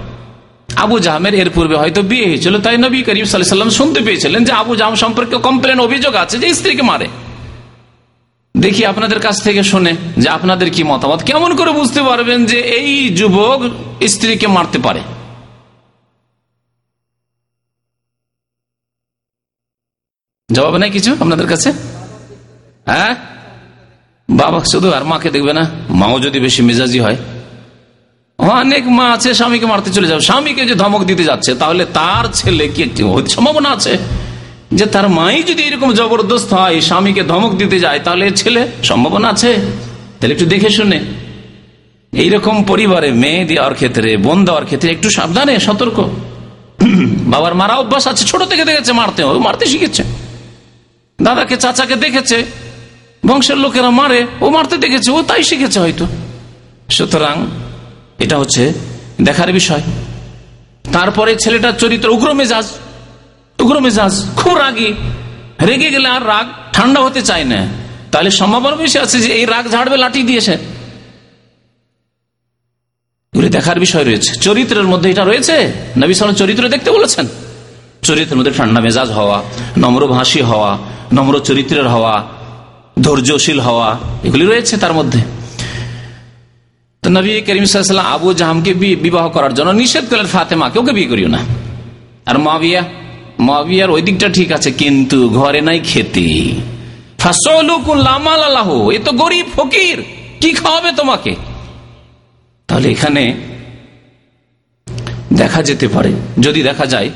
আবু 0.85 0.97
জাহামের 1.07 1.35
এর 1.43 1.51
পূর্বে 1.57 1.77
হয়তো 1.83 2.01
বিয়ে 2.11 2.27
হয়েছিল, 2.31 2.55
তাই 2.65 2.77
নবী 2.85 2.99
করিম 3.09 3.27
সাল্লাম 3.27 3.71
শুনতে 3.79 4.01
পেয়েছিলেন 4.07 4.41
যে 4.49 4.53
আবু 4.63 4.73
জাহাম 4.81 4.95
সম্পর্কে 5.05 5.37
কমপ্লেন 5.47 5.79
অভিযোগ 5.87 6.13
আছে 6.23 6.37
যে 6.43 6.49
স্ত্রীকে 6.61 6.87
মারে। 6.93 7.09
দেখি 8.57 8.87
আপনাদের 8.87 9.21
কাছ 9.21 9.43
থেকে 9.43 9.63
শুনে 9.63 9.97
যে 10.19 10.29
আপনাদের 10.29 10.71
কি 10.71 10.83
মতামত। 10.83 11.23
কেমন 11.23 11.57
করে 11.57 11.71
বুঝতে 11.71 12.03
পারবেন 12.03 12.47
যে 12.47 12.59
এই 12.61 13.09
যুবক 13.17 13.61
স্ত্রীকে 14.09 14.47
মারতে 14.47 14.79
পারে? 14.79 15.01
জবাব 20.53 20.77
নাই 20.77 20.91
কিছু 20.91 21.17
আপনাদের 21.21 21.47
কাছে? 21.47 21.73
হ্যাঁ? 22.87 23.15
বাবা, 24.31 24.61
শুধু 24.65 24.93
আর 24.93 25.05
মাকে 25.05 25.31
দেখবে 25.31 25.53
না, 25.53 25.71
মাও 25.91 26.21
যদি 26.21 26.41
বেশি 26.41 26.63
মেজাজি 26.63 27.01
হয়। 27.01 27.17
অনেক 28.39 28.89
মা 28.89 29.13
আছে, 29.13 29.35
স্বামীকে 29.35 29.67
মারতে 29.67 29.91
চলে 29.91 30.09
যাবে 30.09 30.21
স্বামীকে 30.21 30.67
যে 30.67 30.75
ধমক 30.75 31.05
দিতে 31.05 31.25
যাচ্ছে, 31.25 31.55
তাহলে 31.55 31.85
তার 31.85 32.25
ছেলে 32.33 32.69
কি 32.69 32.91
সম্ভাবনা 33.29 33.69
আছে। 33.71 33.99
যে 34.73 34.87
তার 34.87 35.09
মাই 35.09 35.43
যদি 35.43 35.63
এরকম 35.63 35.93
জবরদস্ত 35.93 36.53
হয়, 36.53 36.81
স্বামীকে 36.81 37.23
ধমক 37.23 37.57
দিতে 37.57 37.81
যায়, 37.81 38.01
তাহলে 38.05 38.31
ছেলে 38.31 38.69
সম্ভাবনা 38.85 39.29
আছে? 39.29 39.57
তাহলে 40.21 40.35
একটু 40.35 40.47
দেখে 40.47 40.71
শুনে। 40.71 41.01
এইরকম 42.13 42.65
পরিবারে 42.65 43.11
মেয়ে 43.11 43.45
দেওয়ার 43.45 43.75
ক্ষেত্রে, 43.75 44.17
বোন 44.17 44.45
দেওয়ার 44.45 44.65
ক্ষেত্রে 44.65 44.91
একটু 44.91 45.11
সাবধানে, 45.11 45.59
সতর্ক। 45.59 46.01
বাবার 47.27 47.55
মারা 47.55 47.75
অভ্যাস 47.75 48.07
আছে, 48.07 48.25
ছোট 48.25 48.43
থেকে 48.43 48.65
দেখেছে 48.65 48.93
মারতে, 48.93 49.25
ও 49.25 49.39
মারতে 49.39 49.67
শিখেছে। 49.67 50.03
দাদাকে, 51.23 51.57
চাচাকে 51.57 51.97
দেখেছে, 51.97 52.45
বংশের 53.27 53.57
লোকেরা 53.57 53.91
মারে, 53.91 54.27
ও 54.41 54.51
মারতে 54.51 54.77
দেখেছে, 54.77 55.11
ও 55.11 55.23
তাই 55.23 55.45
শিখেছে 55.45 55.81
হয়তো। 55.81 56.07
সুতরাং 56.91 57.47
এটা 58.19 58.39
হচ্ছে 58.39 58.73
দেখার 59.23 59.53
বিষয়। 59.53 59.83
তারপরে 60.93 61.37
ছেলেটার 61.37 61.73
চরিত্র 61.79 62.09
উগ্র 62.09 62.33
মেজাজ 62.33 62.67
উগ্র 63.61 63.81
মেজাজ, 63.81 64.25
খুব 64.37 64.57
রাগি। 64.57 64.95
রেগে 65.67 65.91
গেলে 65.91 66.09
আর 66.09 66.27
রাগ 66.27 66.47
ঠান্ডা 66.73 67.01
হতে 67.01 67.23
চায় 67.23 67.45
না। 67.45 67.67
তাহলে 68.13 68.31
সম্ভাবনা 68.31 68.77
বেশি 68.77 68.99
আছে 68.99 69.21
যে 69.21 69.33
এই 69.33 69.45
রাগ 69.45 69.71
ঝাড়বে, 69.71 69.97
লাঠি 69.97 70.23
দিয়েছে। 70.23 70.59
দেখার 73.53 73.81
বিষয় 73.81 74.05
রয়েছে। 74.05 74.35
চরিত্রের 74.35 74.85
মধ্যে 74.85 75.11
এটা 75.11 75.25
রয়েছে? 75.25 75.73
নবী 75.99 76.15
সাল 76.15 76.35
চরিত্র 76.35 76.69
দেখতে 76.69 76.91
বলেছেন? 76.91 77.27
চরিত্রের 78.03 78.39
মধ্যে 78.39 78.51
ঠান্ডা 78.51 78.81
মেজাজ 78.81 79.11
হওয়া, 79.11 79.43
নম্রভাষী 79.79 80.43
হওয়া, 80.43 80.79
নম্র 81.13 81.39
চরিত্রের 81.39 81.89
হওয়া, 81.89 82.29
ধৈর্যশীল 83.01 83.61
হওয়া, 83.61 83.99
এগুলি 84.25 84.47
রয়েছে 84.47 84.77
তার 84.77 84.93
মধ্যে। 84.93 85.19
তো 87.03 87.11
নবী 87.11 87.41
করিম 87.41 87.65
সাল্লাম 87.65 88.07
আবু 88.07 88.35
জাহামকে 88.35 88.75
বিবাহ 88.75 89.29
করার 89.29 89.55
জন্য 89.55 89.71
নিষেধ 89.71 90.05
করলেন 90.11 90.27
ফাতেমাকে। 90.27 90.79
ওকে 90.79 90.93
বিয়ে 90.93 91.07
করিও 91.07 91.29
না। 91.29 91.39
আর 92.27 92.39
মাবিয়া 92.39 92.83
মাবিয়ার 93.39 93.91
ওই 93.91 94.03
দিকটা 94.03 94.29
ঠিক 94.29 94.53
আছে, 94.53 94.71
কিন্তু 94.71 95.29
ঘরে 95.29 95.61
নাই 95.61 95.81
খেতে। 95.81 96.29
এ 98.97 98.99
তো 99.05 99.13
গরিব 99.13 99.47
ফকির, 99.57 100.03
কি 100.41 100.53
খাওয়াবে 100.53 100.93
তোমাকে? 100.93 101.35
তাহলে 102.69 102.91
এখানে 102.91 103.35
দেখা 105.33 105.63
যেতে 105.63 105.89
পারে, 105.89 106.13
যদি 106.39 106.63
দেখা 106.63 106.87
যায় 106.87 107.11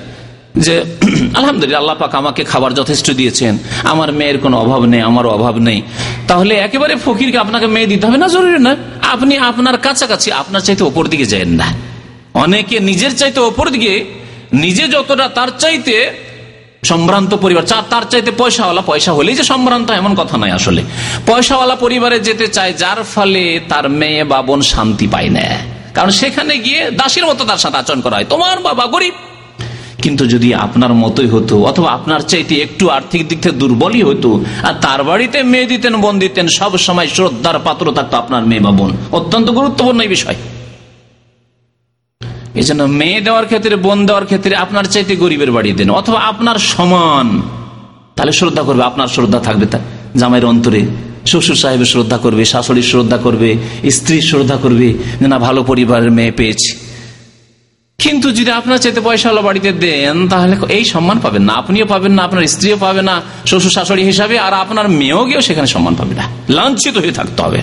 যে, 0.57 0.85
আলহামদুলিল্লাহ 1.39 1.81
আল্লাহ 1.81 1.97
পাক 1.97 2.15
আমাকে 2.15 2.45
খাবার 2.45 2.75
যথেষ্ট 2.75 3.11
দিয়েছেন, 3.11 3.59
আমার 3.85 4.13
মেয়ের 4.13 4.39
কোনো 4.39 4.59
অভাব 4.59 4.85
নেই 4.85 5.01
আমার 5.01 5.27
অভাব 5.27 5.59
নেই। 5.59 5.83
তাহলে 6.27 6.55
একেবারে 6.55 6.97
ফকিরকে 6.97 7.39
আপনাকে 7.39 7.67
মেয়ে 7.67 7.87
দিতে 7.87 8.07
হবে 8.07 8.19
না, 8.19 8.29
জরুরি 8.29 8.59
না 8.59 8.77
আপনি 9.03 9.37
আপনার 9.37 9.79
কাছাকাছি, 9.79 10.33
আপনার 10.33 10.61
চাইতে 10.61 10.85
ওপর 10.85 11.07
দিকে 11.07 11.25
যান 11.25 11.49
না। 11.49 11.75
অনেকে 12.35 12.81
নিজের 12.81 13.17
চাইতে 13.17 13.41
ওপর 13.41 13.71
দিকে 13.71 14.05
নিজে 14.53 14.89
যতটা 14.89 15.29
তার 15.29 15.49
চাইতে 15.59 16.11
সম্ভ্রান্ত 16.85 17.35
পরিবার 17.35 17.63
তার 17.91 18.03
চাইতে 18.11 18.31
পয়সাওয়ালা, 18.31 18.81
পয়সা 18.81 19.13
হলেই 19.13 19.35
যে 19.35 19.43
সম্ভ্রান্ত, 19.43 19.91
এমন 19.91 20.15
কথা 20.15 20.39
নাই 20.39 20.51
আসলে। 20.51 20.83
পয়সাওয়ালা 21.27 21.75
পরিবারে 21.77 22.21
যেতে 22.21 22.49
চায়, 22.49 22.73
যার 22.73 23.05
ফলে 23.05 23.61
তার 23.69 23.89
মেয়ে 23.89 24.25
বা 24.25 24.43
বোন 24.43 24.61
শান্তি 24.61 25.07
পায় 25.07 25.29
না। 25.29 25.41
কারণ 25.95 26.11
সেখানে 26.11 26.59
গিয়ে 26.59 26.91
দাসীর 26.91 27.27
মতো 27.27 27.45
তার 27.45 27.59
সাথে 27.59 27.77
আচরণ 27.77 28.01
করা 28.01 28.17
হয়। 28.17 28.25
তোমার 28.25 28.61
বাবা 28.61 28.87
গরিব। 28.87 29.15
কিন্তু 30.03 30.27
যদি 30.27 30.55
আপনার 30.55 30.95
মতোই 30.95 31.27
হতো, 31.27 31.63
অথবা 31.63 31.91
আপনার 31.91 32.21
চাইতে 32.21 32.55
একটু 32.55 32.89
আর্থিক 32.89 33.29
দিক 33.29 33.41
থেকে 33.41 33.57
দুর্বলই 33.57 34.03
হতো, 34.03 34.45
আর 34.63 34.75
তার 34.75 35.05
বাড়িতে 35.05 35.43
মেয়ে 35.43 35.67
দিতেন, 35.67 35.97
বোন 35.97 36.19
দিতেন, 36.19 36.49
সব 36.49 36.79
সময় 36.79 37.09
শ্রদ্ধার 37.09 37.59
পাত্র 37.59 37.93
থাকতো 37.93 38.17
আপনার 38.17 38.47
মেয়ে 38.47 38.61
বা 38.61 38.71
বোন। 38.71 38.97
অত্যন্ত 39.13 39.51
গুরুত্বপূর্ণ 39.51 40.01
এই 40.01 40.09
বিষয়। 40.09 40.35
এই 42.59 42.65
জন্য 42.69 42.83
মেয়ে 43.01 43.21
দেওয়ার 43.27 43.47
ক্ষেত্রে, 43.51 43.75
বোন 43.85 43.99
দেওয়ার 44.09 44.27
ক্ষেত্রে 44.31 44.53
আপনার 44.65 44.85
চাইতে 44.85 45.13
গরিবের 45.23 45.51
বাড়ি 45.57 45.71
দেন, 45.79 45.91
অথবা 46.01 46.19
আপনার 46.31 46.59
সমান। 46.73 47.29
তাহলে 48.17 48.33
শ্রদ্ধা 48.33 48.63
করবে, 48.63 48.83
আপনার 48.91 49.09
শ্রদ্ধা 49.15 49.39
থাকবে 49.47 49.67
তা 49.73 49.79
জামাইয়ের 50.21 50.47
অন্তরে। 50.53 50.83
শ্বশুর 51.31 51.59
সাহেবের 51.63 51.89
শ্রদ্ধা 51.93 52.19
করবে, 52.25 52.43
শাশুড়ির 52.45 52.89
শ্রদ্ধা 52.93 53.19
করবে, 53.27 53.51
স্ত্রীর 53.97 54.25
শ্রদ্ধা 54.31 54.57
করবে 54.57 54.89
না, 55.33 55.39
ভালো 55.47 55.61
পরিবারের 55.63 56.11
মেয়ে 56.19 56.33
পেয়েছি। 56.33 56.71
কিন্তু 57.99 58.29
যদি 58.39 58.51
আপনার 58.51 58.79
চাইতে 58.79 59.01
পয়সাওয়ালা 59.01 59.43
বাড়িতে 59.49 59.71
দেন, 59.85 60.17
তাহলে 60.29 60.55
এই 60.77 60.85
সম্মান 60.85 61.17
পাবেন 61.25 61.43
না। 61.49 61.53
আপনিও 61.61 61.87
পাবেন 61.87 62.13
না, 62.17 62.21
আপনার 62.23 62.43
স্ত্রীও 62.55 62.77
পাবে 62.77 63.03
না, 63.03 63.15
শ্বশুর 63.47 63.73
শাশুড়ি 63.77 64.03
হিসাবে, 64.11 64.35
আর 64.47 64.53
আপনার 64.63 64.87
মেয়েও 64.99 65.23
গিয়েও 65.29 65.43
সেখানে 65.49 65.69
সম্মান 65.75 65.95
পাবে 65.95 66.15
না। 66.21 66.25
লাঞ্ছিত 66.57 66.95
হয়ে 67.03 67.15
থাকতে 67.19 67.41
হবে। 67.43 67.61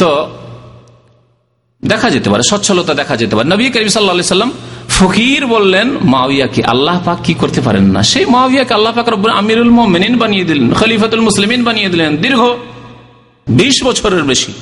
তো 0.00 0.10
দেখা 1.82 2.08
যেতে 2.14 2.28
পারে, 2.30 2.42
সচ্ছলতা 2.50 2.92
দেখা 3.00 3.14
যেতে 3.20 3.34
পারে। 3.36 3.46
নবী 3.54 3.64
করিম 3.74 3.88
সাল্লা 3.88 4.34
সাল্লাম 4.36 4.52
ফকির 4.96 5.42
বললেন 5.54 5.88
মাওয়াকে 6.14 6.60
আল্লাহ 6.72 6.96
পাক 7.06 7.18
কি 7.26 7.34
করতে 7.34 7.60
পারেন 7.66 7.84
না? 7.94 8.00
সেই 8.12 8.24
মাওয়াকে 8.34 8.74
আল্লাহ 8.78 8.92
পাক 8.96 9.06
আমিরুল 9.40 9.72
মোমেনিন 9.78 10.14
বানিয়ে 10.22 10.44
দিলেন, 10.44 10.66
খলিফাতুল 10.80 11.24
মুসলিমিন 11.28 11.60
বানিয়ে 11.68 11.88
দিলেন, 11.92 12.12
দীর্ঘ 12.24 12.42
বিশ 13.46 13.76
বছরের 13.86 14.24
বেশি 14.30 14.52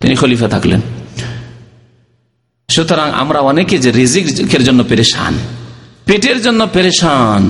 তিনি 0.00 0.14
খলিফা 0.20 0.48
থাকলেন। 0.54 0.80
সুতরাং 2.68 3.08
আমরা 3.22 3.38
অনেকে 3.50 3.76
যে 3.84 3.90
রিজিকের 3.90 4.62
জন্য 4.68 4.80
পেরেশান, 4.90 5.34
পেটের 6.06 6.38
জন্য 6.42 6.60
পেরেশান, 6.74 7.42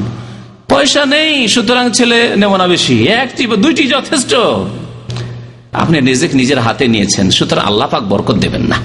পয়সা 0.72 1.02
নেই, 1.14 1.34
সুতরাং 1.54 1.84
ছেলে 1.98 2.18
নেব 2.40 2.52
না 2.56 2.66
বেশি 2.74 2.96
একটি 3.24 3.42
বা 3.50 3.56
দুইটি 3.64 3.84
যথেষ্ট। 3.94 4.32
আপনি 5.72 6.00
রিজিক 6.00 6.34
নিজের 6.34 6.58
হাতে 6.58 6.88
নিয়েছেন, 6.88 7.30
সুতরাং 7.30 7.64
আল্লাহ 7.66 7.88
পাক 7.88 8.02
বরকত 8.02 8.34
দেবেন 8.34 8.62
না। 8.62 8.78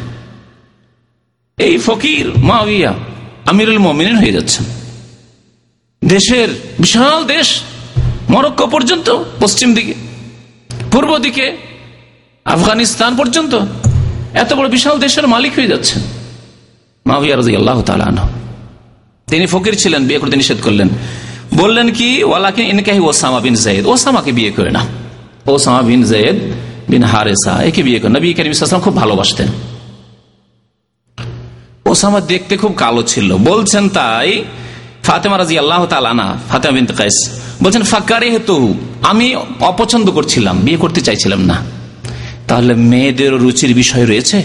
এই 1.58 1.78
ফকির 1.78 2.32
মাওয়িয়া, 2.38 2.94
আমিরুল 3.46 3.80
মমিন 3.80 4.16
হয়ে 4.16 4.32
যাচ্ছেন। 4.32 4.66
দেশের 6.02 6.50
বিশাল 6.80 7.26
দেশ, 7.26 7.62
মরক্কো 8.30 8.68
পর্যন্ত, 8.68 9.24
পশ্চিম 9.40 9.74
দিকে, 9.74 9.94
পূর্ব 10.92 11.18
দিকে, 11.18 11.58
আফগানিস্তান 12.46 13.16
পর্যন্ত, 13.16 13.54
এত 14.34 14.54
বড় 14.54 14.70
বিশাল 14.70 15.00
দেশের 15.00 15.28
মালিক 15.28 15.52
হয়ে 15.58 15.68
যাচ্ছেন। 15.68 16.02
মাহিয়া 17.06 17.36
রাজি 17.36 17.56
আল্লাহ 17.56 17.76
তিনি 19.28 19.46
ফকির 19.48 19.76
ছিলেন, 19.76 20.06
বিয়ে 20.08 20.20
করতে 20.20 20.36
নিষেধ 20.36 20.60
করলেন। 20.64 20.90
বললেন 21.56 21.92
কি 21.92 22.24
ওয়ালাকে 22.24 22.64
ইনকাহি 22.64 23.00
ওসামা 23.00 23.40
বিন 23.40 23.56
জায়দ 23.56 23.86
ওসামাকে 23.86 24.32
বিয়ে 24.32 24.52
করে 24.52 24.72
না 24.72 24.82
ওসামা 25.48 25.82
বিন 25.82 26.04
জায়দ 26.04 26.38
বিন 26.90 27.04
হারেসা, 27.04 27.64
একে 27.64 27.84
বিয়ে 27.84 28.00
করে। 28.00 28.10
নবী 28.10 28.34
করিম 28.34 28.52
ইসলাম 28.52 28.82
খুব 28.82 28.96
ভালোবাসতেন। 28.96 29.48
ওসামা 31.86 32.20
দেখতে 32.22 32.58
খুব 32.58 32.74
কালো 32.78 33.04
ছিল। 33.04 33.38
বলছেন 33.38 33.90
তাই, 33.90 34.44
ফাতেমা 35.04 35.38
রাজি 35.38 35.60
আল্লাহ 35.60 35.86
তালানা 35.86 36.38
ফাতেমা 36.50 36.74
বিন 36.74 36.86
কাইস 36.86 37.40
বলছেন 37.64 37.84
ফাঁকারে 37.84 38.30
হেতু 38.30 38.78
আমি 39.02 39.36
অপছন্দ 39.60 40.10
করছিলাম, 40.12 40.60
বিয়ে 40.60 40.78
করতে 40.78 41.02
চাইছিলাম 41.02 41.42
না। 41.42 41.64
তাহলে 42.48 42.74
মেয়েদের 42.74 43.34
রুচির 43.34 43.76
বিষয় 43.76 44.06
রয়েছে? 44.06 44.44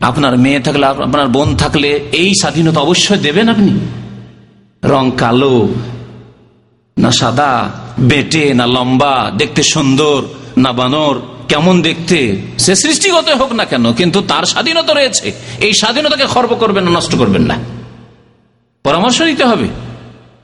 আপনার 0.00 0.38
মেয়ে 0.38 0.60
থাকলে, 0.60 0.86
আপনার 0.86 1.28
বোন 1.28 1.56
থাকলে 1.56 2.00
এই 2.12 2.32
স্বাধীনতা 2.40 2.80
অবশ্যই 2.80 3.18
দেবেন 3.18 3.48
আপনি? 3.48 3.72
রং 4.84 5.10
কালো, 5.18 5.68
না 6.98 7.10
সাদা, 7.10 7.70
বেটে, 7.98 8.54
না 8.54 8.66
লম্বা, 8.66 9.32
দেখতে 9.38 9.62
সুন্দর 9.62 10.22
না 10.64 10.70
বানর, 10.78 11.14
কেমন 11.50 11.74
দেখতে? 11.82 12.18
সে 12.64 12.72
সৃষ্টিগত 12.82 13.28
হোক 13.40 13.50
না 13.58 13.64
কেন, 13.64 13.84
কিন্তু 13.92 14.18
তার 14.30 14.44
স্বাধীনতা 14.52 14.92
রয়েছে। 14.92 15.26
এই 15.66 15.72
স্বাধীনতাকে 15.80 16.26
খর্ব 16.34 16.50
করবেন 16.62 16.82
না, 16.86 16.90
নষ্ট 16.98 17.12
করবেন 17.20 17.44
না। 17.50 17.56
পরামর্শ 18.84 19.18
দিতে 19.22 19.44
হবে 19.50 19.66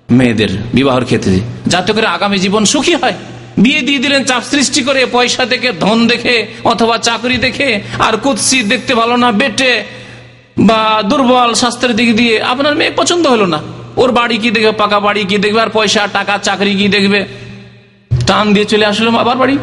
মেয়েদের 0.09 0.53
বিবাহের 0.77 1.05
ক্ষেত্রে, 1.05 1.37
যাতে 1.73 1.91
করে 1.93 2.07
আগামী 2.07 2.39
জীবন 2.45 2.63
সুখী 2.65 2.95
হয়। 3.03 3.17
বিয়ে 3.63 3.83
দিয়ে 3.83 4.01
দিলেন, 4.05 4.23
চাপ 4.25 4.43
সৃষ্টি 4.53 4.81
করে, 4.83 5.01
পয়সা 5.17 5.45
দেখে, 5.53 5.71
ধন 5.85 5.99
দেখে, 6.13 6.37
অথবা 6.65 6.97
চাকরি 6.99 7.37
দেখে, 7.37 7.69
আর 7.99 8.15
কুৎসি 8.25 8.59
দেখতে 8.63 8.95
ভালো 8.95 9.17
না, 9.17 9.29
বেটে, 9.33 9.73
বা 10.69 10.81
দুর্বল 11.11 11.51
স্বাস্থ্যের 11.55 11.93
দিক 11.95 12.17
দিয়ে 12.17 12.35
আপনার 12.43 12.75
মেয়ে 12.81 12.91
পছন্দ 12.91 13.27
হলো 13.27 13.47
না। 13.47 13.59
ওর 13.97 14.11
বাড়ি 14.13 14.37
কি 14.43 14.51
দেখবে, 14.51 14.73
পাকা 14.73 14.99
বাড়ি 15.01 15.23
কি 15.31 15.37
দেখবে, 15.39 15.61
আর 15.61 15.71
পয়সা, 15.79 16.03
টাকা, 16.07 16.35
চাকরি 16.39 16.73
কি 16.81 16.89
দেখবে? 16.89 17.21
টান 18.27 18.53
দিয়ে 18.55 18.67
চলে 18.73 18.85
আসলো 18.87 19.11
আবার 19.25 19.37
বাড়ি। 19.37 19.57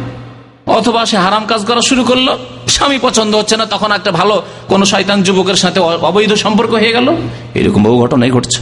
অথবা 0.66 1.06
সে 1.06 1.16
হারাম 1.16 1.46
কাজ 1.46 1.64
করা 1.64 1.80
শুরু 1.80 2.04
করল, 2.04 2.36
স্বামী 2.68 2.98
পছন্দ 3.02 3.36
হচ্ছে 3.36 3.56
না, 3.56 3.66
তখন 3.66 3.92
একটা 3.92 4.10
ভালো 4.10 4.42
কোন 4.68 4.84
শয়তান 4.84 5.22
যুবকের 5.22 5.54
সাথে 5.54 5.80
অবৈধ 5.80 6.34
সম্পর্ক 6.34 6.70
হয়ে 6.70 6.92
গেল। 6.92 7.16
এরকম 7.54 7.82
বহু 7.82 8.00
ঘটনাই 8.00 8.30
ঘটছে। 8.30 8.60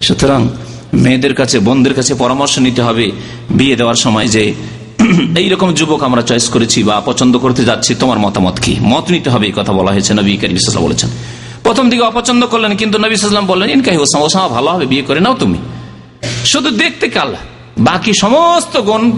সুতরাং 0.00 0.48
মেয়েদের 0.94 1.34
কাছে, 1.34 1.58
বোনদের 1.58 1.94
কাছে 1.94 2.14
পরামর্শ 2.14 2.58
নিতে 2.58 2.82
হবে 2.82 3.10
বিয়ে 3.50 3.76
দেওয়ার 3.76 3.94
সময় 3.94 4.28
যে, 4.28 4.54
এইরকম 5.36 5.74
যুবক 5.74 6.02
আমরা 6.02 6.22
চয়েস 6.22 6.48
করেছি 6.48 6.82
বা 6.82 7.00
পছন্দ 7.00 7.38
করতে 7.38 7.64
যাচ্ছি, 7.64 7.94
তোমার 7.94 8.18
মতামত 8.18 8.60
কি? 8.60 8.76
মত 8.80 9.10
নিতে 9.10 9.30
হবে 9.30 9.46
এই 9.46 9.52
কথা 9.56 9.72
বলা 9.72 9.92
হয়েছে, 9.92 10.14
নবী 10.14 10.36
কারি 10.36 10.52
বিশ্বাস 10.52 10.76
বলেছেন। 10.76 11.10
প্রথম 11.62 11.90
দিকে 11.90 12.02
অপছন্দ 12.02 12.46
করলেন, 12.46 12.76
কিন্তু 12.76 12.98
নবী 12.98 13.16
সাল্লাম 13.16 13.46
বললেন 13.46 13.70
ইনকাহি 13.70 13.96
ওসামা 13.96 14.24
ওসামা, 14.24 14.48
ভালো 14.48 14.70
হবে, 14.70 14.86
বিয়ে 14.86 15.02
করে 15.02 15.20
নাও 15.20 15.34
তুমি। 15.34 15.58
শুধু 16.44 16.70
দেখতে 16.70 17.08
কাল। 17.08 17.34
বাকি 17.78 18.12
সমস্ত 18.20 18.80
গুণ 18.80 19.12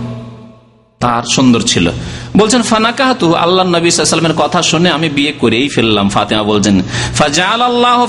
তার 1.02 1.22
সুন্দর 1.34 1.60
ছিল। 1.60 1.90
বলছেন, 2.36 2.62
ফানাকাহাতু 2.62 3.34
আল্লাহ 3.34 3.66
নবী 3.66 3.90
সাল্লামের 3.90 4.36
কথা 4.36 4.62
শুনে 4.62 4.90
আমি 4.90 5.08
বিয়ে 5.08 5.32
করেই 5.32 5.68
ফেললাম। 5.68 6.08
ফাতেমা 6.08 6.42
বলছেন 6.42 6.82
ফাজাল 7.14 7.60
আল্লাহ 7.62 8.06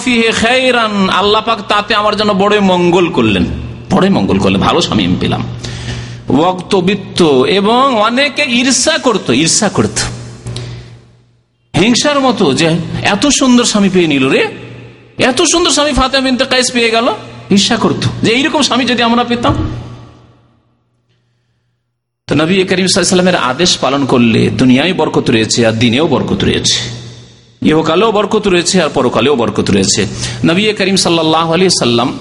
আল্লাহ 1.12 1.42
পাক 1.42 1.60
তাতে 1.68 1.96
আমার 1.96 2.16
জন্য 2.16 2.32
বড়ই 2.34 2.60
মঙ্গল 2.60 3.06
করলেন। 3.10 3.46
বড়ই 3.92 4.10
মঙ্গল 4.10 4.38
করলেন, 4.38 4.62
ভালো 4.62 4.82
স্বামী 4.82 5.06
আমি 5.06 5.16
পেলাম। 5.20 5.44
বক্তবিত্ত 6.36 7.22
এবং 7.60 7.96
অনেকে 7.96 8.44
ঈর্ষা 8.44 8.98
করত 8.98 9.32
ঈর্ষা 9.32 9.70
করত। 9.70 9.98
হিংসার 11.80 12.20
মতো 12.20 12.54
যে, 12.54 12.70
এত 13.02 13.28
সুন্দর 13.28 13.64
স্বামী 13.64 13.90
পেয়ে 13.94 14.08
নিল 14.08 14.26
রে, 14.30 14.48
এত 15.18 15.42
সুন্দর 15.42 15.72
স্বামী 15.72 15.92
ফাতেমা 15.92 16.26
বিনতে 16.26 16.46
কাইস 16.46 16.72
পেয়ে 16.72 16.90
গেল। 16.90 17.08
ঈর্ষা 17.52 17.76
করতো 17.76 18.08
যে, 18.24 18.32
এইরকম 18.32 18.62
স্বামী 18.62 18.86
যদি 18.86 19.02
আমরা 19.04 19.24
পেতাম? 19.24 19.56
তো 22.34 22.38
নবী 22.38 22.64
করিম 22.64 22.88
সাল্লামের 22.88 23.36
আদেশ 23.36 23.78
পালন 23.78 24.06
করলে 24.06 24.50
দুনিয়ায় 24.50 24.94
বরকত 24.94 25.30
রয়েছে 25.30 25.68
আর 25.68 25.72
দিনেও 25.72 26.08
বরকত 26.08 26.44
রয়েছে। 26.44 26.78
ইহকালেও 27.66 28.12
বরকত 28.12 28.48
রয়েছে 28.48 28.82
আর 28.82 28.90
পরকালেও 28.94 29.36
বরকত 29.36 29.72
রয়েছে। 29.72 30.08
নবী 30.46 30.74
করিম 30.74 30.96
সাল্লাহ 30.96 31.54
আলী 31.54 31.70
সাল্লাম 31.70 32.20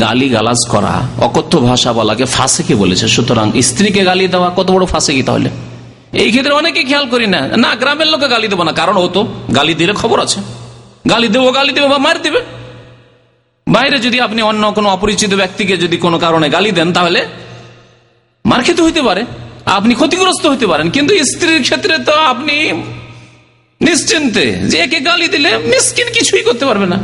গালি 0.00 0.28
গালাজ 0.28 0.68
করা, 0.68 1.08
অকথ্য 1.18 1.58
ভাষা 1.58 1.92
বলাকে 1.92 2.24
ফাঁসেকে 2.24 2.74
বলেছে। 2.74 3.08
সুতরাং 3.08 3.62
স্ত্রীকে 3.62 4.04
গালি 4.04 4.28
দেওয়া 4.28 4.50
কত 4.56 4.70
বড় 4.70 4.86
ফাঁসে 4.86 5.14
কি 5.14 5.22
তাহলে? 5.22 5.50
এই 6.12 6.30
ক্ষেত্রে 6.30 6.52
অনেকে 6.52 6.82
খেয়াল 6.82 7.06
করি 7.06 7.26
না। 7.26 7.40
না, 7.56 7.74
গ্রামের 7.74 8.06
লোকে 8.06 8.28
গালি 8.28 8.48
দেবো 8.48 8.64
না। 8.64 8.72
কারণ 8.72 8.96
ও 8.96 9.08
তো 9.12 9.26
গালি 9.56 9.74
দিলে 9.74 9.92
খবর 9.92 10.20
আছে। 10.20 10.40
গালি 11.10 11.28
দেবো 11.28 11.52
গালি 11.52 11.72
দেবো 11.72 11.88
বা 11.88 11.98
মার 11.98 12.22
দিবে। 12.22 12.40
বাইরে 13.68 13.98
যদি 13.98 14.20
আপনি 14.20 14.42
অন্য 14.42 14.72
কোনো 14.72 14.88
অপরিচিত 14.88 15.34
ব্যক্তিকে 15.34 15.76
যদি 15.76 15.96
কোনো 15.96 16.18
কারণে 16.18 16.50
গালি 16.50 16.70
দেন 16.70 16.92
তাহলে 16.92 17.26
মার 18.44 18.60
খেতে 18.66 18.82
হইতে 18.86 19.02
পারে, 19.08 19.22
আপনি 19.78 19.92
ক্ষতিগ্রস্ত 19.94 20.44
হইতে 20.46 20.66
পারেন, 20.72 20.86
কিন্তু 20.90 21.12
স্ত্রীর 21.30 21.62
ক্ষেত্রে 21.66 21.94
তো 22.08 22.14
আপনি 22.32 22.56
নিশ্চিন্তে 23.80 24.44
যে 24.70 24.76
একে 24.84 24.98
গালি 25.08 25.26
দিলে 25.28 25.50
মিসকিন 25.72 26.08
কিছুই 26.16 26.42
করতে 26.48 26.64
পারবে 26.70 26.86
না। 26.92 26.98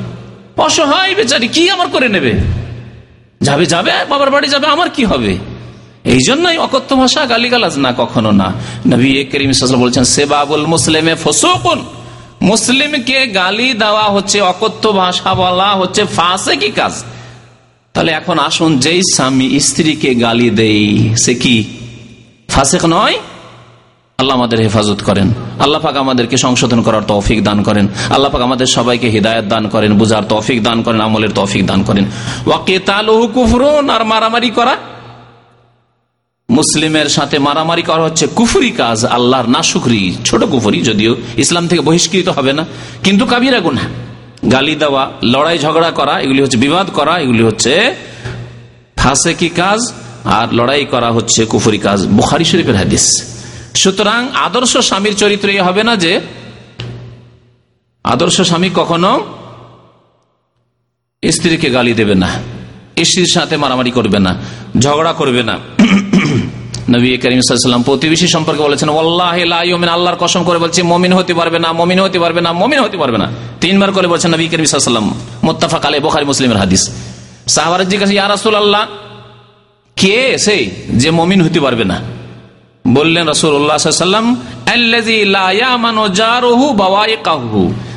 অসহায় 0.66 1.12
বেচারি 1.18 1.48
কি 1.48 1.62
আমার 1.74 1.88
করে 1.88 2.08
নেবে? 2.08 2.32
যাবে 3.46 3.64
যাবে, 3.66 3.90
বাবার 4.10 4.30
বাড়ি 4.34 4.48
যাবে, 4.54 4.66
আমার 4.74 4.88
কি 4.96 5.02
হবে? 5.04 5.32
এই 6.12 6.20
জন্যই 6.28 6.56
অকথ্য 6.66 6.90
ভাষা 6.96 7.20
গালিগালাজ 7.32 7.74
না, 7.84 7.90
কখনো 8.02 8.30
না। 8.40 8.48
নবী 8.92 9.10
করিম 9.32 9.52
বলছেন, 9.84 10.04
সেবাবুল 10.14 10.66
মুসলিমে 10.74 11.14
ফসোকুন। 11.24 11.78
মুসলিমকে 12.50 13.18
গালি 13.40 13.68
দেওয়া 13.82 14.06
হচ্ছে 14.14 14.38
অকথ্য 14.52 14.84
ভাষা 15.00 15.30
বলা 15.34 15.70
হচ্ছে 15.80 16.02
ফাঁসে 16.16 16.54
কি 16.62 16.70
কাজ। 16.78 16.94
তাহলে 17.92 18.12
এখন 18.12 18.38
আসুন, 18.38 18.78
যেই 18.78 19.02
স্বামী 19.14 19.60
স্ত্রীকে 19.60 20.14
গালি 20.14 20.50
দেই, 20.50 21.14
সে 21.16 21.34
কি? 21.34 21.64
ফাঁসেক 22.48 22.84
নয়? 22.84 23.18
আল্লাহ 24.18 24.36
আমাদের 24.36 24.60
হেফাজত 24.60 25.02
করেন। 25.02 25.32
আল্লাহ 25.58 25.80
পাক 25.80 25.96
আমাদেরকে 25.96 26.36
সংশোধন 26.36 26.82
করার 26.82 27.02
তৌফিক 27.02 27.44
দান 27.44 27.62
করেন। 27.62 27.88
আল্লাহ 28.10 28.30
পাক 28.30 28.42
আমাদের 28.42 28.66
সবাইকে 28.66 29.10
হৃদায়ত 29.10 29.44
দান 29.44 29.68
করেন, 29.68 29.98
বুঝার 29.98 30.22
তৌফিক 30.22 30.62
দান 30.62 30.82
করেন, 30.82 31.00
আমলের 31.00 31.30
তৌফিক 31.30 31.66
দান 31.66 31.82
করেন। 31.82 32.04
ওয়াকে 32.46 32.78
তালহু 32.78 33.26
কুফরুন, 33.26 33.90
আর 33.90 34.04
মারামারি 34.04 34.50
করা? 34.50 34.76
মুসলিমের 36.50 37.06
সাথে 37.06 37.38
মারামারি 37.38 37.82
করা 37.82 38.02
হচ্ছে 38.02 38.26
কুফুরি 38.26 38.70
কাজ, 38.70 39.04
আল্লাহর 39.04 39.46
না 39.46 39.52
নাশুকরি, 39.52 40.16
ছোট 40.24 40.44
কুফুরি, 40.44 40.80
যদিও 40.80 41.16
ইসলাম 41.36 41.68
থেকে 41.68 41.82
বহিষ্কৃত 41.82 42.28
হবে 42.28 42.52
না। 42.52 42.66
কিন্তু 43.04 43.26
কাবিরা 43.26 43.60
গুনা 43.60 43.80
গালি 44.52 44.74
দেওয়া, 44.74 45.10
লড়াই 45.22 45.58
ঝগড়া 45.58 45.90
করা, 45.90 46.20
এগুলি 46.20 46.42
হচ্ছে 46.42 46.56
বিবাদ 46.56 46.90
করা, 46.90 47.18
এগুলি 47.18 47.42
হচ্ছে 47.42 47.94
ফাঁসে 48.96 49.34
কি 49.34 49.48
কাজ, 49.48 49.80
আর 50.24 50.46
লড়াই 50.54 50.84
করা 50.84 51.10
হচ্ছে 51.10 51.46
কুফুরি 51.46 51.78
কাজ। 51.78 52.06
বুখারি 52.06 52.44
শরীফের 52.44 52.76
হাদিস। 52.76 53.06
সুতরাং 53.74 54.28
আদর্শ 54.34 54.76
স্বামীর 54.76 55.14
চরিত্র 55.16 55.48
হবে 55.62 55.82
না 55.84 55.96
যে, 55.96 56.20
আদর্শ 58.04 58.40
স্বামী 58.40 58.70
কখনো 58.74 59.10
স্ত্রীকে 61.22 61.70
গালি 61.70 61.92
দেবে 61.94 62.14
না, 62.14 62.28
স্ত্রীর 63.04 63.30
সাথে 63.34 63.56
মারামারি 63.56 63.90
করবে 63.90 64.18
না, 64.18 64.36
ঝগড়া 64.78 65.12
করবে 65.12 65.42
না। 65.42 65.58
নবী 66.90 67.16
করিম 67.16 67.82
প্রতিবেশী 67.82 68.28
সম্পর্কে 68.28 68.62
বলেছেন 68.62 68.88
ওল্লাহমিন 68.88 69.88
আল্লাহর 69.88 70.16
কসম 70.20 70.44
করে 70.44 70.58
বলছে, 70.58 70.82
মমিন 70.82 71.12
হতে 71.12 71.34
পারবে 71.34 71.58
না, 71.58 71.72
মমিন 71.72 72.00
হতে 72.00 72.18
পারবে 72.18 72.40
না, 72.40 72.52
মমিন 72.52 72.80
হতে 72.80 72.96
পারবে 72.96 73.18
না। 73.18 73.28
তিনবার 73.60 73.92
করে 73.92 74.06
বলছেন 74.06 74.34
নবী 74.34 74.48
করিম 74.48 74.64
সাল্লাম 74.64 75.20
মোত্তাফাক 75.44 75.86
আলী 75.86 75.98
বোখারি 75.98 76.24
মুসলিমের 76.24 76.56
হাদিস। 76.56 76.82
সাহাবার 77.48 77.88
জিজ্ঞাসা 77.88 78.12
ইয়ারাসুল 78.12 78.54
আল্লাহ 78.54 78.86
কে 79.96 80.38
সেই 80.38 80.70
যে 80.94 81.10
মমিন 81.10 81.42
হতে 81.42 81.60
পারবে 81.60 81.84
না? 81.84 82.00
বললেন 82.88 83.26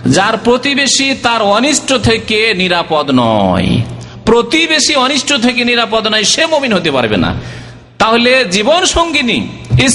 যার 0.06 0.38
প্রতিবেশী 0.38 1.08
তার 1.24 1.42
অনিষ্ট 1.42 1.94
থেকে 1.94 2.54
নিরাপদ 2.54 3.12
নয়। 3.14 3.68
প্রতিবেশী 4.26 4.96
অনিষ্ট 4.96 5.34
থেকে 5.42 5.64
নিরাপদ 5.64 6.08
নয়, 6.08 6.24
সে 6.24 6.46
মমিন 6.46 6.74
হতে 6.74 6.92
পারবে 6.92 7.18
না। 7.18 7.36
তাহলে 8.00 8.32
জীবন 8.56 8.82
সঙ্গিনী, 8.96 9.40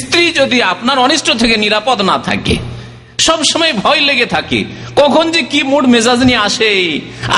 স্ত্রী 0.01 0.25
যদি 0.41 0.59
আপনার 0.73 0.97
অনিষ্ট 1.07 1.29
থেকে 1.41 1.57
নিরাপদ 1.65 1.99
না 2.11 2.17
থাকে, 2.29 2.57
সব 3.27 3.39
সময় 3.51 3.73
ভয় 3.83 4.01
লেগে 4.09 4.27
থাকে, 4.35 4.61
কখন 5.01 5.25
যে 5.35 5.41
কি 5.53 5.61
মুড 5.71 5.85
মেজাজ 5.95 6.21
নিয়ে 6.29 6.45
আসে, 6.49 6.71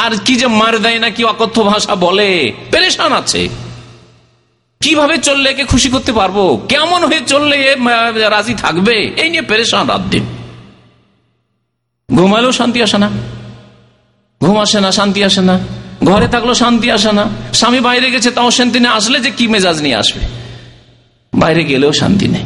আর 0.03 0.13
কি 0.27 0.35
যে 0.41 0.49
মার 0.61 0.75
দেয় 0.85 1.01
না 1.05 1.09
কি 1.17 1.23
অকথ্য 1.33 1.57
ভাষা 1.71 1.95
বলে, 2.05 2.31
পেরেশান 2.73 3.13
আছে। 3.21 3.43
কীভাবে 4.81 5.17
চললে 5.27 5.47
একে 5.51 5.65
খুশি 5.73 5.89
করতে 5.95 6.13
পারব? 6.19 6.39
কেমন 6.73 7.01
হয়ে 7.09 7.23
চললে 7.33 7.57
রাজি 8.35 8.55
থাকবে? 8.65 8.97
এই 9.23 9.29
নিয়ে 9.33 9.45
পেরেশান 9.51 9.85
রাত 9.93 10.03
দিন। 10.13 10.25
ঘুমালেও 12.09 12.53
শান্তি 12.61 12.79
আসে 12.87 12.99
না। 13.05 13.09
ঘুম 14.41 14.57
আসে 14.65 14.79
না, 14.85 14.91
শান্তি 14.99 15.21
আসে 15.29 15.43
না। 15.49 15.57
ঘরে 16.09 16.27
থাকলেও 16.35 16.57
শান্তি 16.63 16.89
আসে 16.97 17.13
না। 17.19 17.25
স্বামী 17.61 17.81
বাইরে 17.89 18.09
গেছে, 18.15 18.31
তাও 18.37 18.49
শান্তি 18.59 18.79
আসলে 18.99 19.19
যে 19.25 19.31
কি 19.39 19.45
মেজাজ 19.55 19.79
নিয়ে 19.87 19.97
আসবে? 20.03 20.23
বাইরে 21.35 21.65
গেলেও 21.65 21.93
শান্তি 21.93 22.29
নেই। 22.29 22.45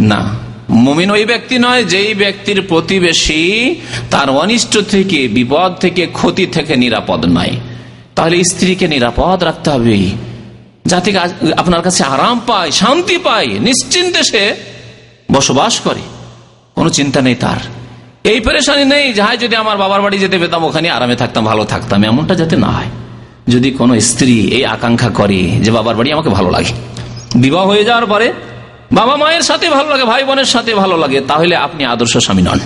না, 0.00 0.28
মমিন 0.70 1.10
ওই 1.10 1.24
ব্যক্তি 1.24 1.58
নয় 1.58 1.84
যেই 1.84 2.14
ব্যক্তির 2.14 2.62
প্রতিবেশী 2.62 3.74
তার 4.10 4.30
অনিষ্ট 4.30 4.78
থেকে, 4.90 5.28
বিপদ 5.28 5.74
থেকে, 5.74 6.06
ক্ষতি 6.06 6.46
থেকে 6.46 6.76
নিরাপদ 6.76 7.26
নয় 7.26 7.56
তাহলে 8.14 8.44
স্ত্রীকে 8.44 8.88
নিরাপদ 8.88 9.44
রাখতে 9.44 9.70
হবে। 9.70 10.10
যাতে 10.86 11.18
আপনার 11.56 11.82
কাছে 11.82 12.04
আরাম 12.04 12.40
পায়, 12.46 12.70
শান্তি 12.70 13.18
পায়, 13.18 13.46
নিশ্চিন্তে 13.46 14.22
সে 14.22 14.54
বসবাস 15.32 15.80
করে। 15.80 16.00
কোনো 16.74 16.90
চিন্তা 16.90 17.20
নেই 17.20 17.34
তার। 17.34 17.56
এই 18.24 18.40
পরেশানি 18.40 18.84
নেই 18.84 19.12
যাহাই 19.12 19.36
যদি 19.36 19.56
আমার 19.56 19.76
বাবার 19.76 20.02
বাড়ি 20.02 20.18
যেতে 20.18 20.38
পেতাম 20.38 20.64
ওখানে 20.64 20.90
আরামে 20.90 21.16
থাকতাম, 21.16 21.44
ভালো 21.44 21.64
থাকতাম। 21.64 22.04
এমনটা 22.04 22.34
যাতে 22.34 22.56
না 22.56 22.66
হয়। 22.66 22.86
যদি 23.48 23.70
কোনো 23.70 24.00
স্ত্রী 24.00 24.40
এই 24.40 24.64
আকাঙ্ক্ষা 24.64 25.08
করে 25.08 25.42
যে, 25.42 25.70
বাবার 25.70 25.96
বাড়ি 25.96 26.12
আমাকে 26.12 26.28
ভালো 26.28 26.50
লাগে। 26.50 26.93
বিবাহ 27.34 27.66
হয়ে 27.66 27.84
যাওয়ার 27.84 28.06
পরে 28.06 28.32
বাবা 28.92 29.16
মায়ের 29.16 29.40
সাথে 29.40 29.70
ভালো 29.70 29.90
লাগে, 29.90 30.04
ভাই 30.04 30.24
বোনের 30.24 30.44
সাথে 30.44 30.74
ভালো 30.74 30.96
লাগে, 30.96 31.20
তাহলে 31.20 31.56
আপনি 31.56 31.84
আদর্শ 31.84 32.16
স্বামী 32.16 32.42
নন। 32.42 32.60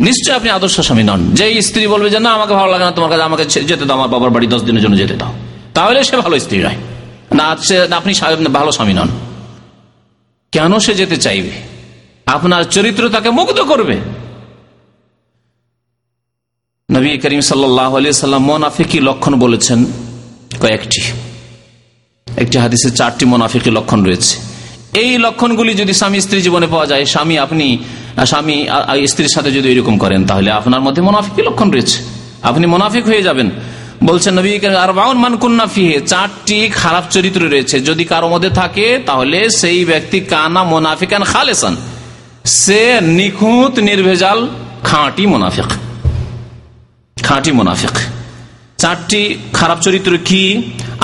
নিশ্চয় 0.00 0.36
আপনি 0.36 0.50
আদর্শ 0.50 0.80
স্বামী 0.80 1.02
নন। 1.02 1.30
যে 1.34 1.62
স্ত্রী 1.62 1.86
বলবে 1.86 2.10
যে, 2.10 2.20
না, 2.20 2.30
আমাকে 2.30 2.54
ভালো 2.54 2.72
লাগে 2.72 2.84
না 2.84 2.90
তোমার 2.90 3.10
কাছে, 3.10 3.22
আমাকে 3.22 3.44
যেতে 3.44 3.84
দাও, 3.84 3.96
আমার 3.96 4.08
বাবার 4.08 4.30
বাড়ি 4.30 4.46
দশ 4.46 4.62
দিনের 4.62 4.82
জন্য 4.82 4.96
যেতে 4.96 5.14
দাও। 5.14 5.34
তাহলে 5.74 6.04
সে 6.04 6.16
ভালো 6.16 6.38
স্ত্রী 6.38 6.58
নয়। 6.58 6.76
না, 7.34 7.56
সে 7.56 7.82
আপনি 7.82 8.14
ভালো 8.44 8.72
স্বামী 8.72 8.92
নন। 8.92 9.08
কেন 10.52 10.78
সে 10.78 10.94
যেতে 10.94 11.16
চাইবে? 11.16 11.50
আপনার 12.26 12.64
চরিত্র 12.64 13.08
তাকে 13.08 13.30
মুগ্ধ 13.30 13.60
করবে। 13.60 13.96
নবী 16.90 17.18
করিম 17.18 17.40
সাল্লাহ 17.40 17.96
আলিয়া 17.96 18.12
সাল্লাম 18.12 18.42
মোনাফিকি 18.42 19.00
লক্ষণ 19.00 19.38
বলেছেন 19.38 19.84
কয়েকটি। 20.60 21.02
একটি 22.36 22.58
হাদিসে 22.58 22.90
চারটি 22.90 23.24
মোনাফিকি 23.24 23.70
লক্ষণ 23.70 24.04
রয়েছে। 24.04 24.36
এই 24.94 25.18
লক্ষণগুলি 25.18 25.74
যদি 25.74 25.92
স্বামী 25.92 26.20
স্ত্রী 26.20 26.42
জীবনে 26.42 26.66
পাওয়া 26.66 26.86
যায়, 26.86 27.04
স্বামী 27.04 27.38
আপনি, 27.38 27.78
স্বামী 28.26 28.66
স্ত্রীর 29.08 29.28
সাথে 29.34 29.50
যদি 29.50 29.72
এরকম 29.72 29.98
করেন, 29.98 30.26
তাহলে 30.26 30.50
আপনার 30.50 30.80
মধ্যে 30.80 31.02
মোনাফিকি 31.02 31.42
লক্ষণ 31.42 31.70
রয়েছে। 31.70 32.02
আপনি 32.42 32.66
মোনাফিক 32.66 33.06
হয়ে 33.06 33.22
যাবেন। 33.22 33.50
বলছেন, 34.04 34.38
নবী 34.38 34.66
আর 34.66 34.92
বাউন 34.92 35.18
মান 35.18 35.36
কুন্নাফিহে 35.36 36.00
চারটি 36.00 36.70
খারাপ 36.74 37.04
চরিত্র 37.10 37.48
রয়েছে। 37.48 37.80
যদি 37.80 38.04
কারও 38.04 38.28
মধ্যে 38.28 38.50
থাকে, 38.50 38.98
তাহলে 39.06 39.50
সেই 39.50 39.84
ব্যক্তি 39.84 40.20
কানা 40.20 40.64
মোনাফিকান 40.64 41.24
খালেসান। 41.24 41.76
সে 42.44 43.00
নিখুঁত, 43.00 43.78
নির্ভেজাল, 43.78 44.48
খাঁটি 44.84 45.26
মোনাফিক। 45.26 45.64
খাঁটি 47.22 47.52
মোনাফিক। 47.52 48.15
চারটি 48.86 49.22
খারাপ 49.58 49.78
চরিত্র 49.86 50.12
কি? 50.28 50.42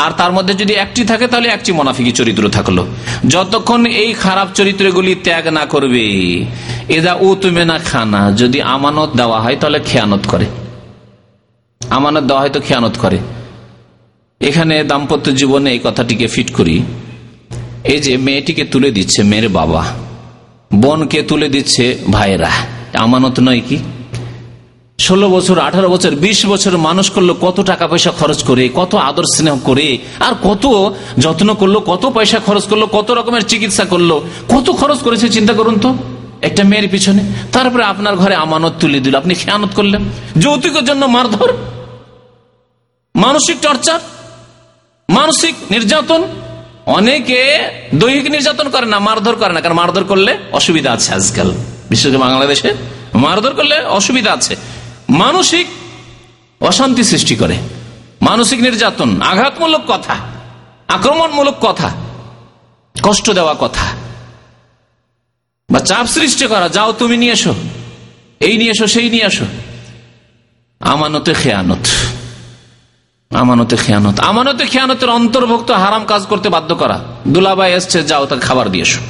আর 0.04 0.10
তার 0.20 0.32
মধ্যে 0.36 0.54
যদি 0.62 0.74
একটি 0.84 1.02
থাকে, 1.10 1.26
তাহলে 1.32 1.48
একটি 1.56 1.70
মোনাফিকি 1.78 2.12
চরিত্র 2.20 2.44
থাকল। 2.56 2.78
যতক্ষণ 3.34 3.80
এই 4.02 4.10
খারাপ 4.24 4.48
চরিত্রগুলি 4.58 5.12
ত্যাগ 5.26 5.44
না 5.58 5.64
করবে 5.72 6.04
এদা 6.96 7.12
ও 7.26 7.28
তুমি 7.42 7.62
না 7.70 7.76
খানা, 7.88 8.22
যদি 8.40 8.58
আমানত 8.74 9.10
দেওয়া 9.20 9.38
হয়, 9.44 9.56
তাহলে 9.60 9.78
খেয়ানত 9.88 10.22
করে। 10.32 10.46
আমানত 11.80 12.24
দেওয়া 12.28 12.40
হয় 12.42 12.52
তো 12.56 12.60
খেয়ানত 12.66 12.94
করে। 13.02 13.18
এখানে 14.40 14.74
দাম্পত্য 14.90 15.26
জীবনে 15.40 15.68
এই 15.74 15.80
কথাটিকে 15.86 16.26
ফিট 16.34 16.48
করি। 16.58 16.76
এই 17.92 17.98
যে 18.04 18.12
মেয়েটিকে 18.26 18.64
তুলে 18.72 18.88
দিচ্ছে 18.96 19.20
মেয়ের 19.30 19.48
বাবা, 19.58 19.82
বোনকে 20.82 21.20
তুলে 21.30 21.48
দিচ্ছে 21.54 21.84
ভাইরা 22.14 22.50
আমানত 23.04 23.36
নয় 23.46 23.62
কি? 23.68 23.78
ষোলো 25.07 25.26
বছর, 25.36 25.57
আঠারো 25.68 25.88
বছর 25.94 26.12
২০ 26.24 26.40
বছর 26.53 26.72
মানুষ 26.88 27.07
করল 27.14 27.30
কত 27.44 27.59
টাকা 27.70 27.84
পয়সা 27.92 28.12
খরচ 28.20 28.40
করে, 28.48 28.64
কত 28.78 28.92
আদর 29.09 29.26
স্নেহ 29.34 29.57
করে, 29.68 29.88
আর 30.26 30.32
কত 30.46 30.64
যত্ন 31.24 31.48
করল, 31.61 31.76
কত 31.90 32.05
পয়সা 32.16 32.38
খরচ 32.46 32.64
করল, 32.70 32.84
কত 32.96 33.09
রকমের 33.18 33.44
চিকিৎসা 33.50 33.84
করল, 33.92 34.11
কত 34.53 34.66
খরচ 34.80 34.98
করেছে 35.07 35.26
চিন্তা 35.36 35.55
করুন 35.59 35.76
তো। 35.84 35.90
একটা 36.48 36.62
মেয়ের 36.70 36.88
পিছনে, 36.94 37.22
তারপরে 37.55 37.82
আপনার 37.92 38.14
ঘরে 38.22 38.34
আমানত 38.44 38.74
তুলে 38.80 38.98
দিল, 39.05 39.14
আপনি 39.22 39.32
খেয়ানত 39.42 39.72
করলেন। 39.78 40.03
যৌতুকের 40.42 40.84
জন্য 40.88 41.03
মারধর, 41.16 41.50
মানসিক 43.14 43.57
টর্চার, 43.64 44.00
মানসিক 45.09 45.55
নির্যাতন, 45.72 46.20
অনেকে 46.98 47.40
দৈহিক 48.00 48.26
নির্যাতন 48.34 48.66
করে 48.74 48.86
না, 48.92 48.98
মারধর 49.09 49.34
করে 49.40 49.53
না, 49.57 49.61
কারণ 49.64 49.76
মারধর 49.82 50.05
করলে 50.11 50.32
অসুবিধা 50.59 50.90
আছে 50.96 51.11
আজকাল। 51.18 51.48
বিশেষ 51.90 52.07
করে 52.11 52.20
বাংলাদেশে 52.26 52.70
মারধর 53.24 53.53
করলে 53.59 53.76
অসুবিধা 53.98 54.30
আছে। 54.38 54.55
মানসিক 55.09 55.66
অশান্তি 56.61 57.05
সৃষ্টি 57.05 57.36
করে। 57.36 57.57
মানসিক 58.22 58.61
নির্যাতন, 58.61 59.22
আঘাতমূলক 59.22 59.82
কথা, 59.88 60.16
আক্রমণমূলক 60.88 61.55
কথা, 61.61 61.90
কষ্ট 63.03 63.30
দেওয়া 63.30 63.55
কথা। 63.61 63.86
বা 65.70 65.80
চাপ 65.80 66.07
সৃষ্টি 66.07 66.46
করা, 66.46 66.68
যাও 66.68 66.92
তুমি 66.92 67.16
নিয়ে 67.16 67.32
এসো, 67.32 67.55
এই 68.40 68.59
নিয়ে 68.59 68.70
এসো, 68.70 68.86
সেই 68.86 69.11
নিয়ে 69.11 69.26
এসো। 69.26 69.44
আমানতে 70.80 71.34
খেয়ানত 71.34 71.86
আমানতে 73.30 73.76
খেয়ানত, 73.76 74.20
আমানতে 74.20 74.66
খেয়ানতের 74.66 75.09
অন্তর্ভুক্ত 75.09 75.70
হারাম 75.70 76.05
কাজ 76.05 76.26
করতে 76.26 76.48
বাধ্য 76.48 76.74
করা। 76.74 77.05
দুলাবাই 77.28 77.72
এসছে, 77.74 78.03
যাও 78.03 78.26
তাকে 78.26 78.40
খাবার 78.40 78.70
দিয়ে 78.70 78.82
এসো। 78.82 79.00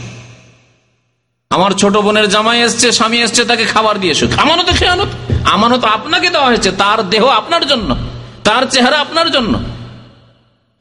আমার 1.51 1.71
ছোট 1.71 1.97
বোনের 1.97 2.29
জামাই 2.29 2.63
এসছে, 2.63 2.93
স্বামী 2.93 3.19
এসছে, 3.19 3.45
তাকে 3.45 3.65
খাবার 3.65 4.01
দিয়েছ 4.01 4.39
আমানত 4.39 4.69
খেয়ানত। 4.79 5.32
আমানত 5.45 5.85
আপনাকে 5.85 6.31
দেওয়া 6.31 6.47
হয়েছে, 6.47 6.71
তার 6.71 7.11
দেহ 7.11 7.27
আপনার 7.27 7.67
জন্য, 7.67 7.97
তার 8.45 8.63
চেহারা 8.71 9.01
আপনার 9.01 9.31
জন্য। 9.31 9.59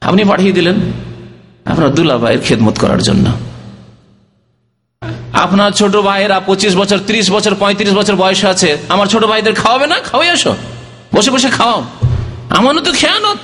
আপনি 0.02 0.24
পাঠিয়ে 0.24 0.52
দিলেন 0.52 0.76
আপনার 1.66 1.96
দুলাভাইয়ের 1.96 2.42
খেদমত 2.42 2.80
করার 2.80 3.02
জন্য। 3.02 3.32
আপনার 5.34 5.72
ছোট 5.72 5.96
ভাইয়েরা 5.96 6.40
পঁচিশ 6.40 6.76
বছর 6.76 7.00
৩০ 7.08 7.32
বছর 7.32 7.56
৩৫ 7.56 7.94
বছর 7.94 8.16
বয়স 8.16 8.46
আছে, 8.46 8.78
আমার 8.90 9.08
ছোট 9.08 9.26
ভাইদের 9.26 9.56
খাওয়াবে 9.56 9.88
না? 9.88 10.00
খাওয়াই 10.00 10.30
আসো। 10.30 10.56
বসে 11.16 11.32
বসে 11.32 11.50
খাওয়াও 11.50 11.84
আমানত 12.50 12.94
খেয়ানত। 12.94 13.38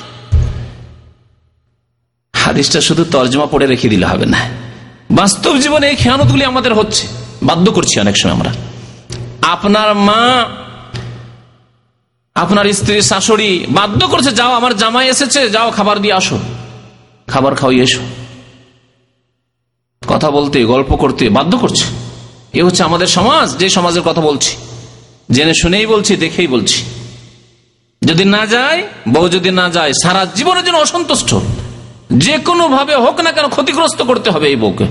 হাদিসটা 2.35 2.81
শুধু 2.81 3.05
তর্জমা 3.11 3.45
পড়ে 3.45 3.67
রেখে 3.67 3.89
দিলে 3.89 4.05
হবে 4.05 4.25
না। 4.25 4.37
বাস্তব 5.11 5.57
জীবনে 5.57 5.89
এই 5.89 5.95
খেয়ানতগুলি 5.95 6.45
আমাদের 6.45 6.73
হচ্ছে। 6.73 7.07
বাধ্য 7.43 7.71
করছি 7.71 7.99
অনেক 7.99 8.17
সময় 8.17 8.33
আমরা। 8.33 8.53
আপনার 9.41 9.95
মা 9.95 10.45
আপনার 12.37 12.73
স্ত্রী, 12.73 13.01
শাশুড়ি 13.01 13.65
বাধ্য 13.69 14.07
করছে, 14.07 14.31
যাও, 14.31 14.53
আমার 14.53 14.77
জামাই 14.77 15.09
এসেছে, 15.09 15.49
যাও, 15.49 15.71
খাবার 15.71 15.99
দিয়ে 15.99 16.13
আসো। 16.13 16.39
খাবার 17.27 17.55
খাওয়াই 17.55 17.81
এসো। 17.81 17.99
কথা 20.07 20.31
বলতে, 20.31 20.65
গল্প 20.65 20.95
করতে 20.95 21.29
বাধ্য 21.29 21.57
করছে। 21.57 21.83
এ 22.53 22.63
হচ্ছে 22.63 22.83
আমাদের 22.83 23.07
সমাজ, 23.07 23.57
যে 23.57 23.69
সমাজের 23.69 24.01
কথা 24.01 24.21
বলছি। 24.21 24.57
জেনে 25.31 25.53
শুনেই 25.53 25.85
বলছি, 25.85 26.15
দেখেই 26.15 26.47
বলছি। 26.47 26.83
যদি 28.03 28.25
না 28.25 28.45
যায়, 28.45 28.83
বউ 29.09 29.29
যদি 29.29 29.51
না 29.51 29.69
যায়, 29.69 29.93
সারা 30.03 30.25
জীবনের 30.35 30.65
জন্য 30.65 30.77
অসন্তুষ্ট। 30.77 31.35
যে 32.13 32.37
কোনো 32.37 32.67
ভাবে 32.67 32.95
হোক 32.95 33.19
না 33.19 33.31
কেন 33.31 33.47
ক্ষতিগ্রস্ত 33.47 34.01
করতে 34.01 34.29
হবে 34.29 34.47
এই 34.47 34.55
বউকে। 34.55 34.85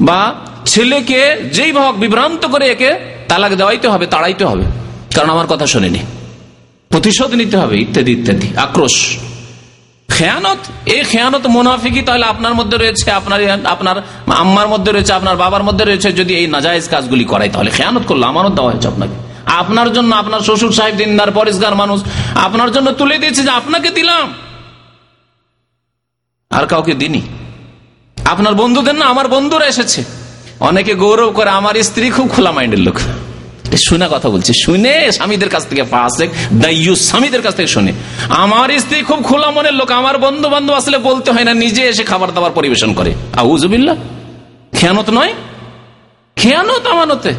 বা 0.00 0.34
ছেলেকে 0.66 1.36
যেই 1.52 1.72
হোক 1.72 1.96
বিভ্রান্ত 1.96 2.46
করে 2.46 2.68
একে 2.68 2.98
তালাক 3.28 3.52
দেওয়াইতে 3.52 3.88
হবে, 3.88 4.06
তাড়াইতে 4.06 4.44
হবে। 4.44 4.64
কারণ 5.14 5.30
আমার 5.30 5.46
কথা 5.46 5.66
শোনেনি। 5.66 5.98
প্রতিশোধ 6.90 7.34
নিতে 7.34 7.56
হবে, 7.56 7.80
ইত্যাদি 7.80 8.12
ইত্যাদি। 8.12 8.48
আক্রোশ। 8.56 9.16
খেয়ানত? 10.08 10.88
এই 10.88 11.04
খেয়ানত 11.04 11.46
মোনাফিকি 11.46 12.02
তাহলে 12.02 12.24
আপনার 12.24 12.54
মধ্যে 12.54 12.76
রয়েছে 12.78 13.10
আপনার 13.10 13.60
আপনার 13.64 13.96
আম্মার 14.26 14.68
মধ্যে 14.68 14.92
রয়েছে, 14.92 15.12
আপনার 15.12 15.36
বাবার 15.36 15.62
মধ্যে 15.62 15.84
রয়েছে, 15.84 16.12
যদি 16.12 16.34
এই 16.34 16.46
নাজায়জ 16.46 16.88
কাজগুলি 16.88 17.24
করাই 17.24 17.48
তাহলে 17.48 17.70
খেয়ানত 17.70 18.02
করল 18.06 18.22
আমানত 18.22 18.52
দেওয়া 18.52 18.72
হয়েছে 18.72 18.88
আপনাকে। 18.88 19.16
আপনার 19.46 19.92
জন্য 19.92 20.16
আপনার 20.16 20.40
শ্বশুর 20.40 20.72
সাহেব 20.72 20.94
দিনদার, 20.94 21.30
পরিষ্কার 21.30 21.74
মানুষ, 21.74 22.04
আপনার 22.34 22.72
জন্য 22.72 22.92
তুলে 22.92 23.18
দিয়েছে 23.18 23.42
যে 23.42 23.50
আপনাকে 23.50 23.90
দিলাম। 23.90 24.34
আর 26.50 26.66
কাউকে 26.66 26.94
দিনি 26.94 27.22
আপনার 28.24 28.54
বন্ধুদের 28.54 28.94
না, 28.94 29.04
আমার 29.04 29.28
বন্ধুরা 29.28 29.66
এসেছে। 29.66 30.04
অনেকে 30.60 30.94
গৌরব 30.94 31.30
করে, 31.30 31.50
আমার 31.50 31.74
স্ত্রী 31.82 32.10
খুব 32.10 32.28
খোলা 32.28 32.52
মাইন্ডের 32.52 32.80
লোক। 32.80 32.94
শুনে 33.76 34.08
কথা 34.10 34.28
বলছি। 34.28 34.52
শুনে 34.64 35.12
স্বামীদের 35.12 35.48
কাছ 35.48 35.66
থেকে 35.66 35.82
পাশে 35.82 36.28
দায়ু 36.54 36.94
স্বামীদের 36.94 37.42
কাছ 37.42 37.54
থেকে 37.54 37.66
শুনে। 37.66 37.92
আমার 38.28 38.78
স্ত্রী 38.78 39.02
খুব 39.02 39.22
খোলা 39.22 39.50
মনের 39.50 39.74
লোক, 39.74 39.90
আমার 39.90 40.18
বন্ধু 40.18 40.48
বান্ধব 40.48 40.74
আসলে 40.74 40.98
বলতে 40.98 41.30
হয় 41.30 41.44
না, 41.44 41.54
নিজে 41.54 41.82
এসে 41.82 42.04
খাবার 42.04 42.34
দাবার 42.34 42.50
পরিবেশন 42.50 42.92
করে। 42.92 43.14
আউজবিল্লা 43.36 43.96
খেয়ানত 44.76 45.10
নয়। 45.10 45.34
খেয়ানত 46.36 46.86
আমানতে। 46.86 47.34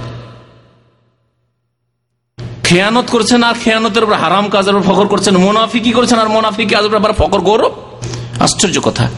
খেয়ানত 2.63 3.09
করছেন 3.09 3.43
আর 3.43 3.53
খেয়ানতের 3.63 4.03
উপর 4.03 4.13
হারাম 4.13 4.49
কাজের 4.49 4.75
উপর 4.75 4.93
ফকর 4.93 5.07
করছেন। 5.07 5.37
মোনাফিকি 5.37 5.91
করছেন 5.91 6.19
আর 6.19 6.29
মোনাফিকি 6.29 6.75
কাজের 6.75 6.95
উপর 6.95 7.13
ফখর। 7.13 7.41
গৌরব। 7.41 8.01
আশ্চর্য 8.39 8.79
কথা। 8.83 9.09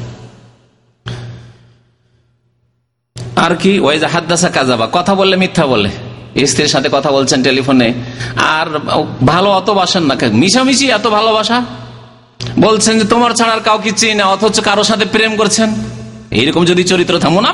আর 3.36 3.56
কি? 3.56 3.80
ওই 3.80 4.00
যে 4.00 4.06
হাদ্দাসা 4.06 4.50
কাজাবা 4.50 4.90
কথা 4.92 5.16
বললে 5.16 5.36
মিথ্যা 5.36 5.66
বলে। 5.66 5.90
স্ত্রীর 6.50 6.72
সাথে 6.74 6.90
কথা 6.92 7.10
বলছেন 7.12 7.40
টেলিফোনে, 7.44 7.94
আর 8.58 8.68
ভালো 9.26 9.50
অত 9.60 9.70
বাসেন 9.70 10.04
না। 10.04 10.16
মিশামিশি 10.44 10.86
এত 10.98 11.06
ভালোবাসা? 11.08 11.58
বলছেন 12.60 12.94
যে, 13.00 13.06
তোমার 13.06 13.32
ছাড়া 13.32 13.54
আর 13.54 13.60
কাউকে 13.60 13.92
চিনি 13.92 14.14
না, 14.14 14.26
অথচ 14.26 14.58
কারোর 14.60 14.88
সাথে 14.92 15.06
প্রেম 15.06 15.32
করছেন? 15.36 15.70
এইরকম 16.32 16.62
যদি 16.66 16.84
চরিত্র 16.84 17.14
থামো 17.20 17.42
না 17.42 17.52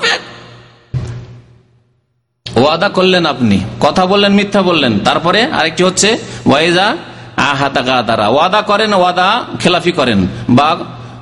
ওয়াদা 2.45 2.89
করলেন 2.89 3.23
আপনি, 3.25 3.57
কথা 3.79 4.03
বললেন, 4.05 4.31
মিথ্যা 4.33 4.61
বললেন। 4.61 4.93
তারপরে 4.99 5.39
আরেকটি 5.59 5.81
হচ্ছে, 5.83 6.09
ওয়াইজা 6.45 6.87
আহাতাকা 7.37 7.95
তারা 8.07 8.25
ওয়াদা 8.27 8.61
করেন, 8.61 8.91
ওয়াদা 8.93 9.27
খেলাফি 9.59 9.91
করেন, 9.91 10.19
বা 10.49 10.67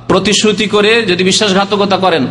প্রতিশ্রুতি 0.08 0.66
করে 0.66 0.92
যদি 1.02 1.22
বিশ্বাসঘাতকতা 1.24 1.96
করেন, 1.96 2.24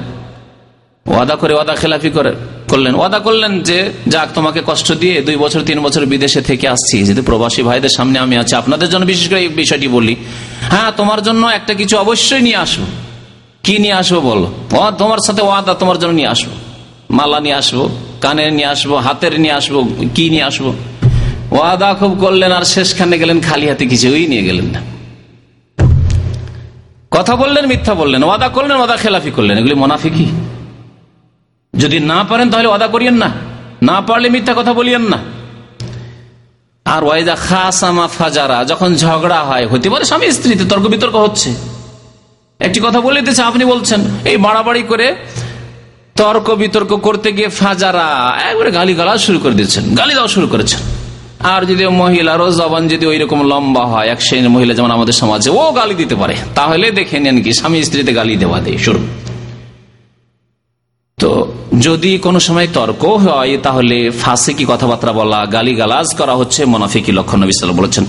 ওয়াদা 1.06 1.36
করে, 1.36 1.54
ওয়াদা 1.54 1.76
খেলাফি 1.76 2.10
করে। 2.10 2.32
করলেন। 2.68 2.96
ওয়াদা 2.96 3.20
করলেন 3.20 3.62
যে, 3.62 3.90
যাক, 4.08 4.30
তোমাকে 4.34 4.62
কষ্ট 4.66 4.92
দিয়ে 4.92 5.22
দুই 5.22 5.36
বছর, 5.36 5.62
তিন 5.62 5.80
বছর 5.80 6.06
বিদেশে 6.06 6.42
থেকে 6.42 6.68
আসছি। 6.68 7.04
যেহেতু 7.04 7.24
প্রবাসী 7.24 7.64
ভাইদের 7.64 7.90
সামনে 7.90 8.20
আমি 8.20 8.38
আছি, 8.38 8.56
আপনাদের 8.56 8.90
জন্য 8.90 9.06
বিশেষ 9.06 9.30
করে 9.30 9.40
এই 9.40 9.48
বিষয়টি 9.48 9.88
বলি। 9.88 10.16
হ্যাঁ 10.62 10.92
তোমার 10.92 11.22
জন্য 11.22 11.48
একটা 11.48 11.74
কিছু 11.74 11.98
অবশ্যই 11.98 12.42
নিয়ে 12.42 12.56
আসব। 12.56 12.82
কি 13.64 13.78
নিয়ে 13.78 13.94
আসব 13.94 14.20
বলো? 14.20 14.54
তোমার 14.98 15.18
সাথে 15.26 15.42
ওয়াদা, 15.42 15.74
তোমার 15.74 16.00
জন্য 16.00 16.14
নিয়ে 16.14 16.28
আসব। 16.28 16.50
মালা 17.10 17.40
নিয়ে 17.40 17.56
আসব, 17.56 17.90
কানের 18.22 18.54
নিয়ে 18.54 18.66
আসব, 18.66 18.94
হাতের 18.96 19.40
নিয়ে 19.40 19.54
আসব, 19.54 19.90
কি 20.16 20.30
নিয়ে 20.30 20.44
আসব? 20.44 20.74
ওয়াদা 21.52 21.94
খুব 21.94 22.18
করলেন 22.20 22.52
আর 22.52 22.64
শেষখানে 22.64 23.18
গেলেন 23.20 23.40
খালি 23.40 23.70
হাতে, 23.70 23.86
কিছুই 23.86 24.28
নিয়ে 24.28 24.44
গেলেন 24.44 24.66
না। 24.66 24.82
কথা 27.12 27.36
বললেন, 27.36 27.66
মিথ্যা 27.66 27.94
বললেন। 27.94 28.24
ওয়াদা 28.24 28.48
করলেন, 28.48 28.78
ওয়াদা 28.78 28.96
খেলাফি 28.96 29.32
করলেন। 29.32 29.58
এগুলি 29.58 29.76
মোনাফিকি 29.76 30.26
যদি 31.78 31.98
না 32.12 32.20
পারেন 32.24 32.48
তাহলে 32.50 32.68
অদা 32.68 32.88
করিয়েন 32.88 33.16
না। 33.24 33.30
না 33.82 34.02
পারলে 34.02 34.28
মিথ্যা 34.30 34.54
কথা 34.58 34.74
বলিয়েন 34.74 35.02
না। 35.02 35.20
আর 36.86 37.04
ওয়াইদা 37.04 37.36
খাসামা 37.36 38.08
ফাজারা, 38.08 38.60
যখন 38.66 38.96
ঝগড়া 38.96 39.40
হয়, 39.44 39.66
হতে 39.68 39.90
পারে 39.90 40.04
স্বামী 40.06 40.32
স্ত্রীতে 40.32 40.66
তর্ক 40.66 40.86
বিতর্ক 40.88 41.16
হচ্ছে। 41.16 41.50
একটি 42.60 42.80
কথা 42.86 43.00
বলে 43.02 43.22
দিতেছে 43.22 43.42
আপনি 43.42 43.66
বলছেন, 43.66 44.02
এই 44.26 44.38
বাড়াবাড়ি 44.38 44.84
করে 44.84 45.08
তর্ক 46.16 46.48
বিতর্ক 46.56 46.92
করতে 46.94 47.30
গিয়ে 47.32 47.50
ফাজারা 47.60 48.08
একবারে 48.50 48.72
গালি 48.72 48.94
গালা 48.94 49.18
শুরু 49.18 49.40
করে 49.40 49.54
দিচ্ছেন 49.54 49.84
গালি 49.96 50.14
দেওয়া 50.14 50.28
শুরু 50.28 50.48
করেছেন। 50.48 50.82
আর 51.54 51.62
যদি 51.66 51.84
মহিলারও 52.04 52.52
জবান 52.52 52.84
যদি 52.88 53.06
ওই 53.06 53.18
রকম 53.18 53.40
লম্বা 53.52 53.84
হয়, 53.86 54.08
এক 54.08 54.20
শ্রেণির 54.22 54.50
মহিলা 54.50 54.74
যেমন 54.74 54.92
আমাদের 54.92 55.14
সমাজে, 55.14 55.50
ও 55.50 55.64
গালি 55.72 55.96
দিতে 56.02 56.16
পারে। 56.16 56.36
তাহলে 56.56 56.86
দেখে 56.92 57.18
নেন 57.20 57.38
কি, 57.44 57.52
স্বামী 57.54 57.78
স্ত্রীতে 57.84 58.12
গালি 58.14 58.36
দেওয়া 58.44 58.60
দেয় 58.60 58.78
শুরু 58.78 59.00
তো 61.22 61.32
যদি 61.80 62.18
কোনো 62.18 62.40
সময় 62.40 62.68
তর্ক 62.74 63.04
হয়, 63.06 63.58
তাহলে 63.58 63.98
ফাঁসে 64.22 64.54
কি 64.54 64.66
কথাবার্তা 64.68 65.12
বলা 65.14 65.46
গালি 65.46 65.74
গালাজ 65.76 66.08
করা 66.18 66.34
হচ্ছে, 66.36 66.66
মোনাফিকি 66.66 67.12
লক্ষণ 67.12 67.38
নবী 67.44 67.52
সাল্লাম 67.52 67.78
বলেছেন। 67.78 68.06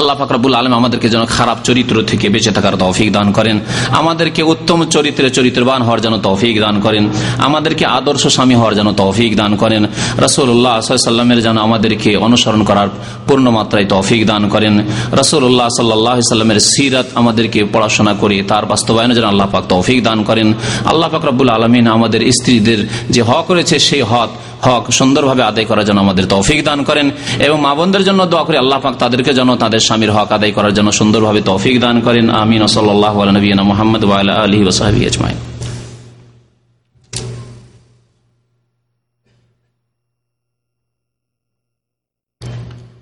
আল্লাহ 0.00 0.16
ফাকরাবুল 0.20 0.54
আলম 0.60 0.72
আমাদেরকে 0.80 1.08
যেন 1.14 1.22
খারাপ 1.36 1.58
চরিত্র 1.68 1.96
থেকে 2.10 2.26
বেঁচে 2.34 2.52
থাকার 2.56 2.74
তৌফিক 2.84 3.08
দান 3.16 3.28
করেন। 3.36 3.56
আমাদেরকে 4.00 4.42
উত্তম 4.52 4.78
চরিত্রে 4.94 5.26
চরিত্রবান 5.38 5.80
হওয়ার 5.86 6.00
যেন 6.04 6.14
তৌফিক 6.28 6.54
দান 6.64 6.76
করেন। 6.80 7.04
আমাদেরকে 7.48 7.84
আদর্শ 7.98 8.22
স্বামী 8.36 8.54
হওয়ার 8.60 8.74
যেন 8.78 8.88
তৌফিক 9.02 9.32
দান 9.40 9.52
করেন। 9.62 9.82
রসুল্লাহ 10.26 10.76
সাল্লামের 10.80 11.40
যেন 11.46 11.56
আমাদেরকে 11.58 12.10
অনুসরণ 12.26 12.62
করার 12.68 12.88
পূর্ণ 13.28 13.46
মাত্রায় 13.58 13.86
তৌফিক 13.94 14.20
দান 14.32 14.42
করেন। 14.54 14.74
রসুল্লাহ 15.20 15.68
সাল্লাহ 15.78 16.16
সাল্লামের 16.32 16.60
সিরাত 16.72 17.06
আমাদেরকে 17.20 17.60
পড়াশোনা 17.74 18.12
করে 18.22 18.36
তার 18.50 18.64
বাস্তবায়নে 18.72 19.14
যেন 19.18 19.26
আল্লাহ 19.32 19.48
পাক 19.54 19.64
তৌফিক 19.74 19.98
দান 20.08 20.18
করেন। 20.28 20.48
আল্লাহ 20.90 21.08
পাক 21.12 21.22
রব্বুল 21.30 21.50
আলমিন 21.56 21.86
আমাদের 21.96 22.20
স্ত্রীদের 22.36 22.80
যে 23.14 23.20
হক 23.22 23.46
রয়েছে 23.54 23.76
সেই 23.88 24.04
হক 24.12 24.30
হক 24.66 24.84
সুন্দরভাবে 24.98 25.42
আদায় 25.50 25.66
করার 25.70 25.84
জন্য 25.88 25.98
আমাদের 26.06 26.24
তৌফিক 26.34 26.60
দান 26.68 26.78
করেন 26.88 27.06
এবং 27.46 27.56
মা 27.66 27.72
বোনদের 27.78 28.02
জন্য 28.08 28.20
দোয়া 28.32 28.44
করে 28.46 28.56
আল্লাহ 28.62 28.78
পাক 28.84 28.94
তাদেরকে 29.02 29.30
যেন 29.38 29.50
তাদের 29.62 29.82
স্বামীর 29.86 30.10
হক 30.10 30.30
আদায় 30.32 30.52
করার 30.52 30.74
জন্য 30.76 30.90
সুন্দরভাবে 30.92 31.40
তৌফিক 31.40 31.76
দান 31.80 31.96
করেন। 32.00 32.26
আমিন। 32.42 32.60
ওসল্লাহ 32.62 33.14
নবীনা 33.24 33.62
মোহাম্মদ 33.62 34.04
আলী 34.42 34.58
ওসাহাবি 34.64 35.02
আজমাইন। 35.06 35.38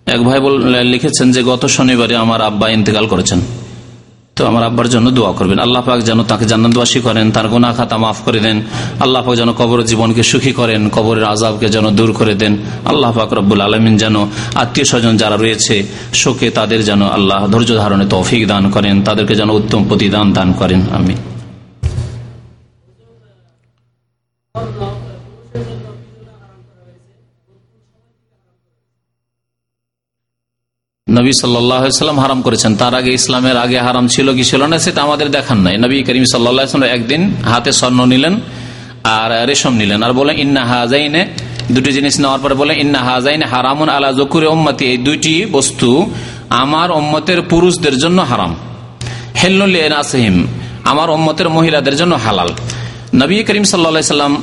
এক 0.06 0.20
ভাই 0.22 0.38
লিখেছেন 0.84 1.28
যে, 1.32 1.40
গত 1.42 1.62
শনিবারে 1.66 2.14
আমার 2.16 2.40
আব্বা 2.40 2.66
ইন্তেকাল 2.68 3.06
করেছেন। 3.06 3.40
তো 4.36 4.42
আমার 4.50 4.64
আব্বার 4.68 4.86
জন্য 4.94 5.06
দোয়া 5.18 5.32
করবেন। 5.38 5.58
আল্লাহ 5.66 5.82
পাক 5.88 6.00
যেন 6.08 6.18
তাকে 6.30 6.44
জান্নাতবাসী 6.50 7.00
করেন 7.06 7.26
তার 7.36 7.46
গোনা 7.52 7.70
খাতা 7.76 7.96
মাফ 8.04 8.18
করে 8.26 8.40
দেন। 8.46 8.56
আল্লাহ 9.04 9.20
পাক 9.24 9.34
যেন 9.40 9.50
কবর 9.60 9.78
জীবনকে 9.90 10.22
সুখী 10.30 10.52
করেন, 10.60 10.80
কবরের 10.96 11.24
আজাবকে 11.32 11.66
যেন 11.74 11.86
দূর 11.98 12.10
করে 12.18 12.34
দেন। 12.40 12.52
আল্লাহ 12.90 13.10
পাক 13.18 13.30
রব্বুল 13.38 13.60
আলমিন 13.66 13.94
যেন 14.02 14.16
আত্মীয় 14.62 14.86
স্বজন 14.90 15.14
যারা 15.22 15.36
রয়েছে, 15.36 15.74
শোকে 16.22 16.48
তাদের 16.58 16.80
যেন 16.88 17.00
আল্লাহ 17.16 17.40
ধৈর্য 17.52 17.70
ধারণে 17.82 18.04
তৌফিক 18.14 18.42
দান 18.52 18.64
করেন, 18.74 18.94
তাদেরকে 19.06 19.34
যেন 19.40 19.50
উত্তম 19.58 19.80
প্রতিদান 19.88 20.26
দান 20.36 20.48
করেন। 20.60 20.80
আমি 20.98 21.14
নবী 31.18 31.30
সাল্লাম 31.32 32.18
হারাম 32.24 32.40
করেছেন। 32.46 32.72
তার 32.80 32.94
আগে 33.00 33.10
ইসলামের 33.20 33.56
আগে 33.64 33.78
হারাম 33.86 34.04
ছিল 34.14 34.26
কি 34.36 34.44
ছিল 34.50 34.62
না, 34.70 34.76
সেটা 34.84 35.00
আমাদের 35.06 35.28
দেখান 35.36 35.58
নাই। 35.66 35.74
নবী 35.84 35.96
করিম 36.08 36.24
সাল্লাম 36.34 36.82
একদিন 36.96 37.22
হাতে 37.50 37.70
স্বর্ণ 37.80 38.00
নিলেন 38.12 38.34
আর 39.18 39.30
রেশম 39.50 39.74
নিলেন 39.80 39.98
আর 40.06 40.12
বলেন, 40.20 40.34
ইন্না 40.44 40.62
হাজাইনে 40.72 41.22
দুটি 41.74 41.90
জিনিস 41.96 42.14
নেওয়ার 42.22 42.40
পরে 42.44 42.54
বলেন, 42.60 42.76
ইন্না 42.84 43.00
হাজাইনে 43.08 43.46
হারামুন 43.52 43.88
আলা 43.96 44.08
জকুরে 44.20 44.46
ওম্মতি 44.54 44.84
এই 44.92 44.98
দুইটি 45.06 45.34
বস্তু 45.56 45.88
আমার 46.62 46.88
ওম্মতের 47.00 47.40
পুরুষদের 47.50 47.94
জন্য 48.02 48.18
হারাম। 48.30 48.52
হেল্লি 49.40 49.80
নাসহিম 49.94 50.36
আমার 50.90 51.08
ওম্মতের 51.16 51.48
মহিলাদের 51.56 51.94
জন্য 52.00 52.14
হালাল। 52.24 52.50
নবী 53.22 53.34
করিম 53.48 53.64
সাল্লা 53.70 54.14
সাল্লাম 54.16 54.34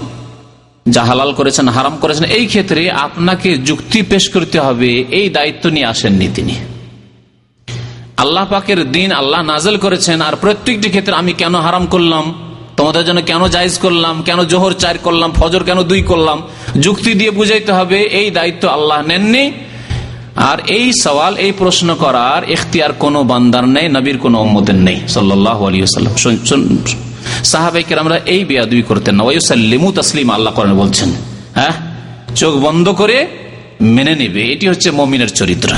যা 0.95 1.01
হালাল 1.09 1.31
করেছেন, 1.39 1.65
হারাম 1.77 1.95
করেছেন, 2.03 2.25
এই 2.37 2.45
ক্ষেত্রে 2.51 2.81
আপনাকে 3.05 3.49
যুক্তি 3.69 3.99
পেশ 4.11 4.23
করতে 4.35 4.57
হবে, 4.65 4.91
এই 5.19 5.27
দায়িত্ব 5.37 5.63
নিয়ে 5.75 5.87
আসেননি 5.93 6.27
তিনি। 6.37 6.55
আল্লাহ 8.23 8.45
পাকের 8.53 8.79
দিন 8.95 9.09
আল্লাহ 9.21 9.41
নাজেল 9.51 9.75
করেছেন, 9.85 10.17
আর 10.27 10.35
প্রত্যেকটি 10.43 10.87
ক্ষেত্রে 10.93 11.13
আমি 11.21 11.33
কেন 11.41 11.53
হারাম 11.65 11.83
করলাম, 11.93 12.25
তোমাদের 12.77 13.03
জন্য 13.07 13.19
কেন 13.29 13.41
জায়জ 13.55 13.75
করলাম, 13.85 14.15
কেন 14.27 14.39
জোহর 14.51 14.73
চার 14.83 14.95
করলাম, 14.97 15.29
ফজর 15.39 15.61
কেন 15.69 15.79
দুই 15.91 16.01
করলাম, 16.11 16.37
যুক্তি 16.85 17.11
দিয়ে 17.19 17.31
বুঝাইতে 17.39 17.71
হবে, 17.79 17.99
এই 18.19 18.27
দায়িত্ব 18.37 18.63
আল্লাহ 18.77 18.99
নেননি। 19.09 19.45
আর 20.49 20.57
এই 20.77 20.87
সওয়াল, 21.03 21.33
এই 21.45 21.51
প্রশ্ন 21.61 21.89
করার 22.03 22.41
এখতিয়ার 22.55 22.93
কোন 23.03 23.15
বান্দার 23.31 23.65
নেই, 23.75 23.87
নবীর 23.97 24.17
কোন 24.23 24.33
অম্মদের 24.43 24.77
নেই 24.87 24.97
সাল্লাহ 25.13 25.57
আলী 25.67 25.79
সাহাবাইকে 27.43 27.95
আমরা 27.95 28.17
এই 28.17 28.45
বেয়াদুই 28.45 28.81
করতেন 28.81 29.15
না। 29.15 29.23
ওয়ুসাল্লিমু 29.23 29.91
তসলিম, 29.91 30.31
আল্লাহ 30.31 30.53
করেন 30.53 30.77
বলছেন 30.77 31.11
হ্যাঁ? 31.55 31.71
চোখ 32.35 32.55
বন্ধ 32.55 32.89
করে 32.89 33.27
মেনে 33.81 34.15
নেবে। 34.15 34.53
এটি 34.53 34.67
হচ্ছে 34.67 34.91
মমিনের 34.91 35.29
চরিত্র। 35.29 35.73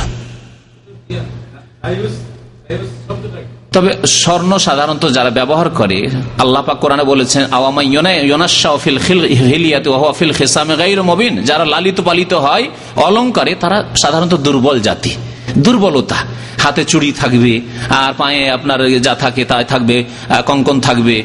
তবে 3.71 3.93
স্বর্ণ 4.07 4.57
সাধারণত 4.57 5.09
যারা 5.09 5.29
ব্যবহার 5.29 5.69
করে, 5.69 6.09
আল্লাহ 6.39 6.61
পাক 6.61 6.79
কোরআনে 6.79 7.03
বলেছেন 7.03 7.45
মবিন। 11.01 11.43
যারা 11.43 11.65
লালিত 11.65 12.01
পালিত 12.01 12.33
হয়, 12.33 12.69
অলঙ্কারে 12.95 13.55
তারা 13.55 13.83
সাধারণত 13.97 14.33
দুর্বল 14.33 14.79
জাতি। 14.79 15.09
দুর্বলতা। 15.65 16.19
হাতে 16.63 16.83
চুড়ি 16.91 17.09
থাকবে, 17.21 17.53
আর 18.01 18.11
পায়ে 18.19 18.41
আপনার 18.57 18.79
যা 19.05 19.13
থাকে 19.23 19.41
তাই 19.51 19.63
থাকবে 19.71 19.97
কঙ্কন 20.49 20.77
থাকবে, 20.87 21.15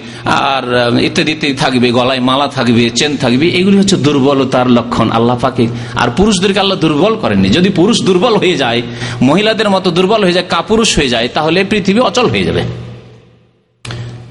আর 0.50 0.64
ইত্যাদি 1.08 1.30
ইত্যাদি 1.36 1.56
থাকবে, 1.64 1.88
গলায় 1.98 2.22
মালা 2.28 2.48
থাকবে, 2.58 2.84
চেন 2.98 3.12
থাকবে, 3.22 3.46
এগুলি 3.58 3.76
হচ্ছে 3.80 3.96
দুর্বলতার 4.06 4.68
লক্ষণ। 4.76 5.08
আল্লাহ 5.18 5.36
পাকে, 5.44 5.64
আর 6.02 6.08
পুরুষদেরকে 6.18 6.58
আল্লাহ 6.64 6.78
দুর্বল 6.84 7.14
করেননি। 7.22 7.48
যদি 7.56 7.68
পুরুষ 7.78 7.96
দুর্বল 8.08 8.34
হয়ে 8.42 8.56
যায়, 8.62 8.80
মহিলাদের 9.28 9.68
মতো 9.74 9.88
দুর্বল 9.96 10.20
হয়ে 10.26 10.36
যায়, 10.38 10.46
কাপুরুষ 10.54 10.90
হয়ে 10.98 11.10
যায়, 11.14 11.26
তাহলে 11.36 11.58
পৃথিবী 11.70 12.00
অচল 12.08 12.26
হয়ে 12.34 12.46
যাবে। 12.48 12.62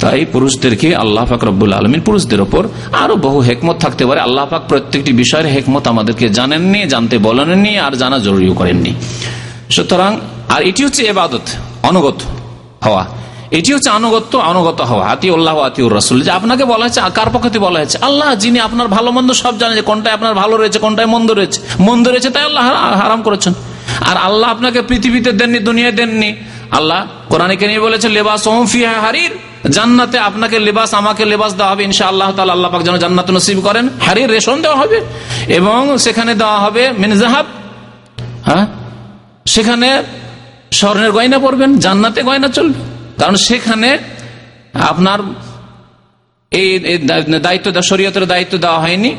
তাই 0.02 0.22
পুরুষদেরকে 0.34 0.88
আল্লাহ 1.04 1.24
পাক 1.32 1.42
রব্বুল 1.50 1.72
আলমিন, 1.80 2.02
পুরুষদের 2.08 2.42
ওপর 2.46 2.64
আরও 3.04 3.16
বহু 3.26 3.40
হেকমত 3.48 3.78
থাকতে 3.84 4.04
পারে। 4.08 4.20
আল্লাহ 4.28 4.46
পাক 4.52 4.64
প্রত্যেকটি 4.72 5.12
বিষয়ের 5.22 5.48
হেকমত 5.54 5.86
আমাদেরকে 5.94 6.26
জানেননি, 6.38 6.82
জানতে 6.94 7.16
বলেননি, 7.28 7.72
আর 7.86 7.94
জানা 8.02 8.18
জরুরিও 8.26 8.54
করেননি। 8.54 8.94
সুতরাং, 9.70 10.20
আর 10.50 10.62
এটি 10.62 10.86
হচ্ছে 10.86 11.04
এবাদত, 11.04 11.42
অনুগত 11.84 12.22
হওয়া। 12.84 13.06
এটি 13.52 13.74
হচ্ছে 13.74 13.90
আনুগত্য, 13.90 14.38
অনুগত 14.38 14.82
হওয়া। 14.82 15.08
আতি 15.08 15.30
উল্লাহ 15.30 15.60
আতিউর 15.60 15.96
রসুল। 15.96 16.22
যে 16.22 16.32
আপনাকে 16.32 16.66
বলা 16.66 16.84
হয়েছে, 16.86 17.02
কার 17.14 17.30
পক্ষে 17.30 17.60
বলা 17.60 17.80
হয়েছে? 17.80 17.98
আল্লাহ, 18.02 18.36
যিনি 18.36 18.60
আপনার 18.60 18.88
ভালো 18.88 19.12
মন্দ 19.12 19.32
সব 19.32 19.58
জানে 19.58 19.76
যে 19.76 19.82
কোনটায় 19.82 20.16
আপনার 20.16 20.34
ভালো 20.34 20.58
রয়েছে, 20.58 20.80
কোনটায় 20.80 21.08
মন্দ 21.08 21.32
রয়েছে। 21.32 21.62
মন্দ 21.80 22.08
রয়েছে, 22.08 22.30
তাই 22.30 22.44
আল্লাহ 22.44 22.66
হারাম 23.02 23.24
করেছেন। 23.24 23.54
আর 24.02 24.18
আল্লাহ 24.18 24.52
আপনাকে 24.52 24.82
পৃথিবীতে 24.82 25.32
দেননি, 25.32 25.60
দুনিয়ায় 25.60 25.92
দেননি। 25.92 26.36
আল্লাহ 26.72 27.06
কোরআনকে 27.30 27.68
নিয়ে 27.68 27.80
বলেছে, 27.80 28.10
লেবাস 28.10 28.48
ওমফিয়া 28.48 29.02
হারির। 29.02 29.32
জান্নাতে 29.70 30.18
আপনাকে 30.20 30.60
লেবাস, 30.60 30.94
আমাকে 30.94 31.26
লেবাস 31.26 31.54
দেওয়া 31.54 31.72
হবে। 31.72 31.84
ইনশা 31.84 32.06
আল্লাহ 32.06 32.32
তালা 32.32 32.54
আল্লাহ 32.54 32.72
পাক 32.72 32.82
যেন 32.82 32.98
জান্নাত 32.98 33.32
নসিব 33.32 33.62
করেন। 33.62 33.90
হারির 34.06 34.30
রেশন 34.32 34.62
দেওয়া 34.62 34.78
হবে 34.78 35.02
এবং 35.48 35.98
সেখানে 35.98 36.36
দেওয়া 36.36 36.60
হবে 36.60 36.92
মিনজাহাব 36.92 37.46
হ্যাঁ? 38.46 38.68
সেখানে 39.54 39.90
স্বর্ণের 40.80 41.12
গয়না 41.12 41.40
পরবেন 41.40 41.72
জান্নাতে 41.80 42.20
গয়না 42.24 42.50
চলবে। 42.58 42.82
কারণ 43.20 43.36
সেখানে 43.48 43.90
আপনার 44.92 45.20
এই 46.52 46.68
দায়িত্ব 47.48 47.68
শরীয়তের 47.90 48.26
দায়িত্ব 48.34 48.54
দেওয়া 48.64 48.80
হয়নি। 48.86 49.12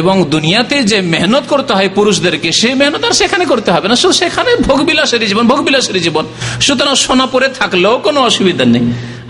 এবং 0.00 0.14
দুনিয়াতে 0.34 0.76
যে 0.90 0.98
মেহনত 1.12 1.44
করতে 1.52 1.72
হয় 1.78 1.90
পুরুষদেরকে, 1.94 2.48
সেই 2.60 2.74
মেহনত 2.80 3.02
আর 3.08 3.14
সেখানে 3.20 3.44
করতে 3.52 3.70
হবে 3.74 3.86
না। 3.90 3.96
শুধু 4.02 4.14
সেখানে 4.22 4.50
ভোগবিলাসের 4.68 5.22
জীবন 5.30 5.44
ভোগবিলাসের 5.52 5.98
জীবন। 6.06 6.24
সুতরাং 6.66 6.94
সোনা 7.04 7.26
পরে 7.32 7.48
থাকলেও 7.60 7.94
কোনো 8.06 8.18
অসুবিধা 8.28 8.64
নেই। 8.74 8.84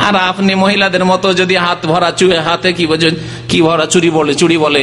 আর 0.07 0.15
আপনি 0.31 0.53
মহিলাদের 0.63 1.05
মতো 1.11 1.29
যদি 1.41 1.55
হাত 1.65 1.81
ভরা 1.91 2.11
হাতে 2.49 2.71
কি 2.79 2.85
কি 3.51 3.59
ভরা 3.67 3.87
চুরি 3.93 4.11
বলে 4.11 4.33
চুরি 4.41 4.57
বলে, 4.65 4.83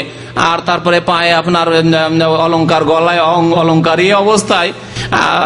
আর 0.51 0.59
তারপরে 0.65 0.97
পায়ে 1.09 1.32
আপনার 1.41 1.67
অলঙ্কার 2.45 2.84
গলায় 2.91 3.22
অলঙ্কার 3.61 3.97
এই 4.05 4.11
অবস্থায় 4.24 4.72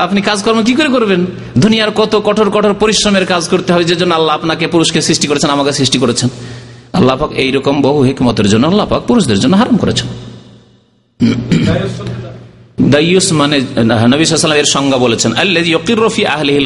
আপনি 0.05 0.19
কাজকর্ম 0.21 0.59
কি 0.67 0.73
করে 0.79 0.89
করবেন? 0.95 1.21
দুনিয়ার 1.57 1.91
কত 1.99 2.13
কঠোর 2.27 2.49
কঠোর 2.55 2.73
পরিশ্রমের 2.83 3.25
কাজ 3.25 3.43
করতে 3.49 3.69
হয় 3.73 3.85
যে 3.89 3.95
জন্য 4.01 4.13
আল্লাহ 4.19 4.33
আপনাকে 4.39 4.65
পুরুষকে 4.73 4.99
সৃষ্টি 5.07 5.25
করেছেন, 5.27 5.49
আমাকে 5.55 5.71
সৃষ্টি 5.79 5.97
করেছেন। 6.03 6.29
আল্লাহ 6.97 7.15
পাক 7.21 7.31
এইরকম 7.43 7.75
বহু 7.85 7.99
হিকমতের 8.07 8.47
জন্য 8.51 8.65
আল্লাহ 8.71 8.85
পাক 8.91 9.01
পুরুষদের 9.09 9.39
জন্য 9.43 9.53
হারাম 9.61 9.77
করেছেন। 9.83 10.07
দাইয়ুস 12.93 13.27
মানে 13.41 13.57
নবী 14.13 14.25
এর 14.61 14.67
সংজ্ঞা 14.75 14.99
বলেছেন 15.05 15.31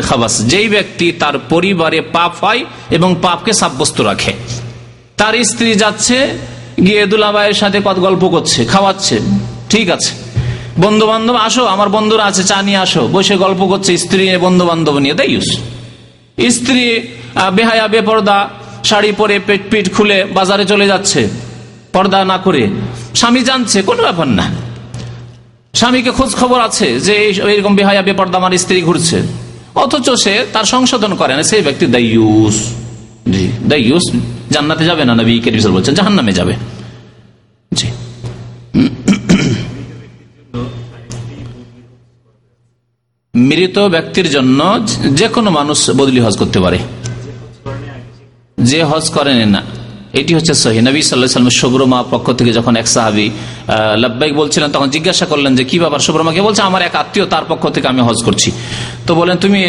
খাবাস, 0.10 0.34
যেই 0.52 0.68
ব্যক্তি 0.76 1.08
তার 1.22 1.36
পরিবারে 1.52 2.00
এবং 2.98 3.10
পাপকে 3.22 3.52
সাব্যস্ত 3.62 3.98
রাখে। 4.10 4.34
তার 5.20 5.34
স্ত্রী 5.52 5.72
যাচ্ছে, 5.84 6.18
গিয়ে 6.86 7.04
সাথে 7.62 7.80
গল্প 8.08 8.24
করছে, 8.36 8.60
খাওয়াচ্ছে, 8.74 9.16
ঠিক 9.72 9.88
আছে। 9.96 10.12
বন্ধু 10.84 11.06
বান্ধব 11.12 11.36
আসো, 11.48 11.64
আমার 11.76 11.90
বন্ধুরা 11.96 12.24
আছে, 12.30 12.44
চা 12.52 12.58
নিয়ে 12.68 12.80
আসো। 12.86 13.02
বসে 13.16 13.36
গল্প 13.46 13.62
করছে, 13.72 13.92
স্ত্রী 14.04 14.24
বন্ধু 14.46 14.64
বান্ধব 14.70 14.96
নিয়ে 15.04 15.16
তাই 15.20 15.32
স্ত্রী 16.58 16.84
বেহায়া, 17.58 17.86
বেপর্দা 17.94 18.38
শাড়ি 18.84 19.12
পরে 19.12 19.40
পেট 19.40 19.62
পিট 19.70 19.94
খুলে 19.94 20.26
বাজারে 20.26 20.66
চলে 20.66 20.88
যাচ্ছে। 20.88 21.28
পর্দা 21.94 22.26
না 22.26 22.38
করে। 22.38 22.70
স্বামী 23.16 23.42
জানছে, 23.42 23.82
কোনো 23.82 24.02
ব্যাপার 24.02 24.28
না। 24.28 24.52
স্বামীকে 25.74 26.12
খোঁজ 26.12 26.36
খবর 26.36 26.62
আছে 26.62 27.00
যে 27.00 27.14
এই- 27.14 27.48
এইরকম 27.48 27.76
বেহায়া 27.76 28.02
বেপর্দা 28.02 28.38
আমার 28.38 28.58
স্ত্রী 28.58 28.82
ঘুরছে। 28.82 29.22
অথচ 29.76 30.10
সে 30.24 30.46
তার 30.54 30.64
সংশোধন 30.64 31.16
করে 31.16 31.36
না, 31.36 31.44
সেই 31.44 31.62
ব্যক্তি 31.62 31.86
দাইয়ুস 31.86 32.76
জি 33.30 33.52
দাইয়ুস 33.68 34.12
জান্নাতে 34.50 34.86
যাবে 34.86 35.06
না 35.06 35.16
নবী 35.16 35.40
কেরিসর 35.40 35.72
বলছেন 35.72 35.96
জাহান্নামে 35.96 36.32
যাবে। 36.32 36.56
জি। 37.74 37.88
মৃত 43.36 43.80
ব্যক্তির 43.80 44.30
জন্য 44.30 44.88
যে 45.14 45.28
কোনো 45.28 45.52
মানুষ 45.52 45.90
বদলি 45.90 46.20
হজ 46.20 46.38
করতে 46.38 46.60
পারে। 46.60 46.80
যে 48.58 48.80
হজ 48.92 49.06
করেন 49.16 49.40
না, 49.56 49.62
এটি 50.20 50.32
হচ্ছে 50.38 50.54
সহি। 50.64 50.80
নবী 50.90 51.00
সাল্লাহ 51.10 51.30
সাল্লামের 51.34 51.58
শুভ্রমা 51.62 52.00
পক্ষ 52.14 52.28
থেকে 52.40 52.52
যখন 52.58 52.74
এক 52.82 52.88
সাহাবি 52.96 53.28
লাব্বাইক 54.04 54.34
বলছিলেন, 54.42 54.70
তখন 54.76 54.88
জিজ্ঞাসা 54.96 55.26
করলেন 55.32 55.52
যে, 55.58 55.64
কি 55.70 55.78
ব্যাপার 55.84 56.02
শুভ্রমাকে 56.06 56.42
বলছে, 56.48 56.62
আমার 56.70 56.82
এক 56.88 56.94
আত্মীয়, 57.02 57.26
তার 57.34 57.46
পক্ষ 57.52 57.64
থেকে 57.76 57.88
আমি 57.94 58.02
হজ 58.08 58.20
করছি। 58.28 58.50
তো 59.08 59.12
বলেন 59.20 59.36
তুমি 59.44 59.60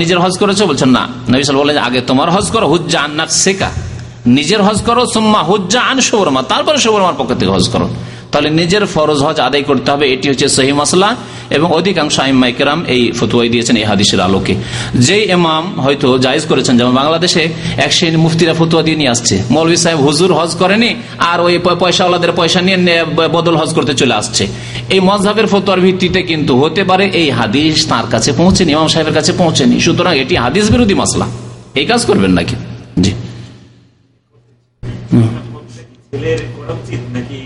নিজের 0.00 0.18
হজ 0.24 0.34
করেছ? 0.42 0.60
বলছেন, 0.70 0.90
না। 0.96 1.02
নবী 1.32 1.42
সাল 1.48 1.56
বললেন, 1.62 1.78
আগে 1.88 2.00
তোমার 2.10 2.28
হজ 2.36 2.46
করো, 2.54 2.66
হুজ্জা 2.72 2.98
আন্নাক 3.06 3.30
শেখা 3.44 3.70
নিজের 4.38 4.60
হজ 4.66 4.78
করো, 4.88 5.02
সুম্মা 5.14 5.40
হুজ্জা 5.50 5.80
আন 5.90 5.98
শুভ্রমা 6.08 6.40
তারপরে 6.52 6.78
শুভ্রমার 6.84 7.16
পক্ষ 7.20 7.30
থেকে 7.40 7.52
হজ 7.56 7.66
করো। 7.74 7.86
তাহলে 8.32 8.48
নিজের 8.60 8.84
ফরজ 8.94 9.20
হজ 9.26 9.36
আদায় 9.48 9.64
করতে 9.70 9.88
হবে, 9.92 10.04
এটি 10.14 10.26
হচ্ছে 10.30 10.46
সহি 10.56 10.72
মাসলা। 10.80 11.08
এবং 11.50 11.68
অধিকাংশ 11.72 12.14
আইমাইকেরাম 12.20 12.84
এই 12.94 13.02
ফতুয়াই 13.18 13.48
দিয়েছেন 13.48 13.76
এই 13.76 13.86
হাদিসের 13.90 14.20
আলোকে। 14.20 14.54
যেই 15.06 15.24
এমাম 15.36 15.64
হয়তো 15.84 16.08
জায়েজ 16.24 16.44
করেছেন, 16.46 16.74
যেমন 16.78 16.94
বাংলাদেশে 17.00 17.42
এক 17.84 17.90
শ্রেণি 17.92 18.16
মুফতিরা 18.16 18.54
ফতুয়া 18.54 18.82
দিয়ে 18.82 18.96
নিয়ে 18.96 19.10
আসছে। 19.14 19.34
মৌলভী 19.50 19.76
সাহেব 19.76 19.98
হুজুর 20.06 20.30
হজ 20.38 20.50
করেনি, 20.62 20.90
আর 21.30 21.38
ওই 21.46 21.54
পয়সাওয়ালাদের 21.82 22.32
পয়সা 22.32 22.60
নিয়ে 22.66 23.04
বদল 23.34 23.54
হজ 23.60 23.70
করতে 23.74 23.94
চলে 23.94 24.14
আসছে। 24.14 24.44
এই 24.94 25.00
মজহাবের 25.00 25.46
ফতুয়ার 25.46 25.80
ভিত্তিতে 25.80 26.20
কিন্তু 26.22 26.52
হতে 26.62 26.82
পারে 26.84 27.04
এই 27.20 27.28
হাদিস 27.38 27.76
তার 27.88 28.06
কাছে 28.10 28.30
পৌঁছেনি, 28.32 28.70
ইমাম 28.72 28.88
সাহেবের 28.94 29.14
কাছে 29.14 29.32
পৌঁছেনি। 29.32 29.76
সুতরাং 29.80 30.12
এটি 30.18 30.34
হাদিস 30.44 30.66
বিরোধী 30.70 30.94
মাসলা। 30.94 31.26
এই 31.74 31.86
কাজ 31.86 32.00
করবেন 32.04 32.32
নাকি? 32.38 32.56
জি। 33.04 33.12
নাকি 37.14 37.40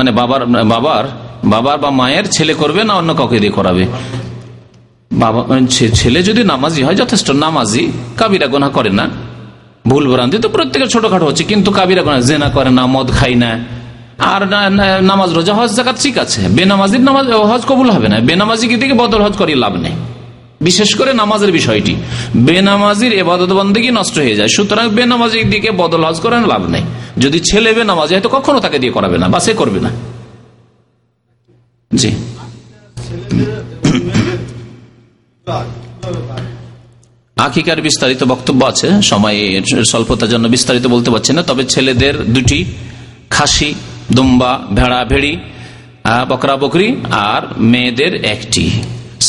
মানে 0.00 0.10
বাবার 0.18 0.42
বাবার 0.72 1.04
বাবার 1.52 1.76
বা 1.84 1.90
মায়ের 2.00 2.26
ছেলে 2.36 2.54
করবে 2.60 2.82
না 2.88 2.92
অন্য 3.00 3.10
কাউকে 3.18 3.36
দিয়ে 3.42 3.54
করাবে? 3.58 3.84
বাবা 5.22 5.40
ছেলে 5.98 6.20
যদি 6.28 6.42
নামাজি 6.52 6.80
হয়, 6.86 6.96
যথেষ্ট। 7.02 7.28
নামাজি, 7.44 7.82
কাবিরা 8.20 8.46
গোনা 8.52 8.68
করে 8.76 8.90
না। 8.98 9.04
ভুল 9.90 10.04
ভ্রান্তি 10.12 10.36
তো 10.44 10.48
প্রত্যেকের 10.56 10.88
ছোটখাটো 10.94 11.24
হচ্ছে, 11.28 11.44
কিন্তু 11.50 11.70
কাবিরা 11.78 12.02
গোনা 12.06 12.20
জেনা 12.28 12.48
করে 12.56 12.70
না, 12.78 12.82
মদ 12.94 13.08
খাই 13.18 13.34
না। 13.42 13.50
আর 14.32 14.42
নামাজ, 15.10 15.30
রোজা, 15.38 15.52
হজ, 15.58 15.70
জাকাত 15.78 15.96
ঠিক 16.04 16.16
আছে। 16.24 16.40
বেনামাজির 16.56 17.02
নামাজ, 17.08 17.26
হজ 17.50 17.62
কবুল 17.70 17.88
হবে 17.96 18.08
না। 18.12 18.16
বেনামাজি 18.28 18.28
বেনামাজিকে 18.28 18.76
দিকে 18.82 18.94
বদল 19.00 19.20
হজ 19.26 19.34
করিয়ে 19.40 19.58
লাভ 19.64 19.74
নেই? 19.84 19.94
বিশেষ 20.60 20.90
করে 20.98 21.10
নামাজের 21.22 21.52
বিষয়টি। 21.58 21.94
বেনামাজির 22.48 23.12
এবাদত 23.22 23.50
বন্দী 23.58 23.80
নষ্ট 23.98 24.16
হয়ে 24.24 24.36
যায়, 24.38 24.50
সুতরাং 24.56 24.86
বেনামাজির 24.98 25.46
দিকে 25.50 25.70
বদল 25.80 26.02
হজ 26.08 26.16
করেন 26.24 26.42
লাভ 26.52 26.62
নেই। 26.74 26.84
যদি 27.22 27.38
ছেলে 27.48 27.70
বেনামাজি 27.78 28.12
হয়তো 28.14 28.30
কখনো 28.36 28.58
তাকে 28.64 28.78
দিয়ে 28.82 28.94
করাবে 28.96 29.16
না, 29.22 29.26
বা 29.32 29.38
সে 29.46 29.52
করবে 29.60 29.80
না। 29.86 29.90
জি। 31.90 32.10
আকিকার 37.36 37.80
বিস্তারিত 37.86 38.22
বক্তব্য 38.32 38.60
আছে 38.72 38.88
সময় 39.02 39.38
স্বল্পতার 39.90 40.28
জন্য 40.28 40.44
বিস্তারিত 40.54 40.84
বলতে 40.94 41.08
পারছি 41.10 41.30
না, 41.36 41.42
তবে 41.42 41.62
ছেলেদের 41.72 42.14
দুটি, 42.34 42.58
খাসি, 43.30 43.70
দুম্বা 44.12 44.52
ভেড়া 44.76 45.00
ভেড়ি 45.10 45.32
বকরা 46.28 46.54
বকরি 46.56 46.88
আর 47.10 47.42
মেয়েদের 47.72 48.12
একটি। 48.34 48.64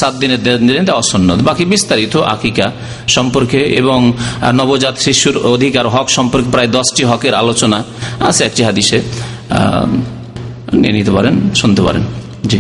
সাত 0.02 0.14
দিনের 0.14 0.44
দিনে 0.44 0.92
অসন্ন 0.92 1.28
বাকি 1.36 1.64
বিস্তারিত 1.66 2.16
আকিকা 2.18 2.72
সম্পর্কে 3.08 3.58
এবং 3.58 4.00
নবজাত 4.54 4.96
শিশুর 4.98 5.38
অধিকার, 5.38 5.86
হক 5.88 6.08
সম্পর্কে 6.10 6.52
প্রায় 6.52 6.68
দশটি 6.68 7.04
হকের 7.04 7.34
আলোচনা 7.34 7.84
আছে 8.20 8.42
একটি 8.44 8.62
হাদিসে। 8.64 9.00
নিয়ে 10.74 10.94
নিতে 10.94 11.12
পারেন, 11.12 11.36
শুনতে 11.56 11.82
পারেন। 11.82 12.04
জি। 12.46 12.60